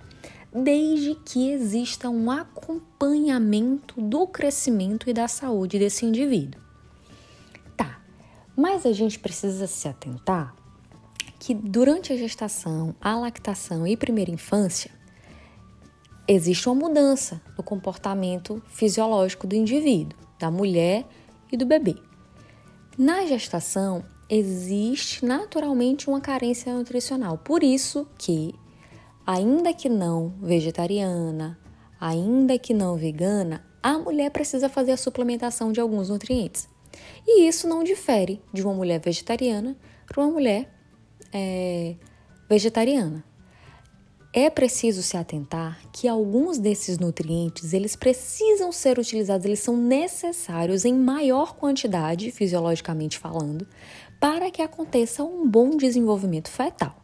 Desde 0.53 1.15
que 1.15 1.51
exista 1.51 2.09
um 2.09 2.29
acompanhamento 2.29 3.99
do 4.01 4.27
crescimento 4.27 5.09
e 5.09 5.13
da 5.13 5.27
saúde 5.27 5.79
desse 5.79 6.05
indivíduo. 6.05 6.61
Tá, 7.75 8.01
mas 8.55 8.85
a 8.85 8.91
gente 8.91 9.17
precisa 9.17 9.65
se 9.65 9.87
atentar 9.87 10.53
que 11.39 11.53
durante 11.53 12.13
a 12.13 12.15
gestação, 12.15 12.95
a 13.01 13.15
lactação 13.15 13.85
e 13.85 13.97
primeira 13.97 14.31
infância, 14.31 14.91
existe 16.27 16.69
uma 16.69 16.75
mudança 16.75 17.41
no 17.57 17.63
comportamento 17.63 18.61
fisiológico 18.67 19.45
do 19.45 19.55
indivíduo, 19.55 20.17
da 20.39 20.49
mulher 20.49 21.05
e 21.51 21.57
do 21.57 21.65
bebê. 21.65 21.95
Na 22.97 23.25
gestação, 23.25 24.05
existe 24.29 25.25
naturalmente 25.25 26.07
uma 26.07 26.21
carência 26.21 26.73
nutricional. 26.73 27.37
Por 27.37 27.63
isso 27.63 28.07
que, 28.17 28.55
ainda 29.25 29.73
que 29.73 29.89
não 29.89 30.33
vegetariana, 30.41 31.59
ainda 31.99 32.57
que 32.57 32.73
não 32.73 32.95
vegana, 32.95 33.65
a 33.81 33.97
mulher 33.97 34.29
precisa 34.31 34.69
fazer 34.69 34.91
a 34.91 34.97
suplementação 34.97 35.71
de 35.71 35.79
alguns 35.79 36.09
nutrientes. 36.09 36.67
E 37.25 37.47
isso 37.47 37.67
não 37.67 37.83
difere 37.83 38.41
de 38.53 38.61
uma 38.61 38.73
mulher 38.73 38.99
vegetariana 38.99 39.75
para 40.05 40.21
uma 40.21 40.31
mulher 40.31 40.69
é, 41.31 41.95
vegetariana. 42.49 43.23
É 44.35 44.49
preciso 44.49 45.03
se 45.03 45.15
atentar 45.15 45.79
que 45.91 46.07
alguns 46.07 46.57
desses 46.57 46.97
nutrientes, 46.97 47.71
eles 47.71 47.95
precisam 47.95 48.71
ser 48.71 48.97
utilizados, 48.97 49.45
eles 49.45 49.59
são 49.59 49.77
necessários 49.77 50.85
em 50.85 50.93
maior 50.93 51.55
quantidade, 51.55 52.31
fisiologicamente 52.31 53.19
falando, 53.19 53.67
para 54.19 54.49
que 54.49 54.63
aconteça 54.63 55.23
um 55.23 55.47
bom 55.47 55.77
desenvolvimento 55.77 56.49
fetal, 56.49 56.95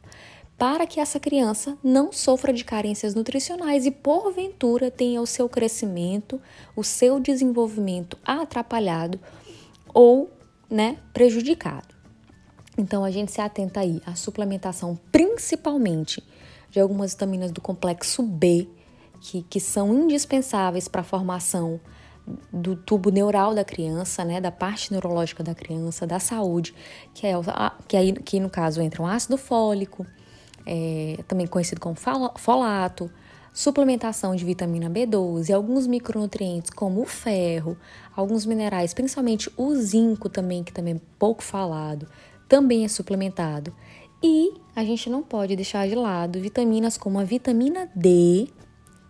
para 0.59 0.85
que 0.85 0.99
essa 0.99 1.21
criança 1.21 1.77
não 1.81 2.11
sofra 2.11 2.51
de 2.51 2.65
carências 2.65 3.15
nutricionais 3.15 3.85
e 3.85 3.91
porventura 3.91 4.91
tenha 4.91 5.21
o 5.21 5.25
seu 5.25 5.47
crescimento, 5.47 6.39
o 6.75 6.83
seu 6.83 7.17
desenvolvimento 7.17 8.17
atrapalhado 8.25 9.17
ou, 9.93 10.29
né, 10.69 10.97
prejudicado. 11.13 11.95
Então 12.77 13.05
a 13.05 13.09
gente 13.09 13.31
se 13.31 13.39
atenta 13.39 13.79
aí 13.79 14.01
à 14.05 14.15
suplementação, 14.15 14.99
principalmente 15.09 16.21
de 16.69 16.79
algumas 16.79 17.13
vitaminas 17.13 17.51
do 17.51 17.61
complexo 17.61 18.21
B, 18.21 18.67
que, 19.21 19.43
que 19.43 19.61
são 19.61 19.93
indispensáveis 19.93 20.89
para 20.89 21.01
a 21.01 21.05
formação 21.05 21.79
do 22.51 22.75
tubo 22.75 23.09
neural 23.09 23.55
da 23.55 23.63
criança, 23.63 24.25
né, 24.25 24.41
da 24.41 24.51
parte 24.51 24.91
neurológica 24.91 25.41
da 25.41 25.55
criança, 25.55 26.05
da 26.05 26.19
saúde, 26.19 26.75
que 27.13 27.25
é 27.25 27.33
que 27.87 27.95
aí 27.95 28.11
que 28.13 28.39
no 28.41 28.49
caso 28.49 28.81
entra 28.81 29.01
o 29.01 29.07
ácido 29.07 29.37
fólico, 29.37 30.05
é, 30.71 31.23
também 31.27 31.47
conhecido 31.47 31.81
como 31.81 31.95
folato, 32.37 33.09
suplementação 33.51 34.35
de 34.35 34.45
vitamina 34.45 34.87
B12, 34.87 35.51
alguns 35.51 35.87
micronutrientes 35.87 36.69
como 36.69 37.01
o 37.01 37.05
ferro, 37.05 37.75
alguns 38.15 38.45
minerais, 38.45 38.93
principalmente 38.93 39.51
o 39.57 39.73
zinco 39.73 40.29
também, 40.29 40.63
que 40.63 40.71
também 40.71 40.97
é 40.97 41.01
pouco 41.17 41.41
falado, 41.41 42.07
também 42.47 42.85
é 42.85 42.87
suplementado. 42.87 43.73
E 44.21 44.53
a 44.75 44.83
gente 44.83 45.09
não 45.09 45.23
pode 45.23 45.55
deixar 45.55 45.87
de 45.87 45.95
lado 45.95 46.39
vitaminas 46.39 46.99
como 46.99 47.19
a 47.19 47.23
vitamina 47.23 47.89
D, 47.95 48.47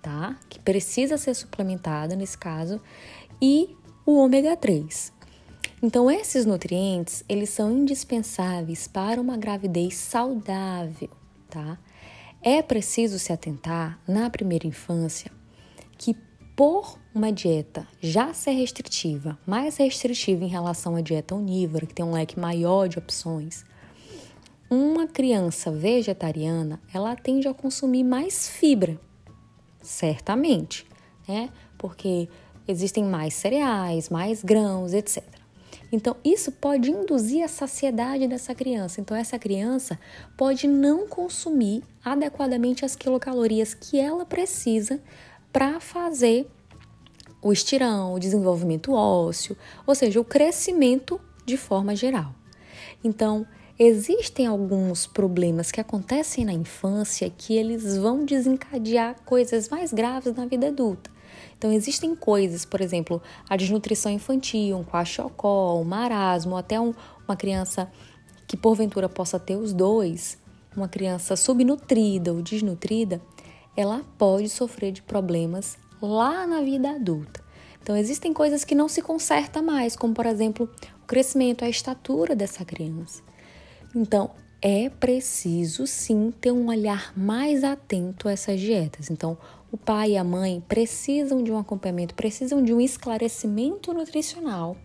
tá? 0.01 0.37
Que 0.47 0.59
precisa 0.59 1.17
ser 1.17 1.33
suplementada 1.33 2.15
nesse 2.15 2.37
caso, 2.37 2.79
e 3.41 3.75
o 4.05 4.13
ômega 4.15 4.55
3. 4.55 5.11
Então 5.83 6.09
esses 6.09 6.45
nutrientes, 6.45 7.23
eles 7.27 7.49
são 7.49 7.69
indispensáveis 7.69 8.87
para 8.87 9.19
uma 9.19 9.35
gravidez 9.35 9.95
saudável, 9.95 11.09
tá? 11.49 11.77
É 12.41 12.61
preciso 12.61 13.19
se 13.19 13.33
atentar 13.33 13.99
na 14.07 14.29
primeira 14.29 14.65
infância 14.65 15.31
que 15.97 16.15
por 16.55 16.97
uma 17.13 17.31
dieta 17.31 17.87
já 18.01 18.33
ser 18.33 18.51
restritiva, 18.51 19.37
mais 19.45 19.77
restritiva 19.77 20.43
em 20.43 20.47
relação 20.47 20.95
à 20.95 21.01
dieta 21.01 21.35
onívora, 21.35 21.85
que 21.85 21.93
tem 21.93 22.05
um 22.05 22.11
leque 22.11 22.39
maior 22.39 22.87
de 22.87 22.99
opções, 22.99 23.65
uma 24.69 25.07
criança 25.07 25.71
vegetariana, 25.71 26.79
ela 26.93 27.15
tende 27.15 27.47
a 27.47 27.53
consumir 27.53 28.03
mais 28.03 28.47
fibra, 28.47 28.99
certamente, 29.81 30.85
né? 31.27 31.49
Porque 31.77 32.29
existem 32.67 33.03
mais 33.03 33.33
cereais, 33.33 34.09
mais 34.09 34.43
grãos, 34.43 34.93
etc. 34.93 35.23
Então, 35.91 36.15
isso 36.23 36.51
pode 36.51 36.91
induzir 36.91 37.43
a 37.43 37.47
saciedade 37.47 38.27
dessa 38.27 38.53
criança. 38.53 39.01
Então, 39.01 39.17
essa 39.17 39.39
criança 39.39 39.99
pode 40.37 40.67
não 40.67 41.07
consumir 41.07 41.83
adequadamente 42.03 42.85
as 42.85 42.95
quilocalorias 42.95 43.73
que 43.73 43.99
ela 43.99 44.25
precisa 44.25 45.01
para 45.51 45.79
fazer 45.79 46.47
o 47.41 47.51
estirão, 47.51 48.13
o 48.13 48.19
desenvolvimento 48.19 48.93
ósseo, 48.93 49.57
ou 49.87 49.95
seja, 49.95 50.19
o 50.19 50.25
crescimento 50.25 51.19
de 51.45 51.57
forma 51.57 51.95
geral. 51.95 52.35
Então, 53.03 53.47
existem 53.77 54.45
alguns 54.45 55.07
problemas 55.07 55.71
que 55.71 55.79
acontecem 55.79 56.45
na 56.45 56.53
infância 56.53 57.29
que 57.29 57.55
eles 57.55 57.97
vão 57.97 58.25
desencadear 58.25 59.15
coisas 59.25 59.69
mais 59.69 59.93
graves 59.93 60.35
na 60.35 60.45
vida 60.45 60.67
adulta. 60.67 61.09
Então, 61.59 61.73
existem 61.73 62.15
coisas, 62.15 62.63
por 62.63 62.79
exemplo, 62.79 63.21
a 63.49 63.57
desnutrição 63.57 64.09
infantil, 64.09 64.77
um 64.77 64.83
quaxiocó, 64.83 65.77
um 65.77 65.83
marasmo, 65.83 66.55
até 66.55 66.79
um, 66.79 66.93
uma 67.27 67.35
criança 67.35 67.91
que 68.47 68.55
porventura 68.55 69.09
possa 69.09 69.37
ter 69.37 69.57
os 69.57 69.73
dois, 69.73 70.37
uma 70.73 70.87
criança 70.87 71.35
subnutrida 71.35 72.31
ou 72.31 72.41
desnutrida, 72.41 73.21
ela 73.75 74.01
pode 74.17 74.47
sofrer 74.47 74.93
de 74.93 75.01
problemas 75.01 75.77
lá 76.01 76.47
na 76.47 76.61
vida 76.61 76.91
adulta. 76.91 77.43
Então, 77.83 77.97
existem 77.97 78.31
coisas 78.31 78.63
que 78.63 78.73
não 78.73 78.87
se 78.87 79.01
conserta 79.01 79.61
mais, 79.61 79.97
como, 79.97 80.13
por 80.13 80.25
exemplo, 80.25 80.69
o 81.03 81.05
crescimento, 81.05 81.65
a 81.65 81.69
estatura 81.69 82.37
dessa 82.37 82.63
criança. 82.63 83.21
Então, 83.93 84.31
é 84.61 84.89
preciso 84.89 85.87
sim 85.87 86.33
ter 86.39 86.51
um 86.51 86.67
olhar 86.67 87.13
mais 87.17 87.63
atento 87.63 88.27
a 88.27 88.31
essas 88.31 88.59
dietas. 88.59 89.09
Então, 89.09 89.37
o 89.71 89.77
pai 89.77 90.11
e 90.11 90.17
a 90.17 90.23
mãe 90.23 90.63
precisam 90.67 91.43
de 91.43 91.51
um 91.51 91.57
acompanhamento, 91.57 92.15
precisam 92.15 92.63
de 92.63 92.73
um 92.73 92.81
esclarecimento 92.81 93.93
nutricional 93.93 94.75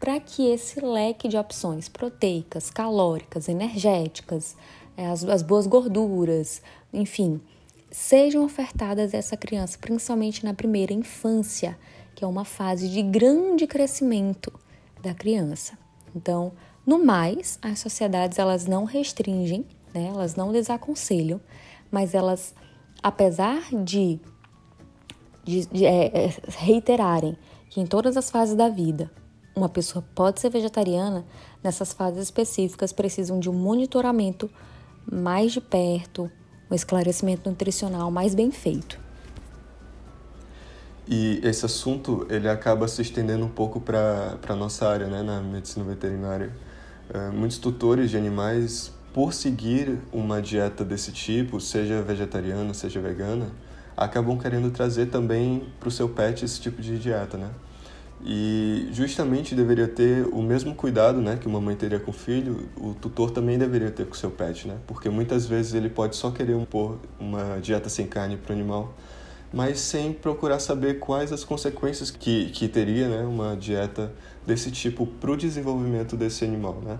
para 0.00 0.18
que 0.18 0.48
esse 0.50 0.80
leque 0.80 1.28
de 1.28 1.36
opções 1.36 1.88
proteicas, 1.88 2.70
calóricas, 2.70 3.48
energéticas, 3.48 4.56
eh, 4.96 5.06
as, 5.06 5.22
as 5.24 5.42
boas 5.42 5.66
gorduras, 5.66 6.60
enfim, 6.92 7.40
sejam 7.88 8.44
ofertadas 8.44 9.14
a 9.14 9.18
essa 9.18 9.36
criança, 9.36 9.78
principalmente 9.78 10.44
na 10.44 10.54
primeira 10.54 10.92
infância, 10.92 11.78
que 12.16 12.24
é 12.24 12.26
uma 12.26 12.44
fase 12.44 12.88
de 12.88 13.00
grande 13.00 13.66
crescimento 13.66 14.52
da 15.00 15.14
criança. 15.14 15.78
Então, 16.16 16.52
no 16.86 17.04
mais, 17.04 17.58
as 17.62 17.78
sociedades 17.78 18.38
elas 18.38 18.66
não 18.66 18.84
restringem, 18.84 19.64
né? 19.94 20.08
elas 20.08 20.34
não 20.34 20.52
desaconselham, 20.52 21.40
mas 21.90 22.14
elas, 22.14 22.54
apesar 23.02 23.62
de, 23.72 24.18
de, 25.44 25.66
de 25.66 25.86
é, 25.86 26.26
é 26.26 26.34
reiterarem 26.48 27.36
que 27.70 27.80
em 27.80 27.86
todas 27.86 28.16
as 28.16 28.30
fases 28.30 28.54
da 28.54 28.68
vida 28.68 29.10
uma 29.54 29.68
pessoa 29.68 30.04
pode 30.14 30.40
ser 30.40 30.50
vegetariana, 30.50 31.24
nessas 31.62 31.92
fases 31.92 32.22
específicas 32.22 32.92
precisam 32.92 33.38
de 33.38 33.50
um 33.50 33.52
monitoramento 33.52 34.50
mais 35.10 35.52
de 35.52 35.60
perto, 35.60 36.30
um 36.70 36.74
esclarecimento 36.74 37.48
nutricional 37.48 38.10
mais 38.10 38.34
bem 38.34 38.50
feito. 38.50 38.98
E 41.06 41.40
esse 41.42 41.66
assunto 41.66 42.26
ele 42.30 42.48
acaba 42.48 42.88
se 42.88 43.02
estendendo 43.02 43.44
um 43.44 43.48
pouco 43.48 43.80
para 43.80 44.38
a 44.48 44.56
nossa 44.56 44.88
área, 44.88 45.06
né, 45.06 45.22
na 45.22 45.40
medicina 45.40 45.84
veterinária. 45.84 46.52
Uh, 47.12 47.30
muitos 47.30 47.58
tutores 47.58 48.10
de 48.10 48.16
animais 48.16 48.90
por 49.12 49.34
seguir 49.34 49.98
uma 50.10 50.40
dieta 50.40 50.82
desse 50.82 51.12
tipo, 51.12 51.60
seja 51.60 52.00
vegetariana, 52.00 52.72
seja 52.72 53.00
vegana, 53.00 53.52
acabam 53.94 54.38
querendo 54.38 54.70
trazer 54.70 55.06
também 55.06 55.68
para 55.78 55.88
o 55.88 55.92
seu 55.92 56.08
pet 56.08 56.42
esse 56.42 56.58
tipo 56.58 56.80
de 56.80 56.98
dieta, 56.98 57.36
né? 57.36 57.50
E 58.24 58.88
justamente 58.92 59.54
deveria 59.54 59.88
ter 59.88 60.26
o 60.28 60.40
mesmo 60.40 60.74
cuidado 60.74 61.20
né, 61.20 61.36
que 61.36 61.46
uma 61.46 61.60
mãe 61.60 61.74
teria 61.74 61.98
com 61.98 62.12
o 62.12 62.14
filho, 62.14 62.68
o 62.76 62.94
tutor 62.94 63.32
também 63.32 63.58
deveria 63.58 63.90
ter 63.90 64.06
com 64.06 64.14
o 64.14 64.16
seu 64.16 64.30
pet, 64.30 64.68
né? 64.68 64.76
Porque 64.86 65.08
muitas 65.10 65.44
vezes 65.44 65.74
ele 65.74 65.90
pode 65.90 66.14
só 66.16 66.30
querer 66.30 66.56
impor 66.56 66.98
uma 67.18 67.58
dieta 67.60 67.88
sem 67.88 68.06
carne 68.06 68.36
para 68.36 68.52
o 68.52 68.56
animal, 68.56 68.94
mas 69.52 69.80
sem 69.80 70.12
procurar 70.12 70.60
saber 70.60 71.00
quais 71.00 71.32
as 71.32 71.42
consequências 71.42 72.10
que, 72.10 72.46
que 72.50 72.68
teria 72.68 73.08
né, 73.08 73.22
uma 73.24 73.56
dieta 73.56 74.12
desse 74.46 74.70
tipo 74.70 75.06
para 75.06 75.30
o 75.30 75.36
desenvolvimento 75.36 76.16
desse 76.16 76.44
animal, 76.44 76.74
né? 76.82 76.98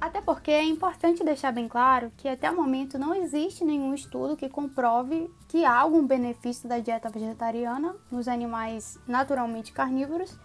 Até 0.00 0.20
porque 0.20 0.50
é 0.50 0.62
importante 0.62 1.24
deixar 1.24 1.50
bem 1.50 1.66
claro 1.66 2.12
que 2.18 2.28
até 2.28 2.50
o 2.50 2.54
momento 2.54 2.98
não 2.98 3.14
existe 3.14 3.64
nenhum 3.64 3.94
estudo 3.94 4.36
que 4.36 4.50
comprove 4.50 5.30
que 5.48 5.64
há 5.64 5.74
algum 5.74 6.06
benefício 6.06 6.68
da 6.68 6.78
dieta 6.78 7.08
vegetariana 7.08 7.96
nos 8.10 8.28
animais 8.28 8.98
naturalmente 9.08 9.72
carnívoros. 9.72 10.38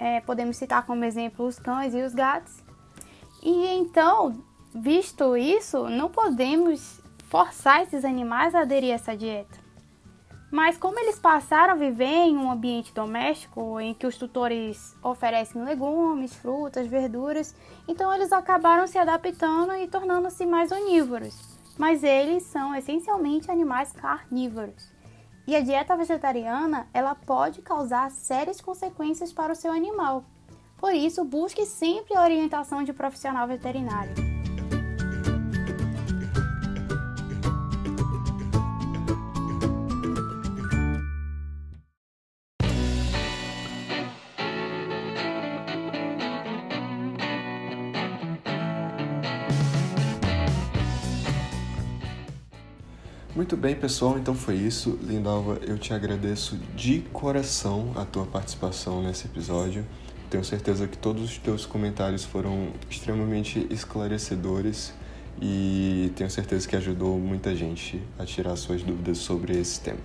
É, 0.00 0.20
podemos 0.20 0.56
citar 0.56 0.84
como 0.84 1.04
exemplo 1.04 1.46
os 1.46 1.60
cães 1.60 1.94
e 1.94 2.02
os 2.02 2.12
gatos. 2.12 2.56
E 3.40 3.66
então, 3.68 4.42
visto 4.74 5.36
isso, 5.36 5.88
não 5.88 6.10
podemos 6.10 7.00
forçar 7.28 7.82
esses 7.82 8.04
animais 8.04 8.52
a 8.52 8.62
aderir 8.62 8.90
a 8.90 8.94
essa 8.94 9.16
dieta. 9.16 9.63
Mas 10.54 10.78
como 10.78 11.00
eles 11.00 11.18
passaram 11.18 11.72
a 11.72 11.76
viver 11.76 12.04
em 12.04 12.36
um 12.36 12.48
ambiente 12.48 12.94
doméstico 12.94 13.80
em 13.80 13.92
que 13.92 14.06
os 14.06 14.16
tutores 14.16 14.94
oferecem 15.02 15.64
legumes, 15.64 16.32
frutas, 16.32 16.86
verduras, 16.86 17.56
então 17.88 18.14
eles 18.14 18.30
acabaram 18.30 18.86
se 18.86 18.96
adaptando 18.96 19.74
e 19.74 19.88
tornando-se 19.88 20.46
mais 20.46 20.70
onívoros. 20.70 21.58
Mas 21.76 22.04
eles 22.04 22.44
são 22.44 22.72
essencialmente 22.72 23.50
animais 23.50 23.90
carnívoros. 23.90 24.92
E 25.44 25.56
a 25.56 25.60
dieta 25.60 25.96
vegetariana, 25.96 26.86
ela 26.94 27.16
pode 27.16 27.60
causar 27.60 28.08
sérias 28.12 28.60
consequências 28.60 29.32
para 29.32 29.54
o 29.54 29.56
seu 29.56 29.72
animal. 29.72 30.24
Por 30.78 30.94
isso, 30.94 31.24
busque 31.24 31.66
sempre 31.66 32.16
a 32.16 32.22
orientação 32.22 32.84
de 32.84 32.92
profissional 32.92 33.48
veterinário. 33.48 34.33
Muito 53.44 53.58
bem, 53.58 53.76
pessoal, 53.76 54.16
então 54.18 54.34
foi 54.34 54.54
isso. 54.54 54.98
Lindalva, 55.02 55.58
eu 55.66 55.76
te 55.76 55.92
agradeço 55.92 56.56
de 56.74 57.00
coração 57.12 57.92
a 57.94 58.02
tua 58.02 58.24
participação 58.24 59.02
nesse 59.02 59.26
episódio. 59.26 59.84
Tenho 60.30 60.42
certeza 60.42 60.88
que 60.88 60.96
todos 60.96 61.24
os 61.24 61.36
teus 61.36 61.66
comentários 61.66 62.24
foram 62.24 62.72
extremamente 62.88 63.66
esclarecedores 63.68 64.94
e 65.42 66.10
tenho 66.16 66.30
certeza 66.30 66.66
que 66.66 66.74
ajudou 66.74 67.18
muita 67.18 67.54
gente 67.54 68.02
a 68.18 68.24
tirar 68.24 68.56
suas 68.56 68.82
dúvidas 68.82 69.18
sobre 69.18 69.60
esse 69.60 69.78
tema. 69.78 70.00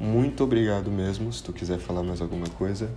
Muito 0.00 0.42
obrigado 0.42 0.90
mesmo. 0.90 1.30
Se 1.30 1.42
tu 1.42 1.52
quiser 1.52 1.78
falar 1.78 2.02
mais 2.02 2.22
alguma 2.22 2.48
coisa. 2.48 2.90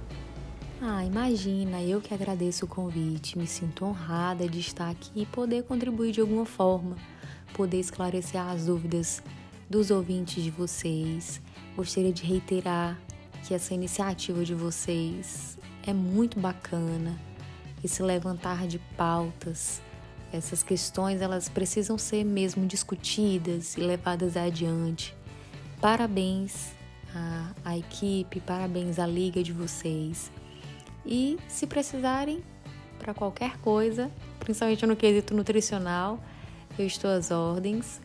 Ah, 0.81 1.03
imagina, 1.03 1.83
eu 1.83 1.99
que 1.99 2.13
agradeço 2.13 2.63
o 2.63 2.67
convite, 2.67 3.37
me 3.37 3.45
sinto 3.45 3.83
honrada 3.83 4.47
de 4.47 4.61
estar 4.61 4.89
aqui 4.89 5.11
e 5.13 5.25
poder 5.25 5.63
contribuir 5.63 6.13
de 6.13 6.21
alguma 6.21 6.45
forma, 6.45 6.95
poder 7.53 7.81
esclarecer 7.81 8.39
as 8.39 8.67
dúvidas 8.67 9.21
dos 9.71 9.89
ouvintes 9.89 10.43
de 10.43 10.51
vocês. 10.51 11.41
Gostaria 11.77 12.11
de 12.11 12.23
reiterar 12.23 12.99
que 13.47 13.53
essa 13.53 13.73
iniciativa 13.73 14.43
de 14.43 14.53
vocês 14.53 15.57
é 15.87 15.93
muito 15.93 16.37
bacana. 16.37 17.17
Esse 17.81 18.03
levantar 18.03 18.67
de 18.67 18.77
pautas, 18.97 19.81
essas 20.33 20.61
questões, 20.61 21.21
elas 21.21 21.47
precisam 21.47 21.97
ser 21.97 22.25
mesmo 22.25 22.67
discutidas 22.67 23.77
e 23.77 23.79
levadas 23.79 24.35
adiante. 24.35 25.15
Parabéns 25.79 26.73
à, 27.15 27.53
à 27.63 27.77
equipe, 27.77 28.41
parabéns 28.41 28.99
à 28.99 29.07
liga 29.07 29.41
de 29.41 29.53
vocês. 29.53 30.29
E 31.05 31.39
se 31.47 31.65
precisarem 31.65 32.43
para 32.99 33.13
qualquer 33.13 33.57
coisa, 33.59 34.11
principalmente 34.37 34.85
no 34.85 34.97
quesito 34.97 35.33
nutricional, 35.33 36.19
eu 36.77 36.85
estou 36.85 37.09
às 37.09 37.31
ordens. 37.31 38.01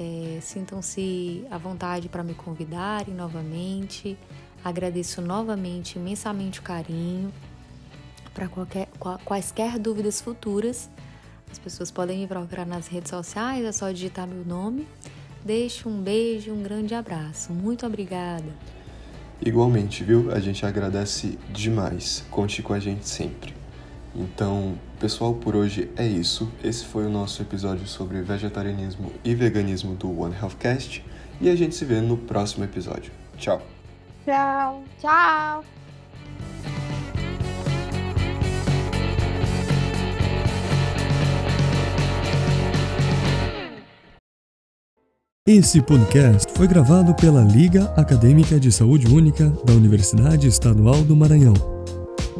É, 0.00 0.40
Sintam-se 0.40 1.44
à 1.50 1.58
vontade 1.58 2.08
para 2.08 2.24
me 2.24 2.32
convidarem 2.32 3.14
novamente. 3.14 4.16
Agradeço 4.64 5.20
novamente 5.20 5.96
imensamente 5.96 6.58
o 6.58 6.62
carinho. 6.62 7.30
Para 8.32 8.48
quaisquer 9.22 9.78
dúvidas 9.78 10.22
futuras, 10.22 10.88
as 11.52 11.58
pessoas 11.58 11.90
podem 11.90 12.20
me 12.20 12.26
procurar 12.26 12.64
nas 12.64 12.86
redes 12.86 13.10
sociais, 13.10 13.62
é 13.62 13.72
só 13.72 13.90
digitar 13.90 14.26
meu 14.26 14.42
nome. 14.42 14.88
Deixo 15.44 15.88
um 15.88 16.00
beijo, 16.00 16.50
um 16.50 16.62
grande 16.62 16.94
abraço. 16.94 17.52
Muito 17.52 17.84
obrigada. 17.84 18.48
Igualmente, 19.44 20.02
viu? 20.02 20.32
A 20.32 20.40
gente 20.40 20.64
agradece 20.64 21.38
demais. 21.50 22.24
Conte 22.30 22.62
com 22.62 22.72
a 22.72 22.80
gente 22.80 23.06
sempre. 23.06 23.54
Então, 24.14 24.78
pessoal, 25.00 25.32
por 25.34 25.56
hoje 25.56 25.90
é 25.96 26.06
isso. 26.06 26.48
Esse 26.62 26.84
foi 26.84 27.06
o 27.06 27.08
nosso 27.08 27.40
episódio 27.40 27.86
sobre 27.86 28.20
vegetarianismo 28.20 29.10
e 29.24 29.34
veganismo 29.34 29.94
do 29.94 30.20
One 30.20 30.34
Healthcast 30.34 31.02
e 31.40 31.48
a 31.48 31.56
gente 31.56 31.74
se 31.74 31.84
vê 31.86 32.00
no 32.02 32.18
próximo 32.18 32.64
episódio. 32.64 33.10
Tchau. 33.38 33.62
Tchau. 34.24 34.84
Tchau. 35.00 35.64
Esse 45.48 45.82
podcast 45.82 46.52
foi 46.54 46.68
gravado 46.68 47.12
pela 47.14 47.42
Liga 47.42 47.92
Acadêmica 47.96 48.60
de 48.60 48.70
Saúde 48.70 49.08
Única 49.08 49.48
da 49.64 49.72
Universidade 49.72 50.46
Estadual 50.46 51.02
do 51.02 51.16
Maranhão. 51.16 51.79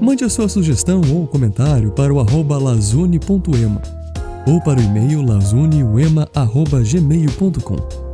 Mande 0.00 0.24
a 0.24 0.30
sua 0.30 0.48
sugestão 0.48 1.02
ou 1.12 1.26
comentário 1.26 1.90
para 1.92 2.12
o 2.12 2.20
arroba 2.20 2.58
lazune.ema 2.58 3.82
ou 4.46 4.60
para 4.62 4.80
o 4.80 4.82
e-mail 4.82 5.22
lazuneuema.gmail.com. 5.22 8.09